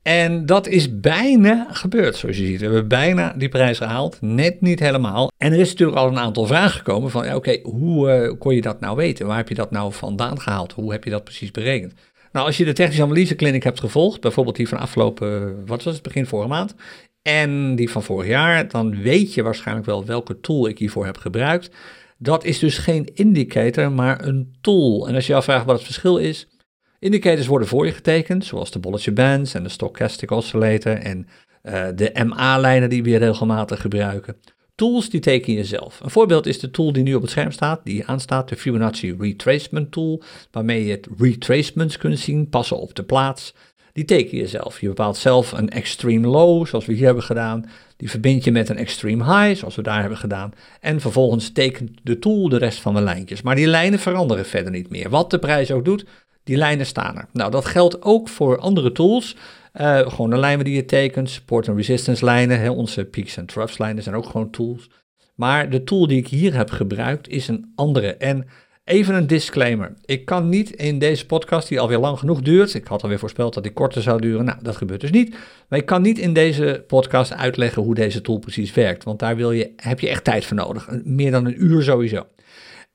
En 0.06 0.46
dat 0.46 0.66
is 0.66 1.00
bijna 1.00 1.66
gebeurd, 1.70 2.16
zoals 2.16 2.36
je 2.36 2.46
ziet. 2.46 2.58
We 2.58 2.64
hebben 2.64 2.88
bijna 2.88 3.32
die 3.36 3.48
prijs 3.48 3.78
gehaald, 3.78 4.18
net 4.20 4.60
niet 4.60 4.80
helemaal. 4.80 5.30
En 5.36 5.52
er 5.52 5.58
is 5.58 5.70
natuurlijk 5.70 5.98
al 5.98 6.08
een 6.08 6.18
aantal 6.18 6.46
vragen 6.46 6.70
gekomen 6.70 7.10
van, 7.10 7.24
ja, 7.24 7.36
oké, 7.36 7.58
hoe 7.62 8.26
uh, 8.28 8.38
kon 8.38 8.54
je 8.54 8.60
dat 8.60 8.80
nou 8.80 8.96
weten? 8.96 9.26
Waar 9.26 9.36
heb 9.36 9.48
je 9.48 9.54
dat 9.54 9.70
nou 9.70 9.92
vandaan 9.92 10.40
gehaald? 10.40 10.72
Hoe 10.72 10.92
heb 10.92 11.04
je 11.04 11.10
dat 11.10 11.24
precies 11.24 11.50
berekend? 11.50 11.94
Nou, 12.32 12.46
als 12.46 12.56
je 12.56 12.64
de 12.64 12.72
technische 12.72 13.02
analyse 13.02 13.36
clinic 13.36 13.62
hebt 13.62 13.80
gevolgd, 13.80 14.20
bijvoorbeeld 14.20 14.56
die 14.56 14.68
van 14.68 14.78
afgelopen, 14.78 15.66
wat 15.66 15.82
was 15.82 15.94
het, 15.94 16.02
begin 16.02 16.26
vorige 16.26 16.48
maand, 16.48 16.74
en 17.22 17.76
die 17.76 17.90
van 17.90 18.02
vorig 18.02 18.28
jaar, 18.28 18.68
dan 18.68 19.02
weet 19.02 19.34
je 19.34 19.42
waarschijnlijk 19.42 19.86
wel 19.86 20.04
welke 20.04 20.40
tool 20.40 20.68
ik 20.68 20.78
hiervoor 20.78 21.04
heb 21.04 21.18
gebruikt. 21.18 21.70
Dat 22.18 22.44
is 22.44 22.58
dus 22.58 22.78
geen 22.78 23.10
indicator, 23.14 23.92
maar 23.92 24.24
een 24.24 24.56
tool. 24.60 25.08
En 25.08 25.14
als 25.14 25.26
je 25.26 25.34
afvraagt 25.34 25.66
wat 25.66 25.76
het 25.76 25.84
verschil 25.84 26.16
is, 26.16 26.48
indicators 26.98 27.46
worden 27.46 27.68
voor 27.68 27.86
je 27.86 27.92
getekend, 27.92 28.44
zoals 28.44 28.70
de 28.70 28.78
Bollinger 28.78 29.12
Bands 29.12 29.54
en 29.54 29.62
de 29.62 29.68
Stochastic 29.68 30.30
Oscillator 30.30 30.96
en 30.96 31.26
uh, 31.62 31.86
de 31.94 32.24
MA-lijnen 32.24 32.88
die 32.88 33.02
we 33.02 33.16
regelmatig 33.16 33.80
gebruiken. 33.80 34.36
Tools 34.74 35.10
die 35.10 35.20
teken 35.20 35.52
je 35.52 35.64
zelf. 35.64 36.00
Een 36.02 36.10
voorbeeld 36.10 36.46
is 36.46 36.58
de 36.58 36.70
tool 36.70 36.92
die 36.92 37.02
nu 37.02 37.14
op 37.14 37.22
het 37.22 37.30
scherm 37.30 37.50
staat, 37.50 37.80
die 37.84 38.06
aanstaat, 38.06 38.48
de 38.48 38.56
Fibonacci 38.56 39.16
Retracement 39.18 39.92
Tool, 39.92 40.22
waarmee 40.50 40.84
je 40.84 40.90
het 40.90 41.08
retracements 41.18 41.96
kunt 41.96 42.18
zien, 42.18 42.48
passen 42.48 42.78
op 42.78 42.94
de 42.94 43.04
plaats 43.04 43.54
die 43.96 44.04
teken 44.04 44.38
je 44.38 44.46
zelf. 44.46 44.80
Je 44.80 44.88
bepaalt 44.88 45.16
zelf 45.16 45.52
een 45.52 45.68
extreme 45.68 46.26
low, 46.26 46.66
zoals 46.66 46.86
we 46.86 46.92
hier 46.92 47.04
hebben 47.04 47.22
gedaan. 47.22 47.64
Die 47.96 48.10
verbind 48.10 48.44
je 48.44 48.52
met 48.52 48.68
een 48.68 48.76
extreme 48.76 49.24
high, 49.24 49.58
zoals 49.58 49.76
we 49.76 49.82
daar 49.82 50.00
hebben 50.00 50.18
gedaan. 50.18 50.52
En 50.80 51.00
vervolgens 51.00 51.50
tekent 51.52 51.90
de 52.02 52.18
tool 52.18 52.48
de 52.48 52.56
rest 52.56 52.80
van 52.80 52.94
de 52.94 53.00
lijntjes. 53.00 53.42
Maar 53.42 53.54
die 53.54 53.66
lijnen 53.66 53.98
veranderen 53.98 54.46
verder 54.46 54.72
niet 54.72 54.90
meer. 54.90 55.10
Wat 55.10 55.30
de 55.30 55.38
prijs 55.38 55.70
ook 55.70 55.84
doet, 55.84 56.04
die 56.46 56.56
lijnen 56.56 56.86
staan 56.86 57.16
er. 57.16 57.28
Nou, 57.32 57.50
dat 57.50 57.64
geldt 57.64 58.02
ook 58.02 58.28
voor 58.28 58.58
andere 58.58 58.92
tools. 58.92 59.36
Uh, 59.80 59.98
gewoon 59.98 60.30
de 60.30 60.38
lijnen 60.38 60.64
die 60.64 60.74
je 60.74 60.84
tekent, 60.84 61.30
support 61.30 61.68
en 61.68 61.76
resistance 61.76 62.24
lijnen. 62.24 62.60
Hè, 62.60 62.70
onze 62.70 63.04
peaks 63.04 63.36
en 63.36 63.46
troughs 63.46 63.78
lijnen 63.78 64.02
zijn 64.02 64.14
ook 64.14 64.26
gewoon 64.26 64.50
tools. 64.50 64.90
Maar 65.34 65.70
de 65.70 65.84
tool 65.84 66.06
die 66.06 66.18
ik 66.18 66.28
hier 66.28 66.54
heb 66.54 66.70
gebruikt 66.70 67.28
is 67.28 67.48
een 67.48 67.72
andere. 67.74 68.16
En 68.16 68.46
Even 68.86 69.14
een 69.14 69.26
disclaimer. 69.26 69.94
Ik 70.04 70.24
kan 70.24 70.48
niet 70.48 70.70
in 70.70 70.98
deze 70.98 71.26
podcast, 71.26 71.68
die 71.68 71.80
alweer 71.80 71.98
lang 71.98 72.18
genoeg 72.18 72.42
duurt, 72.42 72.74
ik 72.74 72.86
had 72.86 73.02
alweer 73.02 73.18
voorspeld 73.18 73.54
dat 73.54 73.62
die 73.62 73.72
korter 73.72 74.02
zou 74.02 74.20
duren, 74.20 74.44
nou 74.44 74.58
dat 74.62 74.76
gebeurt 74.76 75.00
dus 75.00 75.10
niet. 75.10 75.36
Maar 75.68 75.78
ik 75.78 75.86
kan 75.86 76.02
niet 76.02 76.18
in 76.18 76.32
deze 76.32 76.84
podcast 76.86 77.32
uitleggen 77.32 77.82
hoe 77.82 77.94
deze 77.94 78.20
tool 78.20 78.38
precies 78.38 78.74
werkt, 78.74 79.04
want 79.04 79.18
daar 79.18 79.36
wil 79.36 79.52
je, 79.52 79.72
heb 79.76 80.00
je 80.00 80.08
echt 80.08 80.24
tijd 80.24 80.44
voor 80.44 80.56
nodig. 80.56 80.88
Meer 81.04 81.30
dan 81.30 81.46
een 81.46 81.64
uur 81.64 81.82
sowieso. 81.82 82.26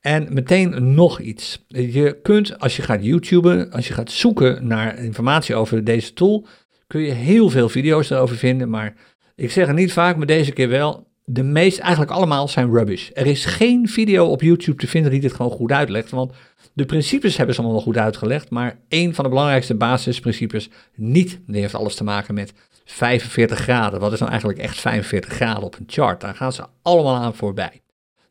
En 0.02 0.28
meteen 0.30 0.94
nog 0.94 1.20
iets. 1.20 1.64
Je 1.68 2.18
kunt, 2.22 2.58
als 2.58 2.76
je 2.76 2.82
gaat 2.82 3.04
YouTuben, 3.04 3.70
als 3.70 3.88
je 3.88 3.94
gaat 3.94 4.10
zoeken 4.10 4.66
naar 4.66 4.98
informatie 4.98 5.54
over 5.54 5.84
deze 5.84 6.12
tool, 6.12 6.46
kun 6.86 7.00
je 7.00 7.10
heel 7.10 7.50
veel 7.50 7.68
video's 7.68 8.10
erover 8.10 8.36
vinden. 8.36 8.70
Maar 8.70 8.94
ik 9.34 9.50
zeg 9.50 9.66
het 9.66 9.76
niet 9.76 9.92
vaak, 9.92 10.16
maar 10.16 10.26
deze 10.26 10.52
keer 10.52 10.68
wel. 10.68 11.10
De 11.24 11.42
meest, 11.42 11.78
eigenlijk 11.78 12.12
allemaal 12.12 12.48
zijn 12.48 12.72
rubbish. 12.72 13.10
Er 13.12 13.26
is 13.26 13.44
geen 13.44 13.88
video 13.88 14.26
op 14.26 14.42
YouTube 14.42 14.78
te 14.78 14.86
vinden 14.86 15.10
die 15.10 15.20
dit 15.20 15.32
gewoon 15.32 15.50
goed 15.50 15.72
uitlegt. 15.72 16.10
Want 16.10 16.32
de 16.72 16.84
principes 16.84 17.36
hebben 17.36 17.54
ze 17.54 17.60
allemaal 17.60 17.78
wel 17.78 17.92
goed 17.92 18.02
uitgelegd. 18.02 18.50
Maar 18.50 18.78
één 18.88 19.14
van 19.14 19.24
de 19.24 19.30
belangrijkste 19.30 19.74
basisprincipes 19.74 20.70
niet. 20.94 21.40
Die 21.46 21.60
heeft 21.60 21.74
alles 21.74 21.94
te 21.94 22.04
maken 22.04 22.34
met 22.34 22.52
45 22.84 23.58
graden. 23.58 24.00
Wat 24.00 24.12
is 24.12 24.18
nou 24.18 24.30
eigenlijk 24.30 24.60
echt 24.60 24.80
45 24.80 25.32
graden 25.32 25.62
op 25.62 25.76
een 25.78 25.86
chart? 25.86 26.20
Daar 26.20 26.34
gaan 26.34 26.52
ze 26.52 26.64
allemaal 26.82 27.16
aan 27.16 27.34
voorbij. 27.34 27.81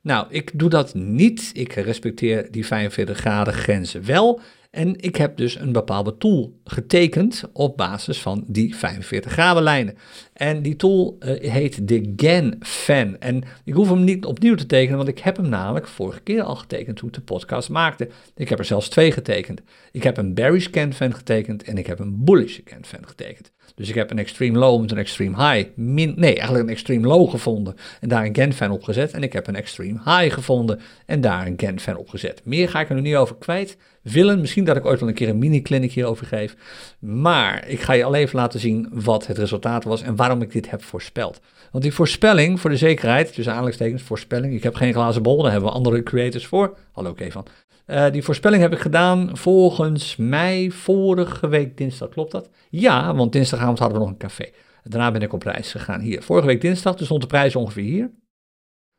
Nou, 0.02 0.26
ik 0.30 0.60
doe 0.60 0.70
dat 0.70 0.94
niet. 0.94 1.50
Ik 1.54 1.74
respecteer 1.74 2.52
die 2.52 2.66
45 2.66 3.18
graden 3.18 3.54
grenzen 3.54 4.06
wel. 4.06 4.42
En 4.72 4.96
ik 5.00 5.16
heb 5.16 5.38
dus 5.38 5.56
een 5.56 5.72
bepaalde 5.72 6.18
tool 6.18 6.60
getekend 6.64 7.44
op 7.54 7.78
basis 7.78 8.22
van 8.22 8.44
die 8.48 8.76
45 8.76 9.32
graden 9.32 9.64
lijnen. 9.64 9.98
En 10.34 10.62
die 10.62 10.76
tool 10.76 11.18
uh, 11.20 11.52
heet 11.52 11.88
de 11.88 12.14
GAN-fan. 12.16 13.18
En 13.20 13.44
ik 13.64 13.74
hoef 13.74 13.90
hem 13.90 14.04
niet 14.04 14.26
opnieuw 14.26 14.56
te 14.56 14.66
tekenen, 14.66 14.98
want 14.98 15.10
ik 15.10 15.20
heb 15.20 15.38
hem 15.38 15.50
namelijk 15.50 15.88
vorige 15.88 16.22
keer 16.22 16.42
al 16.42 16.56
getekend 16.56 16.98
toen 16.98 17.08
ik 17.08 17.14
de 17.14 17.22
podcast 17.22 17.70
maakte. 17.70 18.10
Ik 18.36 18.50
heb 18.50 18.60
er 18.60 18.66
zelfs 18.66 18.90
twee 18.90 19.12
getekend. 19.12 19.62
Ik 19.92 20.04
heb 20.04 20.18
een 20.18 20.34
bearish 20.34 20.68
GAN-fan 20.72 21.14
getekend 21.14 21.64
en 21.64 21.78
ik 21.78 21.88
heb 21.88 22.00
een 22.00 22.24
bullish 22.24 22.60
GAN-fan 22.66 23.08
getekend. 23.08 23.52
Dus 23.82 23.90
ik 23.90 23.96
heb 23.96 24.12
een 24.12 24.20
extreme 24.20 24.58
low 24.58 24.82
met 24.82 24.92
een 24.92 24.98
extreme 24.98 25.36
high. 25.36 25.70
Nee, 25.76 26.36
eigenlijk 26.36 26.64
een 26.64 26.70
extreme 26.70 27.08
low 27.08 27.30
gevonden 27.30 27.76
en 28.00 28.10
daar 28.10 28.26
een 28.26 28.36
GAN-fan 28.36 28.72
op 28.72 28.84
gezet. 28.84 29.12
En 29.12 29.24
ik 29.24 29.34
heb 29.34 29.48
een 29.48 29.56
extreme 29.56 30.00
high 30.06 30.34
gevonden 30.34 30.80
en 31.06 31.22
daar 31.22 31.48
een 31.48 31.54
GAN-fan 31.58 31.96
op 31.96 32.10
gezet. 32.10 32.42
Meer 32.44 32.70
ga 32.70 32.80
ik 32.80 32.90
er 32.90 32.96
nu 32.96 33.02
niet 33.02 33.16
over 33.16 33.36
kwijt 33.36 33.78
willen. 34.02 34.40
Misschien 34.40 34.64
dat 34.64 34.78
ik 34.78 34.86
ooit 34.86 35.00
wel 35.00 35.10
een 35.10 35.16
keer 35.16 35.30
een 35.30 35.38
mini-clinic 35.38 35.92
hierover 35.92 36.26
geef. 36.26 36.56
Maar 37.00 37.68
ik 37.68 37.82
ga 37.82 37.94
je 37.94 38.04
al 38.04 38.16
even 38.16 38.40
laten 38.40 38.60
zien 38.60 38.90
wat 38.92 39.28
het 39.28 39.38
resultaat 39.38 39.84
was 39.84 40.02
en 40.02 40.16
waarom 40.16 40.42
ik 40.42 40.52
dit 40.52 40.70
heb 40.70 40.84
voorspeld. 40.84 41.40
Want 41.72 41.84
die 41.84 41.94
voorspelling, 41.94 42.60
voor 42.60 42.70
de 42.70 42.78
zekerheid, 42.78 43.34
tussen 43.34 43.54
aanleidingstekens, 43.54 44.02
voorspelling. 44.02 44.54
Ik 44.54 44.64
heb 44.64 44.76
geen 44.76 44.94
glazen 44.94 45.24
bol, 45.24 45.42
daar 45.42 45.52
hebben 45.52 45.70
we 45.70 45.76
andere 45.76 46.04
creators 46.04 46.46
voor. 46.46 46.78
Hallo 46.92 47.14
Kevin. 47.14 47.44
Uh, 47.92 48.12
die 48.12 48.24
voorspelling 48.24 48.62
heb 48.62 48.74
ik 48.74 48.80
gedaan 48.80 49.30
volgens 49.38 50.16
mij 50.16 50.70
vorige 50.70 51.48
week 51.48 51.78
dinsdag, 51.78 52.10
klopt 52.10 52.32
dat? 52.32 52.50
Ja, 52.70 53.16
want 53.16 53.32
dinsdagavond 53.32 53.80
hadden 53.80 53.98
we 53.98 54.04
nog 54.04 54.14
een 54.14 54.20
café. 54.20 54.46
Daarna 54.84 55.12
ben 55.12 55.22
ik 55.22 55.34
op 55.34 55.44
reis 55.44 55.72
gegaan 55.72 56.00
hier. 56.00 56.24
Vorige 56.24 56.48
week 56.48 56.62
dinsdag, 56.62 56.96
dus 56.96 57.06
stond 57.06 57.22
de 57.22 57.28
prijs 57.28 57.56
ongeveer 57.56 57.84
hier. 57.84 58.12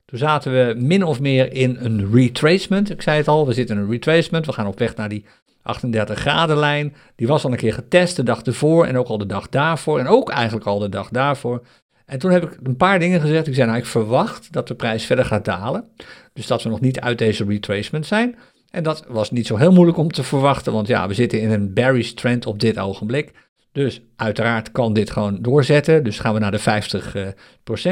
Toen 0.05 0.19
zaten 0.19 0.53
we 0.53 0.75
min 0.79 1.05
of 1.05 1.21
meer 1.21 1.53
in 1.53 1.77
een 1.81 2.13
retracement. 2.13 2.91
Ik 2.91 3.03
zei 3.03 3.17
het 3.17 3.29
al, 3.29 3.47
we 3.47 3.53
zitten 3.53 3.77
in 3.77 3.83
een 3.83 3.91
retracement. 3.91 4.47
We 4.47 4.53
gaan 4.53 4.67
op 4.67 4.79
weg 4.79 4.97
naar 4.97 5.09
die 5.09 5.25
38 5.63 6.19
graden 6.19 6.57
lijn. 6.57 6.95
Die 7.17 7.27
was 7.27 7.45
al 7.45 7.51
een 7.51 7.57
keer 7.57 7.73
getest 7.73 8.17
de 8.17 8.23
dag 8.23 8.43
ervoor 8.43 8.87
en 8.87 8.99
ook 8.99 9.09
al 9.09 9.19
de 9.19 9.27
dag 9.27 9.49
daarvoor. 9.49 9.99
En 9.99 10.07
ook 10.07 10.31
eigenlijk 10.31 10.67
al 10.67 10.79
de 10.79 10.89
dag 10.89 11.09
daarvoor. 11.09 11.63
En 12.07 12.19
toen 12.19 12.31
heb 12.31 12.43
ik 12.43 12.59
een 12.63 12.77
paar 12.77 12.99
dingen 12.99 13.21
gezegd. 13.21 13.47
Ik 13.47 13.55
zei, 13.55 13.67
nou, 13.67 13.79
ik 13.79 13.87
verwacht 13.87 14.53
dat 14.53 14.69
de 14.69 14.75
prijs 14.75 15.05
verder 15.05 15.25
gaat 15.25 15.45
dalen. 15.45 15.85
Dus 16.33 16.47
dat 16.47 16.63
we 16.63 16.69
nog 16.69 16.81
niet 16.81 17.01
uit 17.01 17.19
deze 17.19 17.45
retracement 17.45 18.07
zijn. 18.07 18.37
En 18.73 18.83
dat 18.83 19.05
was 19.09 19.31
niet 19.31 19.47
zo 19.47 19.57
heel 19.57 19.73
moeilijk 19.73 19.99
om 19.99 20.13
te 20.13 20.23
verwachten, 20.23 20.73
want 20.73 20.87
ja, 20.87 21.09
we 21.09 21.15
zitten 21.15 21.41
in 21.41 21.51
een 21.51 21.75
bearish 21.75 22.11
trend 22.11 22.47
op 22.47 22.59
dit 22.59 22.79
ogenblik. 22.79 23.33
Dus 23.73 24.01
uiteraard 24.17 24.73
kan 24.73 24.93
dit 24.93 25.11
gewoon 25.11 25.43
doorzetten. 25.43 26.05
Dus 26.05 26.19
gaan 26.19 26.35
we 26.35 26.41
naar 26.41 26.51
de 26.51 27.35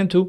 50% 0.03 0.07
toe. 0.07 0.29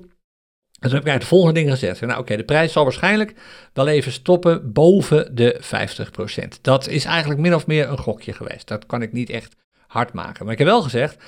En 0.82 0.89
toen 0.89 0.97
heb 0.97 1.02
ik 1.02 1.08
eigenlijk 1.08 1.20
de 1.20 1.26
volgende 1.26 1.54
dingen 1.54 1.72
gezegd. 1.72 2.02
Nou 2.02 2.20
oké, 2.20 2.36
de 2.36 2.43
prijs 2.43 2.72
zal 2.72 2.84
waarschijnlijk 2.84 3.34
wel 3.74 3.88
even 3.88 4.12
stoppen 4.12 4.74
boven 4.74 5.36
de 5.36 5.62
50%. 6.56 6.62
Dat 6.62 6.88
is 6.88 7.06
eigenlijk 7.06 7.39
min 7.39 7.56
of 7.56 7.68
meer 7.68 7.89
een 7.89 7.97
gokje 7.97 8.34
geweest. 8.34 8.68
Dat 8.68 8.86
kan 8.86 9.02
ik 9.02 9.12
niet 9.12 9.30
echt 9.30 9.56
hard 9.88 10.14
maken. 10.14 10.43
Maar 10.43 10.54
ik 10.54 10.60
heb 10.60 10.68
wel 10.68 10.82
gezegd, 10.82 11.24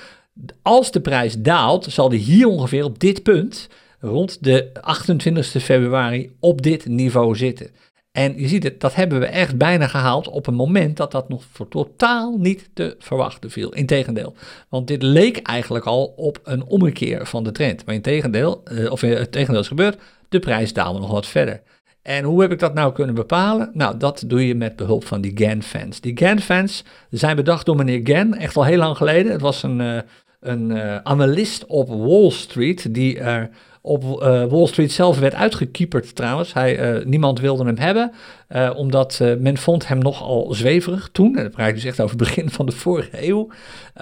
als 0.62 0.92
de 0.92 1.00
prijs 1.00 1.38
daalt, 1.38 1.84
zal 1.84 2.08
die 2.08 2.20
hier 2.20 2.46
ongeveer 2.46 2.84
op 2.84 2.98
dit 2.98 3.22
punt, 3.22 3.68
rond 4.00 4.44
de 4.44 4.70
28 4.80 5.62
februari, 5.62 6.36
op 6.40 6.62
dit 6.62 6.86
niveau 6.86 7.36
zitten. 7.36 7.70
En 8.16 8.40
je 8.40 8.48
ziet 8.48 8.62
het, 8.62 8.80
dat 8.80 8.94
hebben 8.94 9.20
we 9.20 9.26
echt 9.26 9.56
bijna 9.56 9.86
gehaald 9.86 10.28
op 10.28 10.46
een 10.46 10.54
moment 10.54 10.96
dat 10.96 11.12
dat 11.12 11.28
nog 11.28 11.42
voor 11.52 11.68
totaal 11.68 12.36
niet 12.38 12.70
te 12.74 12.96
verwachten 12.98 13.50
viel. 13.50 13.72
Integendeel. 13.72 14.34
Want 14.68 14.86
dit 14.86 15.02
leek 15.02 15.38
eigenlijk 15.38 15.84
al 15.84 16.12
op 16.16 16.40
een 16.44 16.64
ommekeer 16.64 17.26
van 17.26 17.44
de 17.44 17.52
trend. 17.52 17.86
Maar 17.86 17.94
integendeel, 17.94 18.62
uh, 18.72 18.90
of 18.90 19.00
het 19.00 19.32
tegendeel 19.32 19.60
is 19.60 19.68
gebeurd, 19.68 19.98
de 20.28 20.38
prijs 20.38 20.72
daalde 20.72 20.98
nog 20.98 21.10
wat 21.10 21.26
verder. 21.26 21.62
En 22.02 22.24
hoe 22.24 22.40
heb 22.40 22.52
ik 22.52 22.58
dat 22.58 22.74
nou 22.74 22.92
kunnen 22.92 23.14
bepalen? 23.14 23.70
Nou, 23.72 23.96
dat 23.96 24.24
doe 24.26 24.46
je 24.46 24.54
met 24.54 24.76
behulp 24.76 25.04
van 25.04 25.20
die 25.20 25.32
GAN-fans. 25.34 26.00
Die 26.00 26.18
GAN-fans 26.18 26.84
zijn 27.10 27.36
bedacht 27.36 27.66
door 27.66 27.76
meneer 27.76 28.00
Gann, 28.04 28.34
echt 28.34 28.56
al 28.56 28.64
heel 28.64 28.78
lang 28.78 28.96
geleden. 28.96 29.32
Het 29.32 29.40
was 29.40 29.62
een, 29.62 29.80
uh, 29.80 29.98
een 30.40 30.70
uh, 30.70 30.96
analist 30.96 31.66
op 31.66 31.88
Wall 31.88 32.30
Street 32.30 32.94
die 32.94 33.18
er 33.18 33.50
op 33.86 34.04
uh, 34.04 34.44
Wall 34.44 34.66
Street 34.66 34.92
zelf 34.92 35.18
werd 35.18 35.34
uitgekieperd 35.34 36.14
trouwens. 36.14 36.52
Hij, 36.52 36.96
uh, 36.96 37.04
niemand 37.04 37.40
wilde 37.40 37.64
hem 37.64 37.78
hebben, 37.78 38.12
uh, 38.48 38.70
omdat 38.76 39.20
men 39.38 39.56
vond 39.56 39.88
hem 39.88 39.98
nogal 39.98 40.54
zweverig 40.54 41.08
toen. 41.12 41.36
En 41.36 41.42
dat 41.42 41.52
praat 41.52 41.74
dus 41.74 41.84
echt 41.84 42.00
over 42.00 42.16
het 42.16 42.26
begin 42.26 42.50
van 42.50 42.66
de 42.66 42.72
vorige 42.72 43.28
eeuw. 43.28 43.48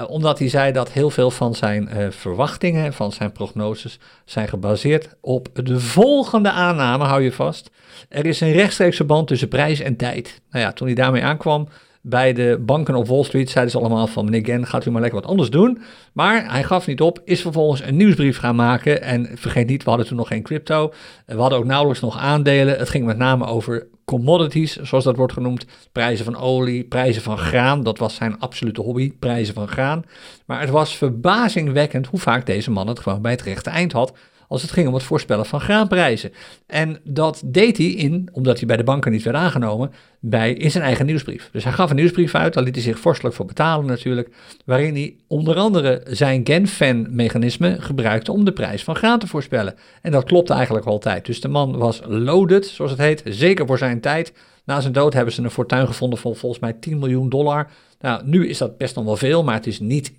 omdat 0.07 0.39
hij 0.39 0.49
zei 0.49 0.73
dat 0.73 0.93
heel 0.93 1.11
veel 1.11 1.31
van 1.31 1.55
zijn 1.55 1.89
verwachtingen, 2.13 2.93
van 2.93 3.13
zijn 3.13 3.33
prognoses, 3.33 3.99
zijn 4.25 4.49
gebaseerd 4.49 5.17
op 5.21 5.49
de 5.53 5.81
volgende 5.81 6.51
aanname, 6.51 7.05
hou 7.05 7.23
je 7.23 7.33
vast. 7.33 7.71
Er 8.09 8.27
is 8.27 8.41
een 8.41 8.53
rechtstreekse 8.53 9.05
band 9.05 9.29
tussen 9.29 9.49
prijs 9.49 9.81
en 9.81 9.97
tijd. 9.97 10.41
Nou 10.51 10.65
ja, 10.65 10.73
toen 10.73 10.87
hij 10.87 10.97
daarmee 10.97 11.23
aankwam, 11.23 11.69
bij 12.05 12.33
de 12.33 12.59
banken 12.61 12.95
op 12.95 13.07
Wall 13.07 13.23
Street 13.23 13.51
zeiden 13.51 13.73
ze 13.73 13.79
allemaal 13.79 14.07
van 14.07 14.25
meneer 14.25 14.45
Gen, 14.45 14.67
gaat 14.67 14.87
u 14.87 14.91
maar 14.91 15.01
lekker 15.01 15.21
wat 15.21 15.31
anders 15.31 15.51
doen. 15.51 15.83
Maar 16.13 16.53
hij 16.53 16.65
gaf 16.65 16.87
niet 16.87 17.01
op, 17.01 17.21
is 17.25 17.41
vervolgens 17.41 17.83
een 17.83 17.97
nieuwsbrief 17.97 18.39
gaan 18.39 18.57
maken. 18.57 19.03
En 19.03 19.29
vergeet 19.35 19.67
niet, 19.67 19.83
we 19.83 19.89
hadden 19.89 20.09
toen 20.09 20.17
nog 20.17 20.29
geen 20.29 20.43
crypto. 20.43 20.93
We 21.27 21.41
hadden 21.41 21.59
ook 21.59 21.65
nauwelijks 21.65 22.03
nog 22.03 22.19
aandelen. 22.19 22.79
Het 22.79 22.89
ging 22.89 23.05
met 23.05 23.17
name 23.17 23.47
over 23.47 23.87
commodities, 24.05 24.77
zoals 24.77 25.05
dat 25.05 25.17
wordt 25.17 25.33
genoemd. 25.33 25.67
Prijzen 25.93 26.25
van 26.25 26.37
olie, 26.37 26.85
prijzen 26.85 27.23
van 27.23 27.39
graan. 27.39 27.83
Dat 27.83 27.99
was 27.99 28.15
zijn 28.15 28.39
absolute 28.39 28.81
hobby, 28.81 29.13
prijzen 29.19 29.55
van 29.55 29.69
graan. 29.69 30.05
Maar 30.47 30.61
het 30.61 30.71
was 30.71 30.97
verbazingwekkend 30.97 32.07
hoe 32.07 32.21
vaak 32.21 32.47
deze 32.47 32.71
man 32.71 32.87
het 32.87 32.99
gewoon 32.99 33.23
bij 33.23 33.33
het 33.33 33.43
rechte 33.43 33.71
eind 33.71 33.93
had 33.93 34.13
als 34.53 34.63
het 34.63 34.71
ging 34.71 34.89
om 34.89 34.95
het 34.95 35.03
voorspellen 35.03 35.47
van 35.47 35.61
graanprijzen. 35.61 36.33
En 36.67 36.99
dat 37.05 37.43
deed 37.45 37.77
hij 37.77 37.87
in, 37.87 38.29
omdat 38.33 38.59
hij 38.59 38.67
bij 38.67 38.77
de 38.77 38.85
banken 38.85 39.13
niet 39.13 39.23
werd 39.23 39.37
aangenomen, 39.37 39.93
bij, 40.21 40.53
in 40.53 40.71
zijn 40.71 40.85
eigen 40.85 41.07
nieuwsbrief. 41.07 41.49
Dus 41.53 41.65
hij 41.65 41.73
gaf 41.73 41.91
een 41.91 41.97
nieuwsbrief 41.97 42.35
uit, 42.35 42.55
daar 42.55 42.65
liet 42.65 42.75
hij 42.75 42.85
zich 42.85 42.99
vorstelijk 42.99 43.35
voor 43.35 43.47
betalen 43.47 43.87
natuurlijk, 43.87 44.35
waarin 44.65 44.95
hij 44.95 45.17
onder 45.27 45.57
andere 45.57 46.03
zijn 46.07 46.41
Genfan-mechanisme 46.45 47.77
gebruikte 47.81 48.33
om 48.33 48.45
de 48.45 48.53
prijs 48.53 48.85
van 48.85 48.97
graan 48.97 49.19
te 49.19 49.27
voorspellen. 49.27 49.75
En 50.03 50.13
dat 50.13 50.25
klopte 50.25 50.53
eigenlijk 50.53 50.87
altijd. 50.87 51.27
Dus 51.27 51.41
de 51.41 51.49
man 51.49 51.77
was 51.77 52.01
loaded, 52.07 52.67
zoals 52.67 52.91
het 52.91 53.01
heet, 53.01 53.23
zeker 53.25 53.67
voor 53.67 53.79
zijn 53.79 54.01
tijd. 54.01 54.33
Na 54.65 54.81
zijn 54.81 54.93
dood 54.93 55.13
hebben 55.13 55.35
ze 55.35 55.43
een 55.43 55.51
fortuin 55.51 55.87
gevonden 55.87 56.19
van 56.19 56.37
volgens 56.37 56.61
mij 56.61 56.73
10 56.73 56.99
miljoen 56.99 57.29
dollar. 57.29 57.71
Nou, 58.01 58.23
nu 58.25 58.49
is 58.49 58.59
dat 58.59 58.79
best 58.79 58.95
nog 58.95 59.05
wel 59.05 59.17
veel, 59.17 59.45
maar 59.45 59.55
het 59.55 59.67
is 59.67 59.81
niet 59.81 60.13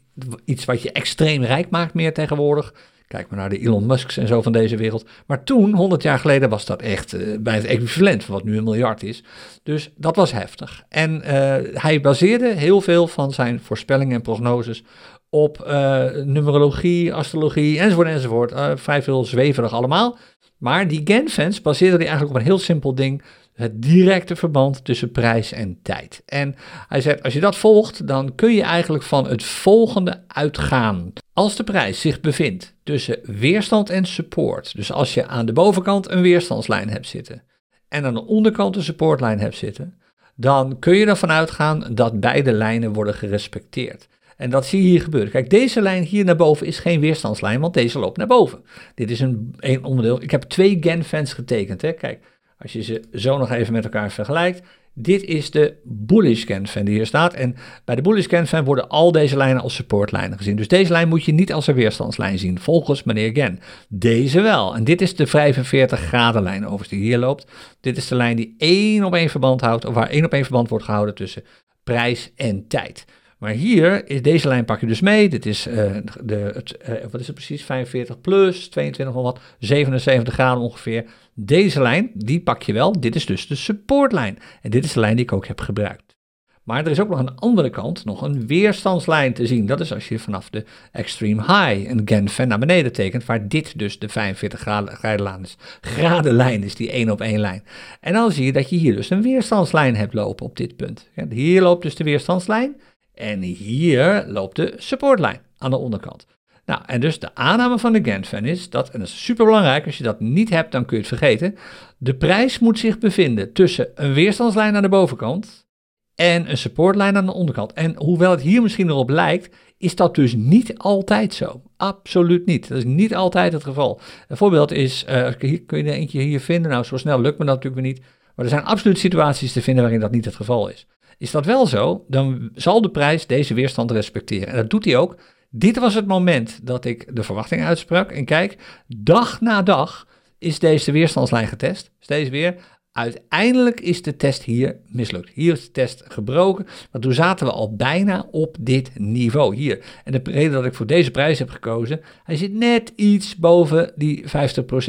iets 0.46 0.66
wat 0.66 0.82
je 0.82 0.92
extreem 0.92 1.44
rijk 1.44 1.70
maakt 1.70 1.94
meer 1.94 2.14
tegenwoordig. 2.14 2.74
Kijk 3.08 3.30
maar 3.30 3.39
naar 3.39 3.49
de 3.49 3.60
Elon 3.60 3.86
Musks 3.86 4.18
en 4.18 4.28
zo 4.28 4.41
van 4.41 4.51
deze 4.51 4.78
wereld. 4.78 5.06
Maar 5.26 5.43
toen, 5.43 5.74
100 5.74 6.04
jaar 6.04 6.20
geleden, 6.20 6.49
was 6.49 6.66
dat 6.66 6.82
echt 6.82 7.14
uh, 7.14 7.38
bij 7.39 7.56
het 7.56 7.66
equivalent 7.66 8.24
van 8.24 8.34
wat 8.34 8.43
nu 8.43 8.58
een 8.58 8.64
miljard 8.64 9.04
is. 9.04 9.24
Dus 9.64 9.91
dat 9.95 10.16
was 10.16 10.32
heftig. 10.32 10.84
En 10.89 11.16
uh, 11.16 11.56
hij 11.74 12.01
baseerde 12.01 12.47
heel 12.47 12.82
veel 12.82 13.08
van 13.08 13.32
zijn 13.32 13.60
voorspellingen 13.60 14.16
en 14.16 14.22
prognoses 14.22 14.84
op 15.30 15.66
uh, 15.68 16.06
numerologie, 16.24 17.14
astrologie 17.14 17.80
enzovoort 17.80 18.08
enzovoort. 18.08 18.54
vrij 18.76 19.04
veel 19.04 19.26
zweverig 19.26 19.74
allemaal. 19.74 20.18
Maar 20.58 20.88
die 20.88 21.01
Gen-fans 21.04 21.62
baseerden 21.62 21.99
die 21.99 22.08
eigenlijk 22.08 22.38
op 22.38 22.41
een 22.41 22.49
heel 22.51 22.60
simpel 22.60 22.95
ding 22.95 23.24
het 23.54 23.82
directe 23.82 24.36
verband 24.36 24.86
tussen 24.86 25.12
prijs 25.12 25.51
en 25.51 25.80
tijd. 25.82 26.22
En 26.26 26.56
hij 26.88 27.01
zegt, 27.01 27.24
als 27.24 27.34
je 27.34 27.39
dat 27.39 27.56
volgt, 27.56 28.08
dan 28.08 28.36
kun 28.36 28.54
je 28.54 28.62
eigenlijk 28.62 29.04
van 29.04 29.28
het 29.28 29.43
volgende 29.43 30.24
uitgaan. 30.28 31.14
Als 31.34 31.56
de 31.56 31.64
prijs 31.64 32.01
zich 32.01 32.20
bevindt 32.20 32.76
tussen 32.84 33.20
weerstand 33.24 33.89
en 33.89 34.06
support, 34.06 34.76
dus 34.76 34.91
als 34.91 35.14
je 35.14 35.28
aan 35.28 35.45
de 35.45 35.54
bovenkant 35.54 36.10
een 36.10 36.22
weerstandslijn 36.22 36.89
hebt 36.89 37.08
zitten 37.08 37.43
en 37.88 38.06
aan 38.06 38.14
de 38.14 38.26
onderkant 38.26 38.76
een 38.76 38.84
supportlijn 38.84 39.39
hebt 39.39 39.56
zitten, 39.56 39.97
dan 40.36 40.80
kun 40.80 40.95
je 40.95 41.06
ervan 41.06 41.32
uitgaan 41.32 41.86
dat 41.91 42.20
beide 42.20 42.51
lijnen 42.51 42.93
worden 42.93 43.14
gerespecteerd. 43.14 44.08
En 44.38 44.49
dat 44.49 44.66
zie 44.66 44.82
je 44.82 44.89
hier 44.89 45.01
gebeuren. 45.01 45.32
Kijk, 45.32 45.49
deze 45.49 45.82
lijn 45.82 46.04
hier 46.04 46.26
naar 46.26 46.36
boven 46.36 46.68
is 46.68 46.80
geen 46.80 46.99
weerstandslijn, 46.99 47.60
want 47.60 47.74
deze 47.74 47.99
loopt 47.99 48.18
naar 48.18 48.28
boven. 48.28 48.64
Dit 48.95 49.12
is 49.12 49.20
een, 49.20 49.56
een 49.60 49.84
onderdeel. 49.84 50.22
Ik 50.22 50.32
heb 50.32 50.43
twee 50.43 50.78
GAN-fans 50.80 51.34
getekend. 51.34 51.82
Hè. 51.82 51.91
Kijk, 51.91 52.20
als 52.64 52.74
je 52.74 52.84
ze 52.84 53.03
zo 53.14 53.38
nog 53.38 53.51
even 53.51 53.74
met 53.74 53.84
elkaar 53.84 54.11
vergelijkt, 54.11 54.61
Dit 54.95 55.24
is 55.24 55.51
de 55.51 55.76
bullish 55.84 56.43
candle 56.43 56.84
die 56.84 56.93
hier 56.93 57.05
staat. 57.05 57.34
En 57.34 57.55
bij 57.86 57.95
de 57.95 58.01
bullish 58.01 58.26
candle 58.26 58.64
worden 58.64 58.89
al 58.89 59.11
deze 59.11 59.38
lijnen 59.38 59.61
als 59.61 59.76
supportlijnen 59.76 60.38
gezien. 60.38 60.55
Dus 60.55 60.68
deze 60.68 60.91
lijn 60.91 61.07
moet 61.07 61.24
je 61.24 61.32
niet 61.32 61.53
als 61.53 61.68
een 61.68 61.76
weerstandslijn 61.76 62.39
zien, 62.39 62.59
volgens 62.59 63.03
meneer 63.03 63.32
Gen. 63.32 63.59
Deze 63.89 64.41
wel. 64.41 64.76
En 64.76 64.84
dit 64.84 65.01
is 65.01 65.16
de 65.16 65.28
45 65.28 65.99
graden 65.99 66.43
lijn 66.43 66.64
overigens 66.64 66.89
die 66.89 66.99
hier 66.99 67.18
loopt. 67.18 67.51
Dit 67.82 67.97
is 67.97 68.07
de 68.07 68.16
lijn 68.16 68.36
die 68.36 68.55
één 68.57 69.03
op 69.03 69.16
één 69.16 69.30
verband 69.30 69.61
houdt, 69.61 69.86
of 69.86 69.93
waar 69.93 70.09
één 70.09 70.26
op 70.26 70.34
één 70.34 70.43
verband 70.43 70.70
wordt 70.70 70.86
gehouden 70.86 71.16
tussen 71.16 71.43
prijs 71.84 72.32
en 72.36 72.68
tijd. 72.68 73.05
Maar 73.44 73.52
hier 73.52 74.10
is 74.10 74.22
deze 74.22 74.48
lijn 74.48 74.66
pak 74.66 74.80
je 74.80 74.88
dus 74.88 75.02
mee. 75.02 75.30
Dit 75.30 75.46
is 75.46 75.68
uh, 75.68 75.76
de, 76.24 76.36
het, 76.36 76.78
uh, 76.89 76.96
wat 77.12 77.22
is 77.22 77.28
het 77.28 77.36
precies? 77.36 77.64
45 77.64 78.22
plus, 78.22 78.68
22 78.68 79.16
wat, 79.16 79.39
77 79.60 80.34
graden 80.34 80.64
ongeveer. 80.64 81.06
Deze 81.34 81.82
lijn, 81.82 82.12
die 82.14 82.41
pak 82.41 82.64
je 82.64 82.74
wel. 82.74 83.00
Dit 83.00 83.16
is 83.16 83.26
dus 83.26 83.48
de 83.48 83.56
supportlijn. 83.56 84.39
En 84.62 84.70
dit 84.70 84.86
is 84.86 84.94
de 84.94 85.00
lijn 85.00 85.16
die 85.16 85.26
ik 85.26 85.34
ook 85.34 85.48
heb 85.48 85.62
gebruikt. 85.62 86.16
Maar 86.64 86.86
er 86.86 86.91
is 86.91 87.00
ook 87.00 87.10
nog 87.10 87.20
aan 87.20 87.26
de 87.26 87.36
andere 87.36 87.70
kant 87.70 88.06
nog 88.06 88.22
een 88.22 88.48
weerstandslijn 88.48 89.34
te 89.34 89.48
zien. 89.48 89.66
Dat 89.66 89.80
is 89.80 89.94
als 89.94 90.08
je 90.08 90.20
vanaf 90.20 90.50
de 90.50 90.66
extreme 90.91 91.41
high 91.41 91.89
een 91.89 92.02
Genfen 92.06 92.48
naar 92.48 92.60
beneden 92.60 92.94
tekent, 92.94 93.26
waar 93.26 93.48
dit 93.48 93.80
dus 93.80 94.00
de 94.00 94.10
45 94.10 94.60
graden 94.60 95.41
is. 95.41 95.58
Gradenlijn 95.82 96.64
is 96.64 96.76
die 96.76 96.91
één 96.91 97.10
op 97.10 97.22
één 97.22 97.39
lijn. 97.39 97.64
En 98.00 98.14
dan 98.14 98.32
zie 98.32 98.46
je 98.46 98.54
dat 98.54 98.70
je 98.70 98.76
hier 98.76 98.96
dus 98.96 99.10
een 99.10 99.22
weerstandslijn 99.22 99.96
hebt 99.96 100.14
lopen 100.14 100.46
op 100.46 100.58
dit 100.58 100.76
punt. 100.76 101.10
Hier 101.30 101.62
loopt 101.62 101.84
dus 101.84 101.96
de 101.96 102.04
weerstandslijn. 102.04 102.76
En 103.14 103.41
hier 103.41 104.26
loopt 104.28 104.55
de 104.55 104.74
supportlijn 104.78 105.41
aan 105.57 105.70
de 105.70 105.78
onderkant. 105.78 106.26
Nou, 106.66 106.82
en 106.86 106.99
dus 106.99 107.20
de 107.20 107.36
aanname 107.36 107.80
van 107.80 107.93
de 107.93 108.03
Genfan 108.03 108.45
is 108.45 108.70
dat, 108.70 108.89
en 108.89 108.99
dat 108.99 109.07
is 109.07 109.24
super 109.24 109.45
belangrijk, 109.45 109.86
als 109.86 109.97
je 109.97 110.03
dat 110.03 110.20
niet 110.20 110.49
hebt, 110.49 110.72
dan 110.72 110.86
kun 110.86 110.97
je 110.97 111.03
het 111.03 111.18
vergeten. 111.18 111.55
De 111.97 112.16
prijs 112.16 112.59
moet 112.59 112.80
zich 112.80 112.97
bevinden 112.97 113.53
tussen 113.53 113.89
een 113.95 114.14
weerstandslijn 114.14 114.76
aan 114.76 114.82
de 114.82 114.89
bovenkant 114.89 115.68
en 116.16 116.49
een 116.49 116.57
supportlijn 116.57 117.18
aan 117.18 117.26
de 117.26 117.34
onderkant. 117.34 117.74
En 117.74 117.95
hoewel 117.97 118.32
het 118.32 118.41
hier 118.41 118.61
misschien 118.61 118.89
erop 118.89 119.09
lijkt, 119.09 119.55
is 119.78 119.95
dat 119.95 120.16
dus 120.16 120.34
niet 120.36 120.78
altijd 120.78 121.34
zo. 121.34 121.61
Absoluut 121.78 122.45
niet. 122.45 122.68
Dat 122.68 122.78
is 122.78 122.84
niet 122.84 123.16
altijd 123.16 123.53
het 123.53 123.64
geval. 123.64 123.99
Een 124.28 124.38
voorbeeld 124.38 124.72
is, 124.72 125.05
uh, 125.09 125.30
hier, 125.39 125.61
kun 125.61 125.86
je 125.86 125.91
eentje 125.91 126.22
hier 126.22 126.39
vinden? 126.39 126.72
Nou, 126.72 126.84
zo 126.84 126.97
snel 126.97 127.22
lukt 127.22 127.39
me 127.39 127.45
dat 127.45 127.55
natuurlijk 127.55 127.86
niet. 127.86 127.99
Maar 128.36 128.45
er 128.45 128.51
zijn 128.51 128.66
absoluut 128.66 128.99
situaties 128.99 129.53
te 129.53 129.61
vinden 129.61 129.84
waarin 129.84 130.01
dat 130.01 130.11
niet 130.11 130.26
het 130.26 130.36
geval 130.36 130.68
is. 130.68 130.88
Is 131.18 131.32
dat 131.32 131.45
wel 131.45 131.68
zo, 131.68 132.05
dan 132.07 132.49
zal 132.55 132.82
de 132.82 132.89
prijs 132.89 133.28
deze 133.28 133.53
weerstand 133.53 133.91
respecteren. 133.91 134.47
En 134.47 134.55
dat 134.55 134.70
doet 134.70 134.86
hij 134.86 134.97
ook. 134.97 135.18
Dit 135.49 135.80
was 135.80 135.93
het 135.95 136.07
moment 136.07 136.59
dat 136.64 136.86
ik 136.86 137.16
de 137.16 137.24
verwachting 137.24 137.64
uitsprak. 137.64 138.11
En 138.11 138.26
kijk, 138.26 138.57
dag 138.88 139.41
na 139.41 139.61
dag 139.61 140.07
is 140.38 140.59
deze 140.59 140.91
weerstandslijn 140.91 141.47
getest. 141.47 141.91
Steeds 141.99 142.30
weer. 142.30 142.55
Uiteindelijk 142.93 143.80
is 143.82 144.01
de 144.01 144.16
test 144.16 144.43
hier 144.43 144.80
mislukt. 144.88 145.30
Hier 145.34 145.53
is 145.53 145.66
de 145.66 145.72
test 145.72 146.03
gebroken, 146.07 146.66
want 146.91 147.03
toen 147.03 147.14
zaten 147.14 147.45
we 147.45 147.51
al 147.51 147.76
bijna 147.76 148.28
op 148.32 148.57
dit 148.59 148.91
niveau 148.99 149.55
hier. 149.55 149.86
En 150.03 150.11
de 150.11 150.22
reden 150.24 150.51
dat 150.51 150.66
ik 150.66 150.74
voor 150.74 150.86
deze 150.86 151.11
prijs 151.11 151.39
heb 151.39 151.49
gekozen, 151.49 152.01
hij 152.24 152.36
zit 152.36 152.53
net 152.53 152.93
iets 152.95 153.36
boven 153.36 153.91
die 153.95 154.24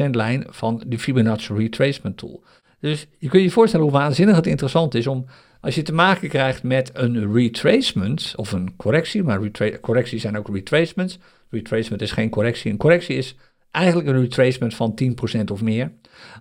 50% 0.05 0.09
lijn 0.09 0.45
van 0.49 0.83
de 0.87 0.99
Fibonacci 0.99 1.53
Retracement 1.53 2.17
Tool. 2.17 2.43
Dus 2.79 3.07
je 3.19 3.29
kunt 3.29 3.43
je 3.43 3.51
voorstellen 3.51 3.85
hoe 3.85 3.95
waanzinnig 3.95 4.35
het 4.35 4.47
interessant 4.47 4.95
is 4.95 5.07
om 5.07 5.25
als 5.65 5.75
je 5.75 5.81
te 5.81 5.93
maken 5.93 6.29
krijgt 6.29 6.63
met 6.63 6.89
een 6.93 7.33
retracement 7.33 8.33
of 8.35 8.51
een 8.51 8.75
correctie, 8.75 9.23
maar 9.23 9.39
correcties 9.81 10.21
zijn 10.21 10.37
ook 10.37 10.49
retracements. 10.53 11.19
Retracement 11.49 12.01
is 12.01 12.11
geen 12.11 12.29
correctie. 12.29 12.71
Een 12.71 12.77
correctie 12.77 13.15
is 13.15 13.35
eigenlijk 13.71 14.07
een 14.07 14.21
retracement 14.21 14.75
van 14.75 14.99
10% 15.39 15.41
of 15.51 15.61
meer. 15.61 15.91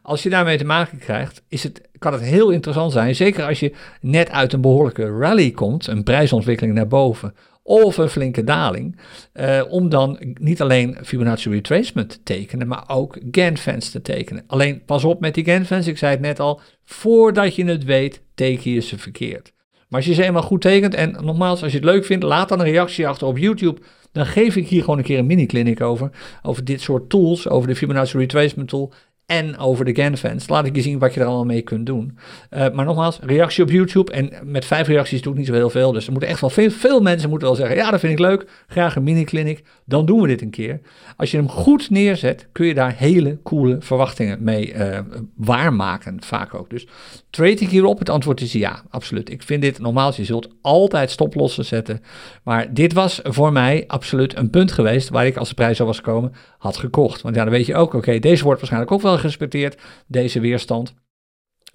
Als 0.02 0.22
je 0.22 0.30
daarmee 0.30 0.58
te 0.58 0.64
maken 0.64 0.98
krijgt, 0.98 1.42
is 1.48 1.62
het, 1.62 1.80
kan 1.98 2.12
het 2.12 2.22
heel 2.22 2.50
interessant 2.50 2.92
zijn, 2.92 3.14
zeker 3.14 3.44
als 3.44 3.60
je 3.60 3.74
net 4.00 4.30
uit 4.30 4.52
een 4.52 4.60
behoorlijke 4.60 5.18
rally 5.18 5.50
komt, 5.50 5.86
een 5.86 6.02
prijsontwikkeling 6.02 6.74
naar 6.74 6.88
boven, 6.88 7.34
of 7.66 7.96
een 7.96 8.08
flinke 8.08 8.44
daling, 8.44 8.96
uh, 9.34 9.62
om 9.68 9.88
dan 9.88 10.18
niet 10.40 10.62
alleen 10.62 10.98
Fibonacci 11.02 11.50
retracement 11.50 12.08
te 12.08 12.22
tekenen, 12.22 12.66
maar 12.66 12.84
ook 12.86 13.18
Ganfans 13.30 13.90
te 13.90 14.02
tekenen. 14.02 14.44
Alleen 14.46 14.84
pas 14.84 15.04
op 15.04 15.20
met 15.20 15.34
die 15.34 15.44
Ganfans, 15.44 15.86
ik 15.86 15.98
zei 15.98 16.12
het 16.12 16.20
net 16.20 16.40
al, 16.40 16.60
voordat 16.84 17.54
je 17.54 17.64
het 17.64 17.84
weet, 17.84 18.22
teken 18.34 18.70
je 18.70 18.80
ze 18.80 18.98
verkeerd. 18.98 19.52
Maar 19.88 20.00
als 20.00 20.08
je 20.08 20.14
ze 20.14 20.24
eenmaal 20.24 20.42
goed 20.42 20.60
tekent, 20.60 20.94
en 20.94 21.16
nogmaals, 21.22 21.62
als 21.62 21.72
je 21.72 21.78
het 21.78 21.86
leuk 21.86 22.04
vindt, 22.04 22.24
laat 22.24 22.48
dan 22.48 22.60
een 22.60 22.66
reactie 22.66 23.08
achter 23.08 23.26
op 23.26 23.38
YouTube. 23.38 23.80
Dan 24.12 24.26
geef 24.26 24.56
ik 24.56 24.68
hier 24.68 24.80
gewoon 24.80 24.98
een 24.98 25.04
keer 25.04 25.18
een 25.18 25.26
mini-clinic 25.26 25.80
over, 25.80 26.10
over 26.42 26.64
dit 26.64 26.80
soort 26.80 27.10
tools, 27.10 27.48
over 27.48 27.68
de 27.68 27.76
Fibonacci 27.76 28.18
retracement 28.18 28.68
tool 28.68 28.92
en 29.26 29.58
over 29.58 29.84
de 29.84 29.94
Ganfans. 29.94 30.48
Laat 30.48 30.66
ik 30.66 30.76
je 30.76 30.82
zien 30.82 30.98
wat 30.98 31.14
je 31.14 31.20
er 31.20 31.26
allemaal 31.26 31.44
mee 31.44 31.62
kunt 31.62 31.86
doen. 31.86 32.18
Uh, 32.50 32.70
maar 32.70 32.84
nogmaals, 32.84 33.18
reactie 33.22 33.62
op 33.62 33.70
YouTube. 33.70 34.12
En 34.12 34.32
met 34.42 34.64
vijf 34.64 34.86
reacties 34.86 35.22
doe 35.22 35.32
ik 35.32 35.38
niet 35.38 35.46
zo 35.46 35.52
heel 35.52 35.70
veel. 35.70 35.92
Dus 35.92 36.04
er 36.04 36.10
moeten 36.10 36.30
echt 36.30 36.40
wel 36.40 36.50
veel, 36.50 36.70
veel 36.70 37.00
mensen 37.00 37.28
moeten 37.28 37.48
wel 37.48 37.56
zeggen: 37.56 37.76
ja, 37.76 37.90
dat 37.90 38.00
vind 38.00 38.12
ik 38.12 38.18
leuk. 38.18 38.46
Graag 38.66 38.96
een 38.96 39.02
mini-clinic. 39.02 39.62
Dan 39.84 40.06
doen 40.06 40.20
we 40.20 40.26
dit 40.26 40.42
een 40.42 40.50
keer. 40.50 40.80
Als 41.16 41.30
je 41.30 41.36
hem 41.36 41.48
goed 41.48 41.90
neerzet, 41.90 42.48
kun 42.52 42.66
je 42.66 42.74
daar 42.74 42.94
hele 42.96 43.38
coole 43.42 43.76
verwachtingen 43.80 44.42
mee 44.42 44.74
uh, 44.74 44.98
waarmaken. 45.36 46.22
Vaak 46.22 46.54
ook. 46.54 46.70
Dus 46.70 46.86
trade 47.30 47.50
ik 47.50 47.68
hierop? 47.68 47.98
Het 47.98 48.08
antwoord 48.08 48.40
is 48.40 48.52
ja, 48.52 48.82
absoluut. 48.90 49.30
Ik 49.30 49.42
vind 49.42 49.62
dit 49.62 49.78
normaal. 49.78 50.12
Je 50.16 50.24
zult 50.24 50.48
altijd 50.60 51.10
stoplossen 51.10 51.64
zetten. 51.64 52.00
Maar 52.42 52.74
dit 52.74 52.92
was 52.92 53.20
voor 53.22 53.52
mij 53.52 53.84
absoluut 53.86 54.36
een 54.36 54.50
punt 54.50 54.72
geweest 54.72 55.08
waar 55.08 55.26
ik 55.26 55.36
als 55.36 55.48
de 55.48 55.54
prijs 55.54 55.76
zo 55.76 55.84
was 55.84 55.96
gekomen, 55.96 56.32
had 56.64 56.76
gekocht. 56.76 57.22
Want 57.22 57.34
ja, 57.34 57.42
dan 57.42 57.52
weet 57.52 57.66
je 57.66 57.74
ook, 57.74 57.94
oké, 57.94 58.18
deze 58.18 58.44
wordt 58.44 58.58
waarschijnlijk 58.58 58.92
ook 58.92 59.02
wel 59.02 59.16
gerespecteerd, 59.16 59.80
deze 60.06 60.40
weerstand. 60.40 60.94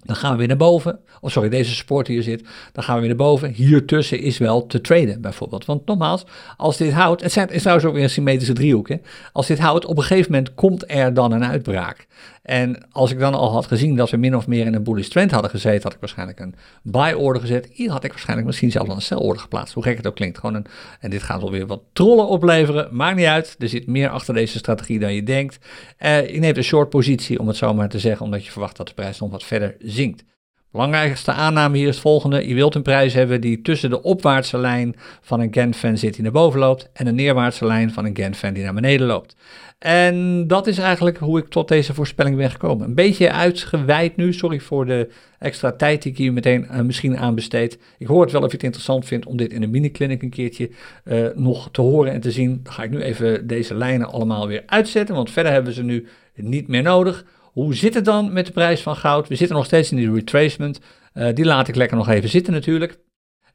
Dan 0.04 0.16
gaan 0.16 0.32
we 0.32 0.38
weer 0.38 0.48
naar 0.48 0.56
boven. 0.56 1.00
Of 1.20 1.32
sorry, 1.32 1.48
deze 1.48 1.74
support 1.74 2.06
hier 2.06 2.22
zit. 2.22 2.44
Dan 2.72 2.84
gaan 2.84 2.94
we 2.94 3.00
weer 3.00 3.08
naar 3.08 3.26
boven. 3.26 3.50
Hier 3.52 3.86
tussen 3.86 4.20
is 4.20 4.38
wel 4.38 4.66
te 4.66 4.80
traden, 4.80 5.20
bijvoorbeeld. 5.20 5.64
Want 5.64 5.86
nogmaals, 5.86 6.24
als 6.56 6.76
dit 6.76 6.92
houdt. 6.92 7.22
Het, 7.22 7.32
zijn, 7.32 7.48
is 7.48 7.60
trouwens 7.60 7.86
ook 7.86 7.94
weer 7.94 8.02
een 8.02 8.10
symmetrische 8.10 8.52
driehoek. 8.52 8.88
Hè? 8.88 8.96
Als 9.32 9.46
dit 9.46 9.58
houdt, 9.58 9.84
op 9.84 9.96
een 9.96 10.02
gegeven 10.02 10.32
moment 10.32 10.54
komt 10.54 10.84
er 10.90 11.14
dan 11.14 11.32
een 11.32 11.44
uitbraak. 11.44 12.06
En 12.42 12.86
als 12.90 13.10
ik 13.10 13.18
dan 13.18 13.34
al 13.34 13.52
had 13.52 13.66
gezien 13.66 13.96
dat 13.96 14.10
we 14.10 14.16
min 14.16 14.36
of 14.36 14.46
meer 14.46 14.66
in 14.66 14.74
een 14.74 14.82
bullish 14.82 15.08
trend 15.08 15.30
hadden 15.30 15.50
gezeten, 15.50 15.82
had 15.82 15.92
ik 15.92 16.00
waarschijnlijk 16.00 16.40
een 16.40 16.54
buy 16.82 17.12
order 17.12 17.40
gezet. 17.40 17.68
Hier 17.72 17.90
had 17.90 18.04
ik 18.04 18.10
waarschijnlijk 18.10 18.46
misschien 18.46 18.70
zelfs 18.70 18.94
een 18.94 19.02
sell 19.02 19.18
order 19.18 19.42
geplaatst. 19.42 19.74
Hoe 19.74 19.82
gek 19.82 19.96
het 19.96 20.06
ook 20.06 20.14
klinkt. 20.14 20.38
Gewoon 20.38 20.54
een, 20.54 20.66
en 21.00 21.10
dit 21.10 21.22
gaat 21.22 21.42
alweer 21.42 21.66
wat 21.66 21.82
trollen 21.92 22.28
opleveren. 22.28 22.96
Maakt 22.96 23.16
niet 23.16 23.26
uit. 23.26 23.56
Er 23.58 23.68
zit 23.68 23.86
meer 23.86 24.08
achter 24.08 24.34
deze 24.34 24.58
strategie 24.58 24.98
dan 24.98 25.14
je 25.14 25.22
denkt. 25.22 25.58
Uh, 25.98 26.30
je 26.30 26.38
neemt 26.38 26.56
een 26.56 26.64
short 26.64 26.88
positie, 26.88 27.38
om 27.38 27.48
het 27.48 27.56
zo 27.56 27.74
maar 27.74 27.88
te 27.88 27.98
zeggen, 27.98 28.24
omdat 28.24 28.44
je 28.44 28.50
verwacht 28.50 28.76
dat 28.76 28.88
de 28.88 28.94
prijs 28.94 29.20
nog 29.20 29.30
wat 29.30 29.44
verder 29.44 29.76
zinkt. 29.78 30.24
Belangrijkste 30.72 31.32
aanname 31.32 31.76
hier 31.76 31.88
is 31.88 31.94
het 31.94 32.02
volgende. 32.02 32.48
Je 32.48 32.54
wilt 32.54 32.74
een 32.74 32.82
prijs 32.82 33.14
hebben 33.14 33.40
die 33.40 33.62
tussen 33.62 33.90
de 33.90 34.02
opwaartse 34.02 34.58
lijn 34.58 34.96
van 35.20 35.40
een 35.40 35.52
Genfan 35.52 35.98
zit 35.98 36.14
die 36.14 36.22
naar 36.22 36.32
boven 36.32 36.60
loopt 36.60 36.90
en 36.92 37.04
de 37.04 37.12
neerwaartse 37.12 37.66
lijn 37.66 37.92
van 37.92 38.04
een 38.04 38.16
Genfan 38.16 38.52
die 38.52 38.62
naar 38.62 38.74
beneden 38.74 39.06
loopt. 39.06 39.36
En 39.78 40.46
dat 40.46 40.66
is 40.66 40.78
eigenlijk 40.78 41.18
hoe 41.18 41.38
ik 41.38 41.48
tot 41.48 41.68
deze 41.68 41.94
voorspelling 41.94 42.36
ben 42.36 42.50
gekomen. 42.50 42.86
Een 42.86 42.94
beetje 42.94 43.32
uitgeweid 43.32 44.16
nu, 44.16 44.32
sorry 44.32 44.60
voor 44.60 44.86
de 44.86 45.08
extra 45.38 45.72
tijd 45.72 46.02
die 46.02 46.12
ik 46.12 46.18
hier 46.18 46.32
meteen 46.32 46.66
uh, 46.70 46.80
misschien 46.80 47.18
aan 47.18 47.34
besteed. 47.34 47.78
Ik 47.98 48.06
hoor 48.06 48.22
het 48.22 48.32
wel 48.32 48.40
of 48.40 48.46
je 48.46 48.54
het 48.54 48.64
interessant 48.64 49.04
vindt 49.06 49.26
om 49.26 49.36
dit 49.36 49.52
in 49.52 49.62
een 49.62 49.70
mini-clinic 49.70 50.22
een 50.22 50.30
keertje 50.30 50.70
uh, 51.04 51.26
nog 51.34 51.68
te 51.70 51.80
horen 51.80 52.12
en 52.12 52.20
te 52.20 52.30
zien. 52.30 52.60
Ga 52.64 52.82
ik 52.82 52.90
nu 52.90 53.00
even 53.00 53.46
deze 53.46 53.74
lijnen 53.74 54.12
allemaal 54.12 54.46
weer 54.46 54.62
uitzetten, 54.66 55.14
want 55.14 55.30
verder 55.30 55.52
hebben 55.52 55.70
we 55.70 55.76
ze 55.76 55.84
nu 55.84 56.06
niet 56.34 56.68
meer 56.68 56.82
nodig. 56.82 57.24
Hoe 57.52 57.74
zit 57.74 57.94
het 57.94 58.04
dan 58.04 58.32
met 58.32 58.46
de 58.46 58.52
prijs 58.52 58.82
van 58.82 58.96
goud? 58.96 59.28
We 59.28 59.34
zitten 59.34 59.56
nog 59.56 59.66
steeds 59.66 59.90
in 59.90 59.96
die 59.96 60.12
retracement. 60.12 60.80
Uh, 61.14 61.28
die 61.34 61.44
laat 61.44 61.68
ik 61.68 61.74
lekker 61.74 61.96
nog 61.96 62.08
even 62.08 62.28
zitten 62.28 62.52
natuurlijk. 62.52 62.98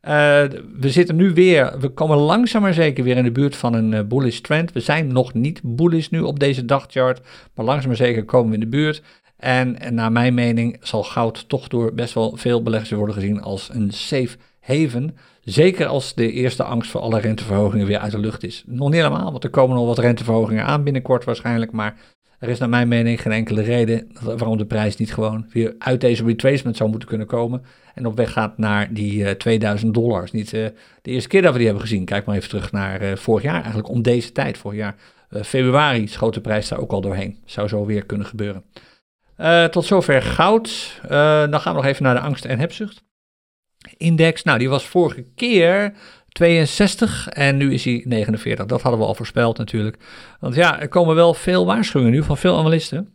Uh, 0.08 0.12
we 0.80 0.90
zitten 0.90 1.16
nu 1.16 1.34
weer, 1.34 1.80
we 1.80 1.90
komen 1.90 2.18
langzaam 2.18 2.62
maar 2.62 2.74
zeker 2.74 3.04
weer 3.04 3.18
in 3.18 3.24
de 3.24 3.32
buurt 3.32 3.56
van 3.56 3.74
een 3.74 3.92
uh, 3.92 4.02
bullish 4.02 4.40
trend. 4.40 4.72
We 4.72 4.80
zijn 4.80 5.08
nog 5.08 5.34
niet 5.34 5.62
bullish 5.64 6.08
nu 6.08 6.22
op 6.22 6.40
deze 6.40 6.66
dagchart, 6.66 7.22
maar 7.56 7.66
langzaam 7.66 7.88
maar 7.88 7.98
zeker 7.98 8.26
komen 8.26 8.48
we 8.48 8.54
in 8.54 8.60
de 8.60 8.68
buurt. 8.68 9.02
En, 9.38 9.80
en 9.80 9.94
naar 9.94 10.12
mijn 10.12 10.34
mening 10.34 10.78
zal 10.82 11.04
goud 11.04 11.50
toch 11.50 11.68
door 11.68 11.94
best 11.94 12.14
wel 12.14 12.36
veel 12.36 12.64
beleggers 12.64 12.92
worden 12.92 13.16
gezien 13.16 13.42
als 13.42 13.70
een 13.74 13.92
safe 13.92 14.38
haven. 14.60 15.18
Zeker 15.42 15.86
als 15.86 16.14
de 16.14 16.32
eerste 16.32 16.64
angst 16.64 16.92
voor 16.92 17.02
alle 17.02 17.20
renteverhogingen 17.20 17.88
weer 17.88 18.00
uit 18.00 18.12
de 18.12 18.20
lucht 18.20 18.44
is. 18.44 18.64
Nog 18.66 18.90
niet 18.90 19.02
helemaal, 19.02 19.32
want 19.32 19.44
er 19.44 19.50
komen 19.50 19.76
nog 19.76 19.86
wat 19.86 20.00
renteverhogingen 20.00 20.66
aan 20.66 20.84
binnenkort 20.84 21.24
waarschijnlijk. 21.24 21.72
Maar 21.72 21.98
er 22.46 22.52
is 22.52 22.60
naar 22.60 22.70
mijn 22.70 22.88
mening 22.88 23.22
geen 23.22 23.32
enkele 23.32 23.62
reden 23.62 24.12
waarom 24.22 24.58
de 24.58 24.66
prijs 24.66 24.96
niet 24.96 25.14
gewoon 25.14 25.46
weer 25.52 25.76
uit 25.78 26.02
deze 26.02 26.24
retracement 26.24 26.78
zou 26.78 26.90
moeten 26.90 27.10
kunnen 27.10 27.28
komen. 27.28 27.66
En 27.94 28.06
op 28.06 28.16
weg 28.16 28.32
gaat 28.32 28.58
naar 28.58 28.94
die 28.94 29.20
uh, 29.20 29.30
eh, 29.30 29.38
2000 29.38 29.94
dollars. 29.94 30.32
Niet 30.32 30.54
uh, 30.54 30.66
de 31.02 31.12
eerste 31.12 31.30
keer 31.30 31.42
dat 31.42 31.52
we 31.52 31.58
die 31.58 31.68
hebben 31.68 31.86
gezien. 31.86 32.06
Kijk 32.06 32.26
maar 32.26 32.36
even 32.36 32.50
terug 32.50 32.72
naar 32.72 33.04
uh, 33.04 33.16
vorig 33.16 33.44
jaar, 33.44 33.56
eigenlijk 33.56 33.90
om 33.90 34.02
deze 34.02 34.32
tijd. 34.32 34.58
Vorig 34.58 34.78
jaar 34.78 34.96
februari 35.44 36.08
schoot 36.08 36.34
de 36.34 36.42
prijs 36.42 36.68
daar 36.68 36.80
ook 36.80 36.92
al 36.92 37.02
doorheen. 37.02 37.38
Zou 37.46 37.68
zo 37.68 37.86
weer 37.86 38.06
kunnen 38.06 38.28
gebeuren. 38.28 38.64
tot 39.72 39.86
zover 39.86 40.22
goud. 40.22 41.00
dan 41.50 41.60
gaan 41.60 41.76
we 41.76 41.82
nog 41.82 41.86
even 41.86 42.04
naar 42.04 42.16
de 42.16 42.20
angst 42.20 42.46
en 42.46 42.60
hebzucht. 42.60 43.04
Index, 43.98 44.44
nou 44.44 44.58
die 44.60 44.70
was 44.70 44.86
vorige 44.86 45.26
keer 45.36 45.94
62 46.38 47.30
en 47.30 47.58
nu 47.58 47.74
is 47.74 47.86
hij 47.86 48.04
49. 48.06 48.66
Dat 48.66 48.82
hadden 48.82 49.00
we 49.00 49.06
al 49.06 49.16
voorspeld 49.16 49.58
natuurlijk. 49.58 49.98
Want 50.40 50.56
ja, 50.56 50.80
er 50.82 50.88
komen 50.88 51.16
wel 51.16 51.34
veel 51.34 51.66
waarschuwingen 51.66 52.14
nu 52.14 52.24
van 52.24 52.38
veel 52.38 52.58
analisten. 52.58 53.10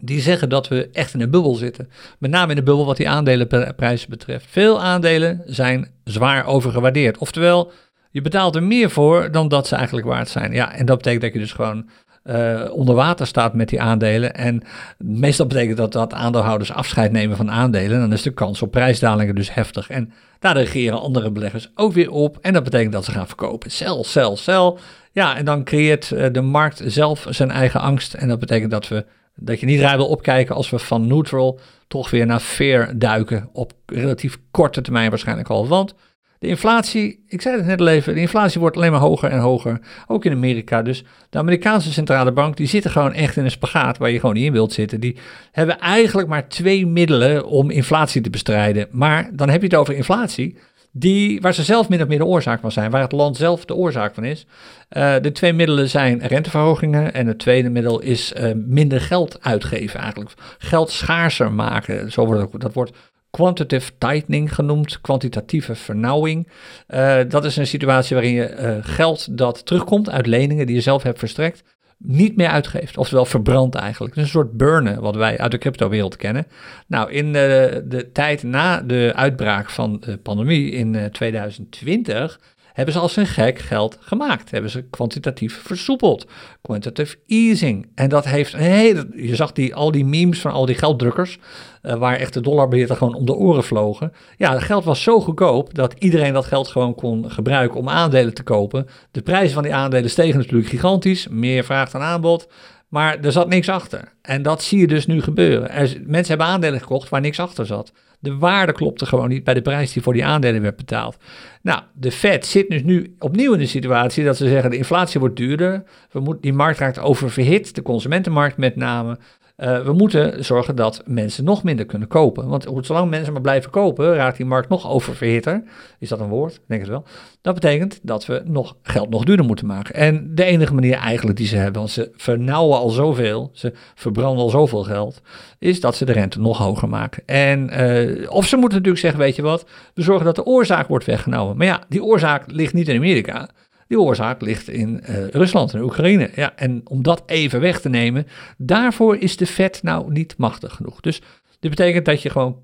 die 0.00 0.20
zeggen 0.20 0.48
dat 0.48 0.68
we 0.68 0.88
echt 0.92 1.14
in 1.14 1.20
een 1.20 1.30
bubbel 1.30 1.54
zitten. 1.54 1.90
Met 2.18 2.30
name 2.30 2.50
in 2.50 2.56
de 2.56 2.62
bubbel 2.62 2.86
wat 2.86 2.96
die 2.96 3.08
aandelenprijzen 3.08 4.10
betreft. 4.10 4.46
Veel 4.48 4.82
aandelen 4.82 5.42
zijn 5.46 5.90
zwaar 6.04 6.46
overgewaardeerd. 6.46 7.18
Oftewel, 7.18 7.72
je 8.10 8.20
betaalt 8.20 8.54
er 8.56 8.62
meer 8.62 8.90
voor 8.90 9.30
dan 9.30 9.48
dat 9.48 9.66
ze 9.66 9.76
eigenlijk 9.76 10.06
waard 10.06 10.28
zijn. 10.28 10.52
Ja, 10.52 10.72
en 10.72 10.86
dat 10.86 10.96
betekent 10.96 11.22
dat 11.22 11.32
je 11.32 11.38
dus 11.38 11.52
gewoon 11.52 11.88
uh, 12.24 12.70
onder 12.72 12.94
water 12.94 13.26
staat 13.26 13.54
met 13.54 13.68
die 13.68 13.80
aandelen. 13.80 14.34
En 14.34 14.62
meestal 14.98 15.46
betekent 15.46 15.76
dat 15.76 15.92
dat 15.92 16.12
aandeelhouders 16.12 16.72
afscheid 16.72 17.12
nemen 17.12 17.36
van 17.36 17.50
aandelen. 17.50 18.00
Dan 18.00 18.12
is 18.12 18.22
de 18.22 18.30
kans 18.30 18.62
op 18.62 18.70
prijsdalingen 18.70 19.34
dus 19.34 19.54
heftig. 19.54 19.90
En 19.90 20.12
daar 20.38 20.56
reageren 20.56 21.00
andere 21.00 21.30
beleggers 21.30 21.70
ook 21.74 21.92
weer 21.92 22.10
op. 22.10 22.38
En 22.40 22.52
dat 22.52 22.64
betekent 22.64 22.92
dat 22.92 23.04
ze 23.04 23.10
gaan 23.10 23.26
verkopen. 23.26 23.70
Sell, 23.70 24.02
sell, 24.02 24.36
sell. 24.36 24.74
Ja, 25.12 25.36
en 25.36 25.44
dan 25.44 25.64
creëert 25.64 26.10
uh, 26.10 26.26
de 26.32 26.40
markt 26.40 26.82
zelf 26.86 27.26
zijn 27.28 27.50
eigen 27.50 27.80
angst. 27.80 28.14
En 28.14 28.28
dat 28.28 28.38
betekent 28.38 28.70
dat, 28.70 28.88
we, 28.88 29.04
dat 29.34 29.60
je 29.60 29.66
niet 29.66 29.80
raar 29.80 29.96
wil 29.96 30.08
opkijken 30.08 30.54
als 30.54 30.70
we 30.70 30.78
van 30.78 31.06
neutral 31.06 31.60
toch 31.88 32.10
weer 32.10 32.26
naar 32.26 32.40
fair 32.40 32.98
duiken. 32.98 33.48
Op 33.52 33.72
relatief 33.86 34.38
korte 34.50 34.80
termijn 34.80 35.10
waarschijnlijk 35.10 35.48
al. 35.48 35.68
Want 35.68 35.94
de 36.42 36.48
inflatie, 36.48 37.24
ik 37.28 37.40
zei 37.40 37.56
het 37.56 37.66
net 37.66 37.80
al 37.80 37.88
even, 37.88 38.14
de 38.14 38.20
inflatie 38.20 38.60
wordt 38.60 38.76
alleen 38.76 38.90
maar 38.90 39.00
hoger 39.00 39.30
en 39.30 39.38
hoger, 39.38 39.80
ook 40.06 40.24
in 40.24 40.32
Amerika. 40.32 40.82
Dus 40.82 41.04
de 41.30 41.38
Amerikaanse 41.38 41.92
centrale 41.92 42.32
bank, 42.32 42.56
die 42.56 42.66
zitten 42.66 42.90
gewoon 42.90 43.12
echt 43.12 43.36
in 43.36 43.44
een 43.44 43.50
spagaat 43.50 43.98
waar 43.98 44.10
je 44.10 44.20
gewoon 44.20 44.34
niet 44.34 44.44
in 44.44 44.52
wilt 44.52 44.72
zitten. 44.72 45.00
Die 45.00 45.16
hebben 45.52 45.78
eigenlijk 45.78 46.28
maar 46.28 46.48
twee 46.48 46.86
middelen 46.86 47.46
om 47.46 47.70
inflatie 47.70 48.20
te 48.20 48.30
bestrijden. 48.30 48.88
Maar 48.90 49.30
dan 49.32 49.48
heb 49.48 49.60
je 49.60 49.66
het 49.66 49.76
over 49.76 49.94
inflatie, 49.94 50.56
die, 50.92 51.40
waar 51.40 51.54
ze 51.54 51.62
zelf 51.62 51.88
min 51.88 52.02
of 52.02 52.08
meer 52.08 52.18
de 52.18 52.24
oorzaak 52.24 52.60
van 52.60 52.72
zijn, 52.72 52.90
waar 52.90 53.02
het 53.02 53.12
land 53.12 53.36
zelf 53.36 53.64
de 53.64 53.74
oorzaak 53.74 54.14
van 54.14 54.24
is. 54.24 54.46
Uh, 54.90 55.14
de 55.20 55.32
twee 55.32 55.52
middelen 55.52 55.88
zijn 55.88 56.26
renteverhogingen 56.26 57.14
en 57.14 57.26
het 57.26 57.38
tweede 57.38 57.70
middel 57.70 58.00
is 58.00 58.32
uh, 58.36 58.50
minder 58.54 59.00
geld 59.00 59.42
uitgeven 59.42 60.00
eigenlijk. 60.00 60.30
Geld 60.58 60.90
schaarser 60.90 61.52
maken, 61.52 62.12
zo 62.12 62.26
wordt 62.26 62.52
het, 62.52 62.60
dat 62.60 62.74
wordt 62.74 62.92
quantitative 63.32 63.92
tightening 63.98 64.54
genoemd, 64.54 65.00
kwantitatieve 65.00 65.74
vernauwing. 65.74 66.48
Uh, 66.88 67.20
dat 67.28 67.44
is 67.44 67.56
een 67.56 67.66
situatie 67.66 68.16
waarin 68.16 68.34
je 68.34 68.56
uh, 68.58 68.76
geld 68.80 69.38
dat 69.38 69.66
terugkomt 69.66 70.10
uit 70.10 70.26
leningen 70.26 70.66
die 70.66 70.74
je 70.74 70.80
zelf 70.80 71.02
hebt 71.02 71.18
verstrekt, 71.18 71.62
niet 71.98 72.36
meer 72.36 72.48
uitgeeft. 72.48 72.96
Oftewel 72.96 73.24
verbrandt 73.24 73.74
eigenlijk. 73.74 74.16
Een 74.16 74.26
soort 74.26 74.52
burnen 74.52 75.00
wat 75.00 75.16
wij 75.16 75.38
uit 75.38 75.50
de 75.50 75.58
cryptowereld 75.58 76.16
kennen. 76.16 76.46
Nou, 76.86 77.12
in 77.12 77.32
de, 77.32 77.82
de 77.88 78.12
tijd 78.12 78.42
na 78.42 78.80
de 78.80 79.12
uitbraak 79.14 79.70
van 79.70 80.00
de 80.00 80.16
pandemie 80.16 80.70
in 80.70 80.94
uh, 80.94 81.04
2020 81.04 82.40
hebben 82.72 82.94
ze 82.94 83.00
als 83.00 83.16
een 83.16 83.26
gek 83.26 83.58
geld 83.58 83.98
gemaakt. 84.00 84.50
Hebben 84.50 84.70
ze 84.70 84.82
kwantitatief 84.82 85.60
versoepeld. 85.62 86.26
Quantitative 86.62 87.16
easing. 87.26 87.90
En 87.94 88.08
dat 88.08 88.24
heeft 88.24 88.56
hele. 88.56 89.08
Je 89.16 89.36
zag 89.36 89.52
die, 89.52 89.74
al 89.74 89.90
die 89.90 90.04
memes 90.04 90.40
van 90.40 90.52
al 90.52 90.66
die 90.66 90.74
gelddrukkers. 90.74 91.38
Uh, 91.82 91.94
waar 91.94 92.16
echt 92.16 92.34
de 92.34 92.40
dollarbeheerder 92.40 92.96
gewoon 92.96 93.14
om 93.14 93.26
de 93.26 93.34
oren 93.34 93.64
vlogen. 93.64 94.12
Ja, 94.36 94.52
het 94.52 94.62
geld 94.62 94.84
was 94.84 95.02
zo 95.02 95.20
goedkoop 95.20 95.74
dat 95.74 95.94
iedereen 95.98 96.32
dat 96.32 96.44
geld 96.44 96.68
gewoon 96.68 96.94
kon 96.94 97.30
gebruiken 97.30 97.78
om 97.78 97.88
aandelen 97.88 98.34
te 98.34 98.42
kopen. 98.42 98.86
De 99.10 99.22
prijzen 99.22 99.54
van 99.54 99.62
die 99.62 99.74
aandelen 99.74 100.10
stegen 100.10 100.38
natuurlijk 100.38 100.68
gigantisch. 100.68 101.28
Meer 101.28 101.64
vraag 101.64 101.90
dan 101.90 102.00
aanbod. 102.00 102.48
Maar 102.92 103.20
er 103.20 103.32
zat 103.32 103.48
niks 103.48 103.68
achter. 103.68 104.12
En 104.22 104.42
dat 104.42 104.62
zie 104.62 104.78
je 104.78 104.86
dus 104.86 105.06
nu 105.06 105.22
gebeuren. 105.22 105.70
Mensen 106.06 106.28
hebben 106.28 106.46
aandelen 106.46 106.80
gekocht 106.80 107.08
waar 107.08 107.20
niks 107.20 107.40
achter 107.40 107.66
zat. 107.66 107.92
De 108.18 108.36
waarde 108.36 108.72
klopte 108.72 109.06
gewoon 109.06 109.28
niet 109.28 109.44
bij 109.44 109.54
de 109.54 109.62
prijs 109.62 109.92
die 109.92 110.02
voor 110.02 110.12
die 110.12 110.24
aandelen 110.24 110.62
werd 110.62 110.76
betaald. 110.76 111.16
Nou, 111.62 111.82
de 111.92 112.12
Fed 112.12 112.46
zit 112.46 112.70
dus 112.70 112.82
nu 112.82 113.14
opnieuw 113.18 113.52
in 113.52 113.58
de 113.58 113.66
situatie 113.66 114.24
dat 114.24 114.36
ze 114.36 114.48
zeggen 114.48 114.70
de 114.70 114.76
inflatie 114.76 115.20
wordt 115.20 115.36
duurder. 115.36 115.82
We 116.10 116.20
moeten, 116.20 116.42
die 116.42 116.52
markt 116.52 116.78
raakt 116.78 116.98
oververhit, 116.98 117.74
de 117.74 117.82
consumentenmarkt 117.82 118.56
met 118.56 118.76
name. 118.76 119.18
Uh, 119.62 119.80
we 119.80 119.92
moeten 119.92 120.44
zorgen 120.44 120.76
dat 120.76 121.02
mensen 121.06 121.44
nog 121.44 121.62
minder 121.62 121.86
kunnen 121.86 122.08
kopen. 122.08 122.48
Want 122.48 122.66
zolang 122.80 123.10
mensen 123.10 123.32
maar 123.32 123.42
blijven 123.42 123.70
kopen, 123.70 124.14
raakt 124.14 124.36
die 124.36 124.46
markt 124.46 124.68
nog 124.68 124.90
oververhitter. 124.90 125.62
Is 125.98 126.08
dat 126.08 126.20
een 126.20 126.28
woord? 126.28 126.54
Ik 126.54 126.60
denk 126.66 126.80
het 126.80 126.90
wel. 126.90 127.04
Dat 127.40 127.54
betekent 127.54 128.00
dat 128.02 128.26
we 128.26 128.42
nog 128.44 128.76
geld 128.82 129.10
nog 129.10 129.24
duurder 129.24 129.46
moeten 129.46 129.66
maken. 129.66 129.94
En 129.94 130.34
de 130.34 130.44
enige 130.44 130.74
manier 130.74 130.94
eigenlijk 130.94 131.36
die 131.36 131.46
ze 131.46 131.56
hebben, 131.56 131.80
want 131.80 131.90
ze 131.90 132.10
vernauwen 132.16 132.78
al 132.78 132.88
zoveel, 132.88 133.50
ze 133.52 133.72
verbranden 133.94 134.42
al 134.42 134.50
zoveel 134.50 134.82
geld, 134.82 135.20
is 135.58 135.80
dat 135.80 135.96
ze 135.96 136.04
de 136.04 136.12
rente 136.12 136.40
nog 136.40 136.58
hoger 136.58 136.88
maken. 136.88 137.22
En, 137.26 137.80
uh, 137.80 138.30
of 138.30 138.46
ze 138.46 138.56
moeten 138.56 138.78
natuurlijk 138.78 139.04
zeggen, 139.04 139.20
weet 139.20 139.36
je 139.36 139.42
wat, 139.42 139.66
we 139.94 140.02
zorgen 140.02 140.24
dat 140.24 140.36
de 140.36 140.44
oorzaak 140.44 140.88
wordt 140.88 141.04
weggenomen. 141.04 141.56
Maar 141.56 141.66
ja, 141.66 141.82
die 141.88 142.04
oorzaak 142.04 142.44
ligt 142.46 142.74
niet 142.74 142.88
in 142.88 142.96
Amerika. 142.96 143.48
Die 143.92 144.00
oorzaak 144.00 144.42
ligt 144.42 144.68
in 144.68 145.00
uh, 145.08 145.26
Rusland 145.28 145.74
en 145.74 145.82
Oekraïne. 145.82 146.30
Ja, 146.34 146.56
en 146.56 146.80
om 146.84 147.02
dat 147.02 147.22
even 147.26 147.60
weg 147.60 147.80
te 147.80 147.88
nemen, 147.88 148.26
daarvoor 148.56 149.16
is 149.16 149.36
de 149.36 149.46
Fed 149.46 149.82
nou 149.82 150.12
niet 150.12 150.36
machtig 150.36 150.74
genoeg. 150.74 151.00
Dus 151.00 151.22
dit 151.60 151.70
betekent 151.70 152.04
dat 152.04 152.22
je 152.22 152.30
gewoon 152.30 152.62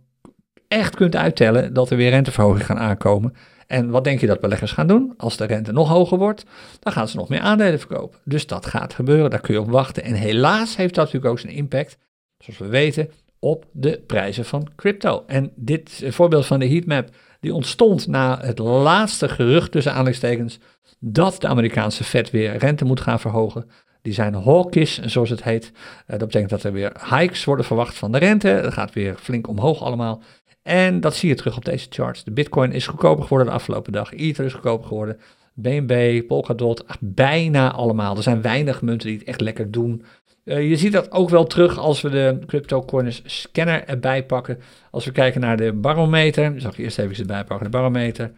echt 0.69 0.95
kunt 0.95 1.17
uittellen 1.17 1.73
dat 1.75 1.91
er 1.91 1.97
weer 1.97 2.11
renteverhogingen 2.11 2.65
gaan 2.65 2.79
aankomen. 2.79 3.35
En 3.67 3.91
wat 3.91 4.05
denk 4.05 4.21
je 4.21 4.27
dat 4.27 4.41
beleggers 4.41 4.73
gaan 4.73 4.87
doen? 4.87 5.15
Als 5.17 5.37
de 5.37 5.45
rente 5.45 5.73
nog 5.73 5.89
hoger 5.89 6.19
wordt, 6.19 6.45
dan 6.81 6.93
gaan 6.93 7.09
ze 7.09 7.17
nog 7.17 7.29
meer 7.29 7.41
aandelen 7.41 7.79
verkopen. 7.79 8.19
Dus 8.25 8.47
dat 8.47 8.67
gaat 8.67 8.95
gebeuren, 8.95 9.31
daar 9.31 9.41
kun 9.41 9.55
je 9.55 9.61
op 9.61 9.71
wachten. 9.71 10.03
En 10.03 10.15
helaas 10.15 10.77
heeft 10.77 10.95
dat 10.95 11.05
natuurlijk 11.05 11.33
ook 11.33 11.41
zijn 11.41 11.55
impact, 11.55 11.99
zoals 12.39 12.59
we 12.59 12.67
weten, 12.67 13.11
op 13.41 13.65
de 13.73 14.03
prijzen 14.07 14.45
van 14.45 14.69
crypto. 14.77 15.25
En 15.27 15.53
dit 15.55 16.05
voorbeeld 16.09 16.47
van 16.47 16.59
de 16.59 16.69
heatmap, 16.69 17.09
die 17.41 17.55
ontstond 17.55 18.07
na 18.07 18.39
het 18.41 18.59
laatste 18.59 19.29
gerucht 19.29 19.73
tussen 19.73 19.93
aanleidingstekens 19.93 20.59
dat 20.99 21.41
de 21.41 21.47
Amerikaanse 21.47 22.05
Fed 22.05 22.31
weer 22.31 22.57
rente 22.57 22.85
moet 22.85 23.01
gaan 23.01 23.21
verhogen. 23.21 23.71
Die 24.03 24.13
zijn 24.13 24.35
hawkish, 24.35 24.99
zoals 24.99 25.31
het 25.31 25.43
heet. 25.43 25.73
Uh, 25.75 25.81
dat 26.07 26.19
betekent 26.19 26.51
dat 26.51 26.63
er 26.63 26.73
weer 26.73 26.93
hikes 27.15 27.45
worden 27.45 27.65
verwacht 27.65 27.97
van 27.97 28.13
de 28.13 28.19
rente. 28.19 28.61
Dat 28.63 28.73
gaat 28.73 28.93
weer 28.93 29.15
flink 29.15 29.49
omhoog 29.49 29.83
allemaal. 29.83 30.23
En 30.63 31.01
dat 31.01 31.15
zie 31.15 31.29
je 31.29 31.35
terug 31.35 31.57
op 31.57 31.65
deze 31.65 31.87
charts. 31.91 32.25
De 32.25 32.31
bitcoin 32.31 32.73
is 32.73 32.87
goedkoper 32.87 33.23
geworden 33.23 33.47
de 33.47 33.53
afgelopen 33.53 33.93
dag. 33.93 34.15
Ether 34.15 34.45
is 34.45 34.53
goedkoper 34.53 34.87
geworden. 34.87 35.21
BNB, 35.55 36.23
Polkadot, 36.27 36.85
bijna 37.01 37.73
allemaal. 37.73 38.17
Er 38.17 38.23
zijn 38.23 38.43
weinig 38.43 38.83
munten 38.83 39.09
die 39.09 39.19
het 39.19 39.27
echt 39.27 39.41
lekker 39.41 39.71
doen. 39.71 40.05
Uh, 40.49 40.69
je 40.69 40.77
ziet 40.77 40.93
dat 40.93 41.13
ook 41.13 41.29
wel 41.29 41.45
terug 41.45 41.79
als 41.79 42.01
we 42.01 42.11
de 42.11 42.39
CryptoCoiners 42.47 43.23
scanner 43.25 43.85
erbij 43.85 44.25
pakken. 44.25 44.59
Als 44.91 45.05
we 45.05 45.13
kijken 45.13 45.41
naar 45.41 45.57
de 45.57 45.73
barometer. 45.73 46.61
Zal 46.61 46.71
ik 46.71 46.79
eerst 46.79 46.99
even 46.99 47.17
erbij 47.17 47.45
pakken. 47.45 47.71
De 47.71 47.77
barometer. 47.77 48.33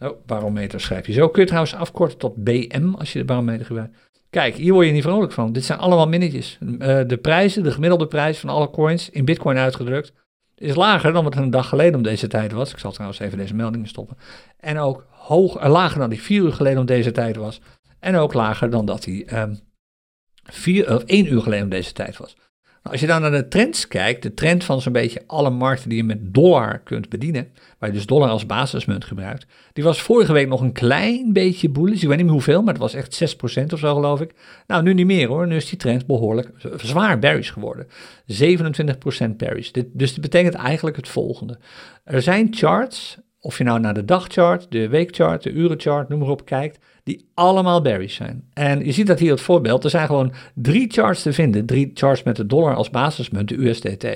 Oh, 0.00 0.26
barometer 0.26 0.80
schrijf 0.80 1.06
je 1.06 1.12
zo. 1.12 1.28
Kun 1.28 1.40
je 1.40 1.46
trouwens 1.46 1.74
afkorten 1.74 2.18
tot 2.18 2.44
BM 2.44 2.94
als 2.98 3.12
je 3.12 3.18
de 3.18 3.24
barometer 3.24 3.66
gebruikt. 3.66 3.96
Kijk, 4.30 4.54
hier 4.54 4.72
word 4.72 4.86
je 4.86 4.92
niet 4.92 5.02
vrolijk 5.02 5.32
van. 5.32 5.52
Dit 5.52 5.64
zijn 5.64 5.78
allemaal 5.78 6.08
minnetjes. 6.08 6.58
Uh, 6.60 6.78
de 7.06 7.18
prijzen, 7.22 7.62
de 7.62 7.70
gemiddelde 7.70 8.06
prijs 8.06 8.38
van 8.38 8.48
alle 8.48 8.70
coins 8.70 9.10
in 9.10 9.24
bitcoin 9.24 9.56
uitgedrukt, 9.56 10.12
is 10.54 10.74
lager 10.74 11.12
dan 11.12 11.24
wat 11.24 11.36
een 11.36 11.50
dag 11.50 11.68
geleden 11.68 11.94
om 11.94 12.02
deze 12.02 12.26
tijd 12.26 12.52
was. 12.52 12.72
Ik 12.72 12.78
zal 12.78 12.92
trouwens 12.92 13.20
even 13.20 13.38
deze 13.38 13.54
meldingen 13.54 13.88
stoppen. 13.88 14.16
En 14.60 14.78
ook 14.78 15.06
uh, 15.30 15.70
lager 15.70 15.98
dan 15.98 16.10
die 16.10 16.22
vier 16.22 16.42
uur 16.42 16.52
geleden 16.52 16.78
om 16.78 16.86
deze 16.86 17.12
tijd 17.12 17.36
was. 17.36 17.60
En 17.98 18.16
ook 18.16 18.32
lager 18.32 18.70
dan 18.70 18.86
dat 18.86 19.02
die 19.02 19.38
um, 19.38 19.58
vier, 20.50 20.94
of 20.94 21.02
één 21.02 21.32
uur 21.32 21.42
geleden 21.42 21.64
om 21.64 21.70
deze 21.70 21.92
tijd 21.92 22.16
was. 22.16 22.36
Nou, 22.86 22.98
als 22.98 23.00
je 23.00 23.12
dan 23.12 23.20
naar 23.20 23.42
de 23.42 23.48
trends 23.48 23.88
kijkt, 23.88 24.22
de 24.22 24.34
trend 24.34 24.64
van 24.64 24.80
zo'n 24.80 24.92
beetje 24.92 25.22
alle 25.26 25.50
markten 25.50 25.88
die 25.88 25.98
je 25.98 26.04
met 26.04 26.34
dollar 26.34 26.78
kunt 26.78 27.08
bedienen, 27.08 27.48
waar 27.78 27.88
je 27.88 27.94
dus 27.94 28.06
dollar 28.06 28.28
als 28.28 28.46
basismunt 28.46 29.04
gebruikt, 29.04 29.46
die 29.72 29.84
was 29.84 30.02
vorige 30.02 30.32
week 30.32 30.48
nog 30.48 30.60
een 30.60 30.72
klein 30.72 31.32
beetje 31.32 31.68
bullish. 31.68 32.02
Ik 32.02 32.08
weet 32.08 32.16
niet 32.16 32.24
meer 32.24 32.34
hoeveel, 32.34 32.62
maar 32.62 32.72
het 32.72 32.82
was 32.82 32.94
echt 32.94 33.36
6% 33.60 33.72
of 33.72 33.78
zo 33.78 33.94
geloof 33.94 34.20
ik. 34.20 34.34
Nou, 34.66 34.82
nu 34.82 34.94
niet 34.94 35.06
meer 35.06 35.28
hoor. 35.28 35.46
Nu 35.46 35.56
is 35.56 35.68
die 35.68 35.78
trend 35.78 36.06
behoorlijk 36.06 36.50
zwaar 36.76 37.18
bearish 37.18 37.52
geworden. 37.52 37.86
27% 37.86 39.36
bearish. 39.36 39.70
Dit, 39.70 39.86
dus 39.92 40.12
dit 40.12 40.20
betekent 40.20 40.54
eigenlijk 40.54 40.96
het 40.96 41.08
volgende. 41.08 41.58
Er 42.04 42.22
zijn 42.22 42.48
charts, 42.50 43.18
of 43.40 43.58
je 43.58 43.64
nou 43.64 43.80
naar 43.80 43.94
de 43.94 44.04
dagchart, 44.04 44.66
de 44.70 44.88
weekchart, 44.88 45.42
de 45.42 45.50
urenchart, 45.50 46.08
noem 46.08 46.18
maar 46.18 46.28
op 46.28 46.44
kijkt, 46.44 46.78
die 47.06 47.28
allemaal 47.34 47.82
bearish 47.82 48.16
zijn. 48.16 48.44
En 48.52 48.84
je 48.84 48.92
ziet 48.92 49.06
dat 49.06 49.18
hier 49.18 49.30
het 49.30 49.40
voorbeeld. 49.40 49.84
Er 49.84 49.90
zijn 49.90 50.06
gewoon 50.06 50.32
drie 50.54 50.90
charts 50.90 51.22
te 51.22 51.32
vinden. 51.32 51.66
Drie 51.66 51.90
charts 51.94 52.22
met 52.22 52.36
de 52.36 52.46
dollar 52.46 52.74
als 52.74 52.90
basismunt, 52.90 53.48
de 53.48 53.68
USDT. 53.68 54.06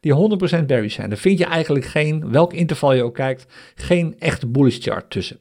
Die 0.00 0.38
100% 0.60 0.64
bearish 0.66 0.94
zijn. 0.94 1.08
Daar 1.08 1.18
vind 1.18 1.38
je 1.38 1.44
eigenlijk 1.44 1.84
geen, 1.84 2.30
welk 2.30 2.52
interval 2.52 2.92
je 2.92 3.02
ook 3.02 3.14
kijkt, 3.14 3.46
geen 3.74 4.14
echte 4.18 4.46
bullish 4.46 4.78
chart 4.80 5.10
tussen. 5.10 5.38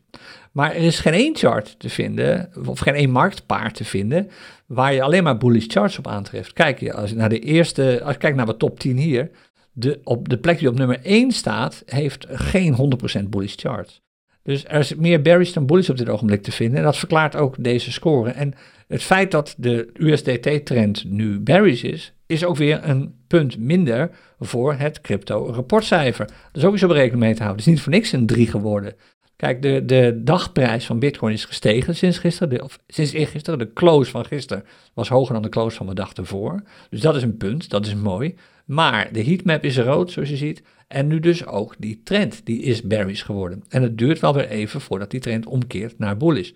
Maar 0.51 0.69
er 0.75 0.81
is 0.81 0.99
geen 0.99 1.13
één 1.13 1.35
chart 1.35 1.79
te 1.79 1.89
vinden, 1.89 2.49
of 2.65 2.79
geen 2.79 2.93
één 2.93 3.11
marktpaar 3.11 3.71
te 3.71 3.85
vinden, 3.85 4.29
waar 4.65 4.93
je 4.93 5.01
alleen 5.01 5.23
maar 5.23 5.37
bullish 5.37 5.67
charts 5.67 5.97
op 5.97 6.07
aantreft. 6.07 6.53
Kijk 6.53 6.79
je 6.79 6.93
als 6.93 7.09
je 7.09 7.15
naar 7.15 7.29
de 7.29 7.39
eerste, 7.39 8.01
als 8.03 8.13
je 8.13 8.19
kijkt 8.19 8.37
naar 8.37 8.45
de 8.45 8.57
top 8.57 8.79
10 8.79 8.97
hier, 8.97 9.29
de, 9.71 9.99
op 10.03 10.29
de 10.29 10.37
plek 10.37 10.59
die 10.59 10.69
op 10.69 10.77
nummer 10.77 10.99
1 11.01 11.31
staat, 11.31 11.83
heeft 11.85 12.25
geen 12.29 12.99
100% 13.19 13.23
bullish 13.29 13.55
charts. 13.55 14.01
Dus 14.47 14.65
er 14.67 14.79
is 14.79 14.95
meer 14.95 15.21
bearish 15.21 15.51
dan 15.53 15.65
bullish 15.65 15.89
op 15.89 15.97
dit 15.97 16.09
ogenblik 16.09 16.43
te 16.43 16.51
vinden. 16.51 16.77
En 16.77 16.83
dat 16.83 16.97
verklaart 16.97 17.35
ook 17.35 17.55
deze 17.59 17.91
score. 17.91 18.29
En 18.29 18.53
het 18.87 19.03
feit 19.03 19.31
dat 19.31 19.55
de 19.57 19.89
USDT-trend 19.93 21.03
nu 21.07 21.39
bearish 21.39 21.83
is, 21.83 22.13
is 22.25 22.45
ook 22.45 22.55
weer 22.55 22.79
een 22.83 23.13
punt 23.27 23.59
minder 23.59 24.09
voor 24.39 24.73
het 24.73 25.01
crypto-rapportcijfer. 25.01 26.25
Dat 26.25 26.63
is 26.63 26.65
ook 26.65 26.89
op 26.89 26.95
rekening 26.95 27.23
mee 27.23 27.33
te 27.33 27.43
houden. 27.43 27.57
Het 27.57 27.67
is 27.67 27.73
niet 27.73 27.81
voor 27.81 27.91
niks 27.91 28.11
een 28.11 28.25
3 28.25 28.47
geworden. 28.47 28.95
Kijk, 29.35 29.61
de, 29.61 29.85
de 29.85 30.21
dagprijs 30.23 30.85
van 30.85 30.99
Bitcoin 30.99 31.33
is 31.33 31.45
gestegen 31.45 31.95
sinds 31.95 32.17
gisteren. 32.17 32.63
Of 32.63 32.79
sinds 32.87 33.11
eergisteren. 33.11 33.59
De 33.59 33.73
close 33.73 34.11
van 34.11 34.25
gisteren 34.25 34.63
was 34.93 35.09
hoger 35.09 35.33
dan 35.33 35.43
de 35.43 35.49
close 35.49 35.77
van 35.77 35.87
de 35.87 35.93
dag 35.93 36.13
ervoor. 36.13 36.61
Dus 36.89 37.01
dat 37.01 37.15
is 37.15 37.23
een 37.23 37.37
punt, 37.37 37.69
dat 37.69 37.85
is 37.85 37.95
mooi. 37.95 38.35
Maar 38.65 39.09
de 39.11 39.23
heatmap 39.23 39.63
is 39.63 39.77
rood, 39.77 40.11
zoals 40.11 40.29
je 40.29 40.37
ziet. 40.37 40.61
En 40.87 41.07
nu 41.07 41.19
dus 41.19 41.45
ook 41.45 41.75
die 41.77 42.01
trend, 42.03 42.45
die 42.45 42.61
is 42.61 42.81
bearish 42.81 43.25
geworden. 43.25 43.63
En 43.69 43.81
het 43.81 43.97
duurt 43.97 44.19
wel 44.19 44.33
weer 44.33 44.47
even 44.47 44.81
voordat 44.81 45.11
die 45.11 45.19
trend 45.19 45.45
omkeert 45.45 45.99
naar 45.99 46.17
bullish. 46.17 46.51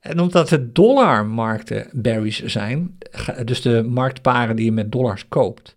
En 0.00 0.20
omdat 0.20 0.48
de 0.48 0.72
dollarmarkten 0.72 1.88
bearish 1.92 2.42
zijn, 2.42 2.98
dus 3.44 3.62
de 3.62 3.82
marktparen 3.82 4.56
die 4.56 4.64
je 4.64 4.72
met 4.72 4.92
dollars 4.92 5.28
koopt, 5.28 5.76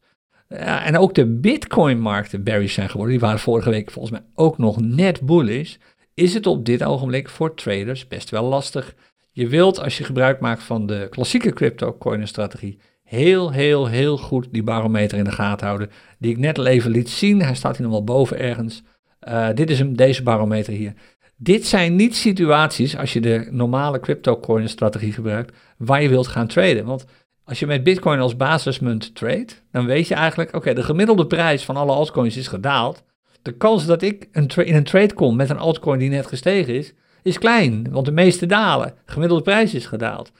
en 0.58 0.98
ook 0.98 1.16
de 1.16 1.26
bitcoin-markten 1.26 2.44
bearish 2.44 2.74
zijn 2.74 2.90
geworden, 2.90 3.18
die 3.18 3.26
waren 3.26 3.40
vorige 3.40 3.70
week 3.70 3.92
volgens 3.92 4.20
mij 4.20 4.30
ook 4.34 4.58
nog 4.58 4.82
net 4.82 5.22
bullish, 5.22 5.76
is 6.14 6.34
het 6.34 6.48
op 6.48 6.66
dit 6.66 6.84
ogenblik 6.84 7.30
voor 7.30 7.56
traders 7.56 8.08
best 8.08 8.30
wel 8.30 8.44
lastig. 8.44 8.96
Je 9.32 9.48
wilt, 9.48 9.80
als 9.80 9.98
je 9.98 10.04
gebruik 10.04 10.40
maakt 10.40 10.64
van 10.64 10.86
de 10.86 11.08
klassieke 11.10 11.54
crypto-coin-strategie, 11.54 12.80
heel, 13.10 13.52
heel, 13.52 13.88
heel 13.88 14.18
goed 14.18 14.48
die 14.52 14.64
barometer 14.64 15.18
in 15.18 15.24
de 15.24 15.32
gaten 15.32 15.68
houden, 15.68 15.90
die 16.18 16.32
ik 16.32 16.38
net 16.38 16.58
al 16.58 16.66
even 16.66 16.92
liet 16.92 17.10
zien. 17.10 17.42
Hij 17.42 17.56
staat 17.56 17.78
hier 17.78 17.86
nog 17.86 17.96
wel 17.96 18.04
boven 18.04 18.40
ergens. 18.40 18.84
Uh, 19.28 19.48
dit 19.54 19.70
is 19.70 19.80
hem, 19.80 19.96
deze 19.96 20.24
barometer 20.24 20.74
hier. 20.74 20.94
Dit 21.36 21.66
zijn 21.66 21.96
niet 21.96 22.16
situaties, 22.16 22.98
als 22.98 23.14
je 23.14 23.22
de 23.22 23.48
normale 23.52 24.00
crypto-coin-strategie 24.00 25.14
gebruikt, 25.14 25.56
waar 25.78 26.02
je 26.02 26.10
wilt 26.10 26.28
gaan 26.28 26.48
traden. 26.48 26.86
Want 26.86 27.06
als 27.44 27.60
je 27.60 27.66
met 27.66 27.84
Bitcoin 27.84 28.20
als 28.20 28.36
basismunt 28.36 29.16
trade, 29.16 29.48
dan 29.72 29.86
weet 29.86 30.08
je 30.08 30.16
eigenlijk, 30.16 30.56
oké, 30.56 30.74
de 30.74 30.84
gemiddelde 30.84 31.28
prijs 31.28 31.66
van 31.66 31.76
alle 31.76 31.92
altcoins 31.92 32.38
is 32.38 32.48
gedaald. 32.48 33.04
De 33.42 33.52
kans 33.52 33.86
dat 33.86 34.02
ik 34.02 34.28
een 34.32 34.48
in 34.48 34.76
een 34.76 34.84
trade 34.84 35.14
kom 35.14 35.36
met 35.36 35.50
een 35.50 35.60
altcoin 35.60 36.00
die 36.00 36.10
net 36.10 36.28
gestegen 36.28 36.74
is, 36.74 36.94
is 37.24 37.38
klein, 37.38 37.92
want 37.92 38.06
de 38.06 38.12
meeste 38.12 38.46
dalen. 38.46 38.94
De 39.06 39.12
gemiddelde 39.12 39.44
prijs 39.44 39.74
is 39.74 39.86
gedaald. 39.86 40.32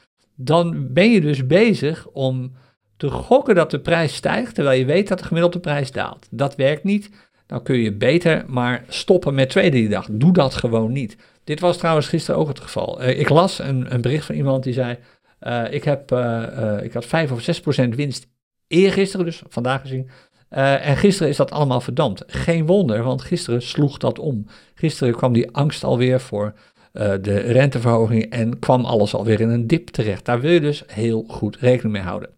Dan 0.42 0.92
ben 0.92 1.10
je 1.10 1.20
dus 1.20 1.46
bezig 1.46 2.06
om 2.06 2.52
te 2.96 3.10
gokken 3.10 3.54
dat 3.54 3.70
de 3.70 3.80
prijs 3.80 4.14
stijgt, 4.14 4.54
terwijl 4.54 4.78
je 4.78 4.84
weet 4.84 5.08
dat 5.08 5.18
de 5.18 5.24
gemiddelde 5.24 5.60
prijs 5.60 5.92
daalt. 5.92 6.26
Dat 6.30 6.56
werkt 6.56 6.84
niet. 6.84 7.10
Dan 7.46 7.62
kun 7.62 7.78
je 7.78 7.92
beter 7.92 8.44
maar 8.46 8.84
stoppen 8.88 9.34
met 9.34 9.50
traden 9.50 9.70
die 9.70 9.88
dag. 9.88 10.06
Doe 10.10 10.32
dat 10.32 10.54
gewoon 10.54 10.92
niet. 10.92 11.16
Dit 11.44 11.60
was 11.60 11.76
trouwens 11.76 12.08
gisteren 12.08 12.40
ook 12.40 12.48
het 12.48 12.60
geval. 12.60 13.02
Uh, 13.02 13.18
ik 13.18 13.28
las 13.28 13.58
een, 13.58 13.94
een, 13.94 14.00
bericht 14.00 14.26
van 14.26 14.34
iemand 14.34 14.62
die 14.62 14.72
zei: 14.72 14.98
uh, 15.40 15.64
ik, 15.70 15.84
heb, 15.84 16.12
uh, 16.12 16.82
ik 16.82 16.92
had 16.92 17.06
5 17.06 17.32
of 17.32 17.42
6 17.42 17.60
procent 17.60 17.94
winst 17.94 18.26
eergisteren, 18.66 19.26
dus 19.26 19.42
vandaag 19.48 19.80
gezien. 19.80 20.10
en 20.48 20.96
gisteren 20.96 21.28
is 21.28 21.36
dat 21.36 21.50
allemaal 21.50 21.80
verdampt. 21.80 22.24
Geen 22.26 22.66
wonder, 22.66 23.02
want 23.02 23.22
gisteren 23.22 23.62
sloeg 23.62 23.98
dat 23.98 24.18
om. 24.18 24.46
Gisteren 24.74 25.14
kwam 25.14 25.32
die 25.32 25.50
angst 25.50 25.84
alweer 25.84 26.20
voor 26.20 26.54
de 26.92 27.38
renteverhoging 27.38 28.30
en 28.30 28.58
kwam 28.58 28.84
alles 28.84 29.14
alweer 29.14 29.40
in 29.40 29.48
een 29.48 29.66
dip 29.66 29.88
terecht. 29.88 30.24
Daar 30.24 30.40
wil 30.40 30.50
je 30.50 30.60
dus 30.60 30.82
heel 30.86 31.24
goed 31.28 31.56
rekening 31.56 31.92
mee 31.92 32.02
houden. 32.02 32.30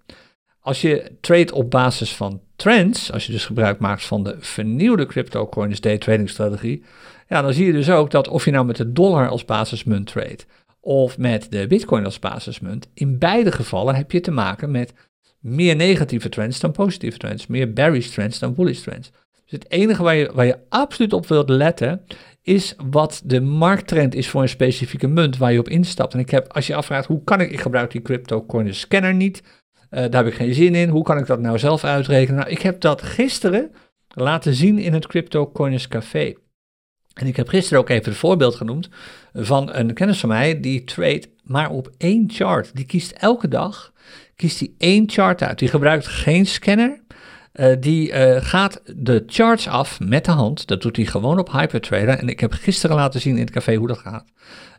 Als 0.61 0.81
je 0.81 1.13
trade 1.21 1.55
op 1.55 1.71
basis 1.71 2.15
van 2.15 2.41
trends, 2.57 3.13
als 3.13 3.27
je 3.27 3.33
dus 3.33 3.47
gebruik 3.47 3.79
maakt 3.79 4.05
van 4.05 4.25
de 4.25 4.37
vernieuwde 4.39 5.07
cryptocurrency 5.07 5.81
day 5.81 5.99
trading 5.99 6.31
strategie, 6.31 6.85
ja, 7.29 7.43
dan 7.43 7.53
zie 7.53 7.67
je 7.67 7.73
dus 7.73 7.91
ook 7.91 8.11
dat 8.11 8.29
of 8.29 8.45
je 8.45 8.51
nou 8.51 8.67
met 8.67 8.77
de 8.77 8.93
dollar 8.93 9.29
als 9.29 9.45
basismunt 9.45 10.07
trade 10.07 10.39
of 10.81 11.19
met 11.19 11.47
de 11.51 11.67
bitcoin 11.67 12.05
als 12.05 12.19
basismunt, 12.19 12.89
in 12.95 13.19
beide 13.19 13.53
gevallen 13.53 13.95
heb 13.95 14.13
je 14.13 14.21
te 14.21 14.31
maken 14.31 14.71
met 14.71 14.93
meer 15.41 15.77
negatieve 15.77 16.29
trends 16.29 16.61
dan 16.61 16.73
positieve 16.73 17.19
trends, 17.19 17.47
meer 17.47 17.73
bearish 17.73 18.09
trends 18.09 18.39
dan 18.39 18.55
bullish 18.55 18.81
trends. 18.81 19.11
Dus 19.45 19.61
het 19.61 19.71
enige 19.71 20.03
waar 20.03 20.15
je, 20.15 20.31
waar 20.35 20.47
je 20.47 20.59
absoluut 20.69 21.13
op 21.13 21.27
wilt 21.27 21.49
letten, 21.49 22.03
is 22.43 22.75
wat 22.91 23.23
de 23.25 23.41
markttrend 23.41 24.15
is 24.15 24.29
voor 24.29 24.43
een 24.43 24.49
specifieke 24.49 25.07
munt 25.07 25.37
waar 25.37 25.53
je 25.53 25.59
op 25.59 25.69
instapt. 25.69 26.15
En 26.15 26.21
ik 26.21 26.31
heb, 26.31 26.53
als 26.53 26.67
je 26.67 26.75
afvraagt 26.75 27.07
hoe 27.07 27.25
kan 27.25 27.41
ik, 27.41 27.51
ik 27.51 27.61
gebruik 27.61 27.91
die 27.91 28.03
cryptocurrency 28.03 28.79
scanner 28.79 29.15
niet, 29.15 29.43
uh, 29.43 29.49
daar 29.91 30.25
heb 30.25 30.27
ik 30.27 30.35
geen 30.35 30.55
zin 30.55 30.75
in. 30.75 30.89
Hoe 30.89 31.03
kan 31.05 31.19
ik 31.19 31.27
dat 31.27 31.41
nou 31.41 31.59
zelf 31.59 31.85
uitrekenen? 31.85 32.41
Nou, 32.41 32.51
ik 32.51 32.63
heb 32.63 32.81
dat 32.81 33.03
gisteren 33.03 33.71
laten 34.09 34.55
zien 34.55 34.79
in 34.79 34.93
het 34.93 35.07
Crypto 35.07 35.51
Coiners 35.51 35.89
Café. 35.89 36.35
En 37.15 37.27
ik 37.27 37.37
heb 37.37 37.49
gisteren 37.49 37.79
ook 37.79 37.89
even 37.89 38.11
het 38.11 38.21
voorbeeld 38.21 38.55
genoemd 38.55 38.89
van 39.33 39.75
een 39.75 39.95
kennis 39.95 40.21
van 40.21 40.29
mij 40.29 40.61
die 40.61 40.85
trade 40.85 41.23
maar 41.43 41.71
op 41.71 41.91
één 41.99 42.31
chart. 42.31 42.77
Die 42.77 42.85
kiest 42.85 43.11
elke 43.11 43.49
dag, 43.49 43.93
kiest 44.37 44.59
hij 44.59 44.73
één 44.79 45.11
chart 45.11 45.43
uit. 45.43 45.59
Die 45.59 45.69
gebruikt 45.69 46.07
geen 46.07 46.47
scanner. 46.47 47.02
Uh, 47.53 47.73
die 47.81 48.13
uh, 48.13 48.37
gaat 48.41 48.83
de 48.97 49.23
charts 49.27 49.69
af 49.69 50.01
met 50.01 50.25
de 50.25 50.31
hand. 50.31 50.67
Dat 50.67 50.83
doet 50.83 50.97
hij 50.97 51.05
gewoon 51.05 51.39
op 51.39 51.53
Hypertrader. 51.53 52.19
En 52.19 52.29
ik 52.29 52.41
heb 52.41 52.53
gisteren 52.53 52.97
laten 52.97 53.21
zien 53.21 53.35
in 53.35 53.41
het 53.41 53.51
café 53.51 53.75
hoe 53.75 53.89
dat 53.89 53.99
gaat. 53.99 54.25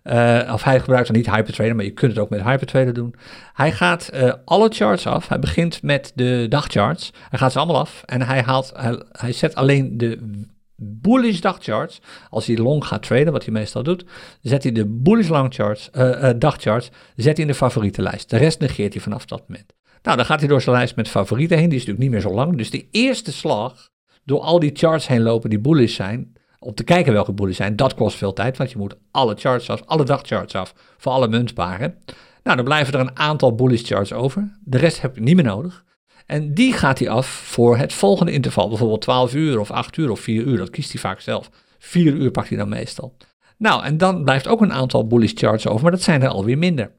Uh, 0.03 0.53
of 0.53 0.63
hij 0.63 0.79
gebruikt 0.79 1.07
dan 1.07 1.15
niet 1.15 1.29
Hypertrader, 1.29 1.75
maar 1.75 1.85
je 1.85 1.91
kunt 1.91 2.11
het 2.11 2.21
ook 2.21 2.29
met 2.29 2.43
Hypertrader 2.43 2.93
doen. 2.93 3.15
Hij 3.53 3.71
gaat 3.71 4.11
alle 4.45 4.69
charts 4.69 5.07
af. 5.07 5.27
Hij 5.27 5.39
begint 5.39 5.81
met 5.81 6.11
de 6.15 6.45
dagcharts. 6.49 7.13
Hij 7.29 7.39
gaat 7.39 7.51
ze 7.51 7.57
allemaal 7.57 7.79
af. 7.79 8.03
En 8.05 8.21
hij, 8.21 8.41
haalt, 8.41 8.71
hij, 8.75 9.03
hij 9.11 9.31
zet 9.31 9.55
alleen 9.55 9.97
de 9.97 10.39
bullish 10.75 11.39
dagcharts. 11.39 12.01
Als 12.29 12.45
hij 12.45 12.57
long 12.57 12.85
gaat 12.85 13.03
traden, 13.03 13.33
wat 13.33 13.43
hij 13.43 13.53
meestal 13.53 13.83
doet, 13.83 14.05
zet 14.41 14.63
hij 14.63 14.71
de 14.71 14.85
bullish 14.85 15.29
long 15.29 15.53
charts, 15.53 15.89
dagcharts 16.37 16.89
zet 17.15 17.37
hij 17.37 17.45
in 17.45 17.51
de 17.51 17.57
favorietenlijst. 17.57 18.29
De 18.29 18.37
rest 18.37 18.59
negeert 18.59 18.93
hij 18.93 19.01
vanaf 19.01 19.25
dat 19.25 19.43
moment. 19.47 19.73
Nou, 20.03 20.17
dan 20.17 20.25
gaat 20.25 20.39
hij 20.39 20.47
door 20.47 20.61
zijn 20.61 20.75
lijst 20.75 20.95
met 20.95 21.09
favorieten 21.09 21.57
heen. 21.57 21.69
Die 21.69 21.79
is 21.79 21.85
natuurlijk 21.85 22.11
niet 22.13 22.23
meer 22.23 22.31
zo 22.31 22.37
lang. 22.37 22.57
Dus 22.57 22.69
de 22.69 22.85
eerste 22.91 23.31
slag, 23.31 23.89
door 24.23 24.39
al 24.39 24.59
die 24.59 24.71
charts 24.73 25.07
heen 25.07 25.21
lopen 25.21 25.49
die 25.49 25.59
bullish 25.59 25.95
zijn, 25.95 26.33
om 26.59 26.73
te 26.73 26.83
kijken 26.83 27.13
welke 27.13 27.33
bullish 27.33 27.55
zijn, 27.55 27.75
dat 27.75 27.93
kost 27.93 28.17
veel 28.17 28.33
tijd. 28.33 28.57
Want 28.57 28.71
je 28.71 28.77
moet 28.77 28.95
alle 29.11 29.35
charts 29.35 29.69
af, 29.69 29.81
alle 29.85 30.03
dagcharts 30.03 30.55
af, 30.55 30.73
voor 30.97 31.11
alle 31.11 31.27
muntparen. 31.27 31.95
Nou, 32.43 32.55
dan 32.55 32.65
blijven 32.65 32.93
er 32.93 32.99
een 32.99 33.19
aantal 33.19 33.55
bullish 33.55 33.83
charts 33.83 34.13
over. 34.13 34.59
De 34.63 34.77
rest 34.77 35.01
heb 35.01 35.15
je 35.15 35.21
niet 35.21 35.35
meer 35.35 35.45
nodig. 35.45 35.83
En 36.25 36.53
die 36.53 36.73
gaat 36.73 36.99
hij 36.99 37.09
af 37.09 37.27
voor 37.27 37.77
het 37.77 37.93
volgende 37.93 38.31
interval. 38.31 38.67
Bijvoorbeeld 38.67 39.01
12 39.01 39.33
uur 39.33 39.59
of 39.59 39.71
8 39.71 39.97
uur 39.97 40.11
of 40.11 40.19
4 40.19 40.43
uur. 40.43 40.57
Dat 40.57 40.69
kiest 40.69 40.91
hij 40.91 41.01
vaak 41.01 41.19
zelf. 41.19 41.49
4 41.79 42.13
uur 42.13 42.31
pakt 42.31 42.49
hij 42.49 42.57
dan 42.57 42.69
meestal. 42.69 43.17
Nou, 43.57 43.83
en 43.83 43.97
dan 43.97 44.23
blijft 44.23 44.47
ook 44.47 44.61
een 44.61 44.73
aantal 44.73 45.07
bullish 45.07 45.33
charts 45.35 45.67
over, 45.67 45.81
maar 45.81 45.91
dat 45.91 46.01
zijn 46.01 46.21
er 46.21 46.27
alweer 46.27 46.57
minder. 46.57 46.91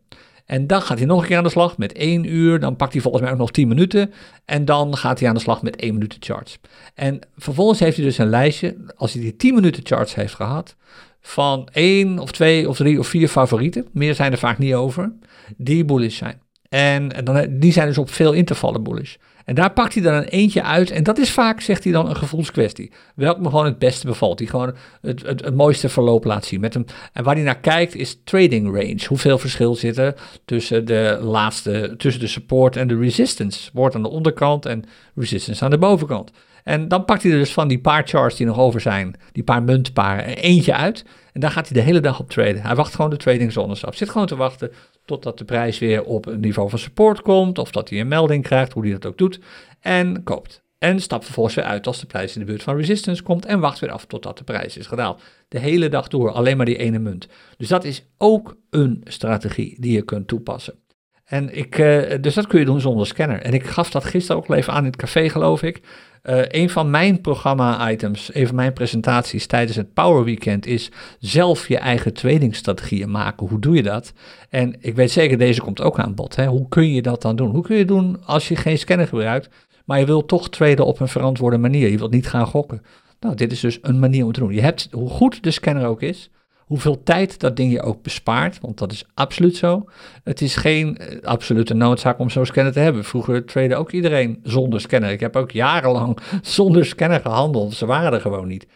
En 0.47 0.67
dan 0.67 0.83
gaat 0.83 0.99
hij 0.99 1.07
nog 1.07 1.21
een 1.21 1.27
keer 1.27 1.37
aan 1.37 1.43
de 1.43 1.51
slag 1.51 1.79
met 1.79 1.93
1 1.93 2.35
uur. 2.35 2.61
Dan 2.61 2.77
pakt 2.77 2.93
hij 2.93 3.03
volgens 3.03 3.23
mij 3.23 3.33
ook 3.33 3.39
nog 3.39 3.51
10 3.51 3.69
minuten. 3.69 4.13
En 4.45 4.65
dan 4.65 4.97
gaat 4.97 5.19
hij 5.19 5.29
aan 5.29 5.35
de 5.35 5.41
slag 5.41 5.63
met 5.63 5.77
1 5.77 5.93
minuut 5.93 6.17
charts. 6.21 6.59
En 6.95 7.21
vervolgens 7.37 7.81
heeft 7.81 7.97
hij 7.97 8.05
dus 8.05 8.19
een 8.19 8.29
lijstje, 8.29 8.77
als 8.97 9.13
hij 9.13 9.23
die 9.23 9.37
10 9.37 9.55
minuten 9.55 9.87
charts 9.87 10.15
heeft 10.15 10.35
gehad, 10.35 10.77
van 11.21 11.69
1 11.73 12.19
of 12.19 12.33
2 12.33 12.69
of 12.69 12.77
3 12.77 12.99
of 12.99 13.07
4 13.07 13.29
favorieten. 13.29 13.87
Meer 13.93 14.15
zijn 14.15 14.33
er 14.33 14.39
vaak 14.39 14.59
niet 14.59 14.75
over. 14.75 15.13
Die 15.57 15.85
bullish 15.85 16.17
zijn. 16.17 16.41
En 16.69 17.09
dan, 17.25 17.47
die 17.51 17.73
zijn 17.73 17.87
dus 17.87 17.99
op 17.99 18.11
veel 18.11 18.33
intervallen 18.33 18.83
bullish. 18.83 19.17
En 19.45 19.55
daar 19.55 19.73
pakt 19.73 19.95
hij 19.95 20.03
dan 20.03 20.15
een 20.15 20.25
eentje 20.25 20.63
uit. 20.63 20.91
En 20.91 21.03
dat 21.03 21.19
is 21.19 21.31
vaak, 21.31 21.61
zegt 21.61 21.85
hij 21.85 21.93
dan, 21.93 22.09
een 22.09 22.17
gevoelskwestie. 22.17 22.93
Welk 23.15 23.39
me 23.39 23.49
gewoon 23.49 23.65
het 23.65 23.79
beste 23.79 24.07
bevalt. 24.07 24.39
Die 24.39 24.49
gewoon 24.49 24.75
het, 25.01 25.23
het, 25.23 25.45
het 25.45 25.55
mooiste 25.55 25.89
verloop 25.89 26.25
laat 26.25 26.45
zien. 26.45 26.61
Met 26.61 26.75
hem. 26.75 26.85
En 27.13 27.25
waar 27.25 27.35
hij 27.35 27.45
naar 27.45 27.61
kijkt 27.61 27.95
is 27.95 28.19
trading 28.25 28.67
range. 28.67 29.07
Hoeveel 29.09 29.39
verschil 29.39 29.75
zit 29.75 29.97
er 29.97 30.15
tussen 30.45 30.85
de 30.85 31.19
laatste, 31.23 31.95
tussen 31.97 32.21
de 32.21 32.27
support 32.27 32.77
en 32.77 32.89
de 32.89 32.99
resistance. 32.99 33.63
Support 33.63 33.95
aan 33.95 34.03
de 34.03 34.09
onderkant 34.09 34.67
en 34.67 34.85
resistance 35.15 35.65
aan 35.65 35.71
de 35.71 35.79
bovenkant. 35.79 36.31
En 36.65 36.89
dan 36.89 37.05
pakt 37.05 37.23
hij 37.23 37.33
er 37.33 37.39
dus 37.39 37.53
van 37.53 37.69
die 37.69 37.81
paar 37.81 38.03
charts 38.07 38.37
die 38.37 38.47
nog 38.47 38.59
over 38.59 38.81
zijn, 38.81 39.15
die 39.33 39.43
paar 39.43 39.63
muntparen, 39.63 40.37
eentje 40.37 40.75
uit. 40.75 41.05
En 41.33 41.41
daar 41.41 41.51
gaat 41.51 41.69
hij 41.69 41.79
de 41.79 41.85
hele 41.87 42.01
dag 42.01 42.21
op 42.21 42.31
traden. 42.31 42.63
Hij 42.63 42.75
wacht 42.75 42.95
gewoon 42.95 43.11
de 43.11 43.17
trading 43.17 43.53
zones 43.53 43.85
af. 43.85 43.97
Zit 43.97 44.11
gewoon 44.11 44.27
te 44.27 44.37
wachten 44.37 44.73
totdat 45.05 45.39
de 45.39 45.45
prijs 45.45 45.79
weer 45.79 46.05
op 46.05 46.27
een 46.27 46.41
niveau 46.41 46.71
van 46.71 46.79
support 46.79 47.23
komt, 47.23 47.59
of 47.59 47.71
dat 47.71 47.89
hij 47.89 48.01
een 48.01 48.09
melding 48.09 48.43
krijgt, 48.43 48.73
hoe 48.73 48.83
hij 48.83 48.93
dat 48.93 49.07
ook 49.07 49.19
doet, 49.19 49.41
en 49.81 50.23
koopt. 50.23 50.63
En 50.79 51.01
stapt 51.01 51.25
vervolgens 51.25 51.55
weer 51.55 51.65
uit 51.65 51.87
als 51.87 52.01
de 52.01 52.07
prijs 52.07 52.35
in 52.35 52.41
de 52.41 52.47
buurt 52.47 52.63
van 52.63 52.77
resistance 52.77 53.23
komt 53.23 53.45
en 53.45 53.61
wacht 53.61 53.79
weer 53.79 53.91
af 53.91 54.05
totdat 54.05 54.39
de 54.39 54.45
prijs 54.45 54.77
is 54.77 54.87
gedaald. 54.87 55.23
De 55.49 55.59
hele 55.59 55.89
dag 55.89 56.09
door, 56.09 56.31
alleen 56.31 56.57
maar 56.57 56.67
die 56.67 56.77
ene 56.77 56.99
munt. 56.99 57.29
Dus 57.57 57.69
dat 57.69 57.85
is 57.85 58.05
ook 58.19 58.57
een 58.71 59.01
strategie 59.05 59.81
die 59.81 59.93
je 59.93 60.03
kunt 60.03 60.29
toepassen. 60.29 60.84
En 61.25 61.57
ik, 61.57 61.79
uh, 61.79 62.03
dus 62.21 62.35
dat 62.35 62.47
kun 62.47 62.59
je 62.59 62.65
doen 62.65 62.81
zonder 62.81 63.07
scanner. 63.07 63.41
En 63.41 63.53
ik 63.53 63.67
gaf 63.67 63.91
dat 63.91 64.05
gisteren 64.05 64.43
ook 64.43 64.51
even 64.51 64.73
aan 64.73 64.85
in 64.85 64.91
het 64.91 64.97
café, 64.97 65.29
geloof 65.29 65.63
ik. 65.63 65.81
Uh, 66.23 66.41
een 66.49 66.71
van 66.71 66.91
mijn 66.91 67.21
programma-items, 67.21 68.35
een 68.35 68.47
van 68.47 68.55
mijn 68.57 68.73
presentaties 68.73 69.47
tijdens 69.47 69.77
het 69.77 69.93
Power 69.93 70.25
Weekend 70.25 70.67
is 70.67 70.91
zelf 71.19 71.69
je 71.69 71.79
eigen 71.79 72.13
tradingstrategieën 72.13 73.11
maken. 73.11 73.47
Hoe 73.47 73.59
doe 73.59 73.75
je 73.75 73.83
dat? 73.83 74.13
En 74.49 74.77
ik 74.81 74.95
weet 74.95 75.11
zeker, 75.11 75.39
deze 75.39 75.61
komt 75.61 75.81
ook 75.81 75.99
aan 75.99 76.15
bod. 76.15 76.37
Hè? 76.37 76.47
Hoe 76.47 76.69
kun 76.69 76.93
je 76.93 77.03
dat 77.03 77.23
dan 77.23 77.37
doen? 77.37 77.51
Hoe 77.51 77.63
kun 77.63 77.77
je 77.77 77.85
doen 77.85 78.25
als 78.25 78.49
je 78.49 78.57
geen 78.57 78.79
scanner 78.79 79.09
gebruikt, 79.09 79.49
maar 79.85 79.99
je 79.99 80.07
wilt 80.07 80.29
toch 80.29 80.51
traden 80.51 80.87
op 80.87 81.01
een 81.01 81.09
verantwoorde 81.09 81.59
manier? 81.59 81.91
Je 81.91 81.99
wilt 81.99 82.13
niet 82.13 82.29
gaan 82.29 82.47
gokken. 82.47 82.83
Nou, 83.21 83.35
dit 83.35 83.53
is 83.53 83.61
dus 83.61 83.79
een 83.83 83.99
manier 83.99 84.25
om 84.25 84.33
te 84.33 84.41
doen. 84.41 84.55
Je 84.55 84.61
hebt, 84.61 84.89
hoe 84.91 85.09
goed 85.09 85.43
de 85.43 85.51
scanner 85.51 85.87
ook 85.87 86.03
is, 86.03 86.31
hoeveel 86.65 87.03
tijd 87.03 87.41
dat 87.41 87.57
ding 87.57 87.73
je 87.73 87.83
ook 87.83 88.03
bespaart, 88.03 88.61
want 88.61 88.79
dat 88.79 88.93
is 88.93 89.05
absoluut 89.15 89.57
zo. 89.57 89.89
Het 90.25 90.41
is 90.41 90.57
geen 90.57 90.99
uh, 91.01 91.23
absolute 91.23 91.75
noodzaak 91.75 92.19
om 92.19 92.31
zo'n 92.31 92.47
scanner 92.47 92.73
te 92.73 92.79
hebben. 92.79 93.05
Vroeger 93.05 93.45
trade 93.45 93.77
ook 93.77 93.91
iedereen 93.91 94.41
zonder 94.43 94.81
scanner. 94.81 95.11
Ik 95.11 95.21
heb 95.21 95.37
ook 95.37 95.51
jarenlang 95.51 96.19
zonder 96.43 96.87
scanner 96.87 97.21
gehandeld. 97.21 97.75
Ze 97.75 97.87
waren 97.87 98.13
er 98.13 98.21
gewoon 98.21 98.49
niet. 98.49 98.67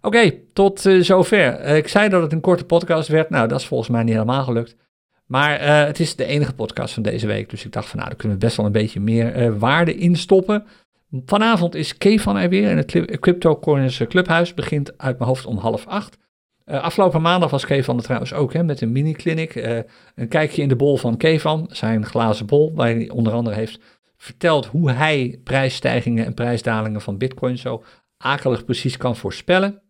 Oké, 0.00 0.30
tot 0.52 0.86
uh, 0.86 1.02
zover. 1.02 1.64
Uh, 1.64 1.76
ik 1.76 1.88
zei 1.88 2.08
dat 2.08 2.22
het 2.22 2.32
een 2.32 2.40
korte 2.40 2.64
podcast 2.64 3.08
werd. 3.08 3.30
Nou, 3.30 3.48
dat 3.48 3.60
is 3.60 3.66
volgens 3.66 3.90
mij 3.90 4.02
niet 4.02 4.12
helemaal 4.12 4.44
gelukt. 4.44 4.76
Maar 5.26 5.60
het 5.86 6.00
is 6.00 6.16
de 6.16 6.24
enige 6.24 6.54
podcast 6.54 6.94
van 6.94 7.02
deze 7.02 7.26
week. 7.26 7.50
Dus 7.50 7.64
ik 7.64 7.72
dacht 7.72 7.88
van 7.88 7.96
nou, 7.96 8.08
daar 8.08 8.18
kunnen 8.18 8.38
we 8.38 8.44
best 8.44 8.56
wel 8.56 8.66
een 8.66 8.72
beetje 8.72 9.00
meer 9.00 9.58
waarde 9.58 9.94
in 9.94 10.16
stoppen. 10.16 10.64
Vanavond 11.26 11.74
is 11.74 11.98
Kevan 11.98 12.36
er 12.36 12.48
weer 12.48 12.70
in 12.70 12.76
het 12.76 13.20
Crypto 13.20 13.58
Corners 13.58 14.02
Clubhuis. 14.08 14.54
Begint 14.54 14.98
uit 14.98 15.18
mijn 15.18 15.28
hoofd 15.28 15.46
om 15.46 15.58
half 15.58 15.86
acht. 15.86 16.16
Afgelopen 16.64 17.22
maandag 17.22 17.50
was 17.50 17.66
Kevan 17.66 17.96
er 17.96 18.02
trouwens 18.02 18.32
ook 18.32 18.52
hè, 18.52 18.62
met 18.62 18.80
een 18.80 18.92
mini-clinic. 18.92 19.54
een 20.14 20.28
kijkje 20.28 20.62
in 20.62 20.68
de 20.68 20.76
bol 20.76 20.96
van 20.96 21.16
Kevan, 21.16 21.66
zijn 21.70 22.06
glazen 22.06 22.46
bol, 22.46 22.72
waar 22.74 22.88
hij 22.88 23.10
onder 23.10 23.32
andere 23.32 23.56
heeft 23.56 23.80
verteld 24.22 24.66
hoe 24.66 24.90
hij 24.90 25.40
prijsstijgingen 25.44 26.24
en 26.24 26.34
prijsdalingen 26.34 27.00
van 27.00 27.18
Bitcoin 27.18 27.58
zo 27.58 27.84
akelig 28.16 28.64
precies 28.64 28.96
kan 28.96 29.16
voorspellen. 29.16 29.81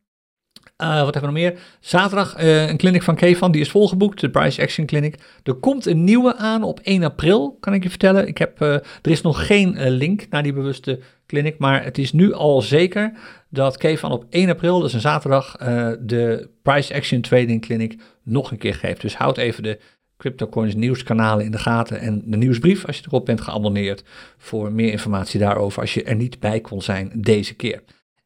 Uh, 0.82 1.02
wat 1.02 1.14
hebben 1.14 1.32
we 1.32 1.40
nog 1.40 1.50
meer? 1.50 1.60
Zaterdag 1.80 2.38
uh, 2.38 2.68
een 2.68 2.76
clinic 2.76 3.02
van 3.02 3.14
Kevan, 3.14 3.52
die 3.52 3.60
is 3.60 3.70
volgeboekt, 3.70 4.20
de 4.20 4.30
Price 4.30 4.62
Action 4.62 4.86
Clinic. 4.86 5.18
Er 5.42 5.54
komt 5.54 5.86
een 5.86 6.04
nieuwe 6.04 6.36
aan 6.36 6.62
op 6.62 6.80
1 6.80 7.02
april, 7.02 7.56
kan 7.60 7.74
ik 7.74 7.82
je 7.82 7.88
vertellen. 7.88 8.28
Ik 8.28 8.38
heb, 8.38 8.62
uh, 8.62 8.74
er 8.74 9.10
is 9.10 9.20
nog 9.20 9.46
geen 9.46 9.88
link 9.88 10.26
naar 10.30 10.42
die 10.42 10.52
bewuste 10.52 11.00
clinic, 11.26 11.58
maar 11.58 11.84
het 11.84 11.98
is 11.98 12.12
nu 12.12 12.32
al 12.32 12.62
zeker 12.62 13.12
dat 13.48 13.76
Kevan 13.76 14.12
op 14.12 14.26
1 14.30 14.50
april, 14.50 14.80
dus 14.80 14.92
een 14.92 15.00
zaterdag, 15.00 15.56
de 16.00 16.50
Price 16.62 16.94
Action 16.94 17.20
Trading 17.20 17.60
Clinic 17.60 18.00
nog 18.22 18.50
een 18.50 18.58
keer 18.58 18.74
geeft. 18.74 19.00
Dus 19.00 19.16
houd 19.16 19.38
even 19.38 19.62
de 19.62 19.78
CryptoCoins 20.22 20.74
nieuwskanalen 20.74 21.44
in 21.44 21.50
de 21.50 21.58
gaten 21.58 22.00
en 22.00 22.22
de 22.24 22.36
nieuwsbrief 22.36 22.86
als 22.86 22.96
je 22.96 23.02
erop 23.06 23.24
bent 23.24 23.40
geabonneerd 23.40 24.04
voor 24.38 24.72
meer 24.72 24.90
informatie 24.90 25.40
daarover 25.40 25.80
als 25.80 25.94
je 25.94 26.02
er 26.02 26.14
niet 26.14 26.40
bij 26.40 26.60
kon 26.60 26.82
zijn 26.82 27.12
deze 27.14 27.54
keer. 27.54 27.82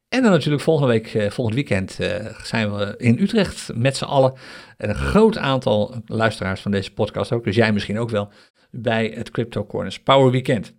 En 0.09 0.21
dan 0.21 0.31
natuurlijk 0.31 0.63
volgende 0.63 0.93
week, 0.93 1.13
eh, 1.13 1.29
volgend 1.29 1.55
weekend, 1.55 1.97
uh, 1.99 2.41
zijn 2.43 2.75
we 2.75 2.93
in 2.97 3.19
Utrecht 3.19 3.69
met 3.75 3.97
z'n 3.97 4.03
allen. 4.03 4.33
En 4.77 4.89
een 4.89 4.95
groot 4.95 5.37
aantal 5.37 5.95
luisteraars 6.05 6.61
van 6.61 6.71
deze 6.71 6.93
podcast 6.93 7.31
ook, 7.31 7.43
dus 7.43 7.55
jij 7.55 7.73
misschien 7.73 7.99
ook 7.99 8.09
wel, 8.09 8.31
bij 8.71 9.13
het 9.15 9.31
Crypto 9.31 9.65
Corners 9.65 9.99
Power 9.99 10.31
Weekend. 10.31 10.75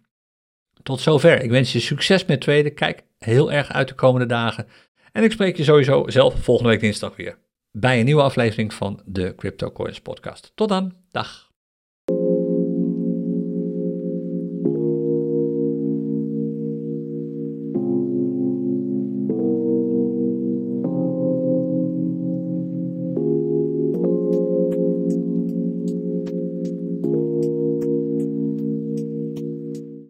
Tot 0.83 1.01
zover. 1.01 1.43
Ik 1.43 1.51
wens 1.51 1.73
je 1.73 1.81
succes 1.81 2.25
met 2.25 2.41
tweede. 2.41 2.71
Kijk 2.71 3.03
heel 3.19 3.53
erg 3.53 3.73
uit 3.73 3.89
de 3.89 3.95
komende 3.95 4.27
dagen. 4.27 4.67
En 5.13 5.25
ik 5.25 5.33
spreek 5.33 5.57
je 5.57 5.65
sowieso 5.65 6.09
zelf 6.09 6.35
volgende 6.45 6.71
week 6.71 6.81
dinsdag 6.81 7.17
weer 7.17 7.39
bij 7.73 7.99
een 7.99 8.05
nieuwe 8.05 8.23
aflevering 8.23 8.75
van 8.75 9.03
de 9.05 9.35
Crypto 9.37 9.71
Coins 9.71 10.01
Podcast. 10.01 10.53
Tot 10.55 10.69
dan. 10.69 10.95
Dag. 11.11 11.48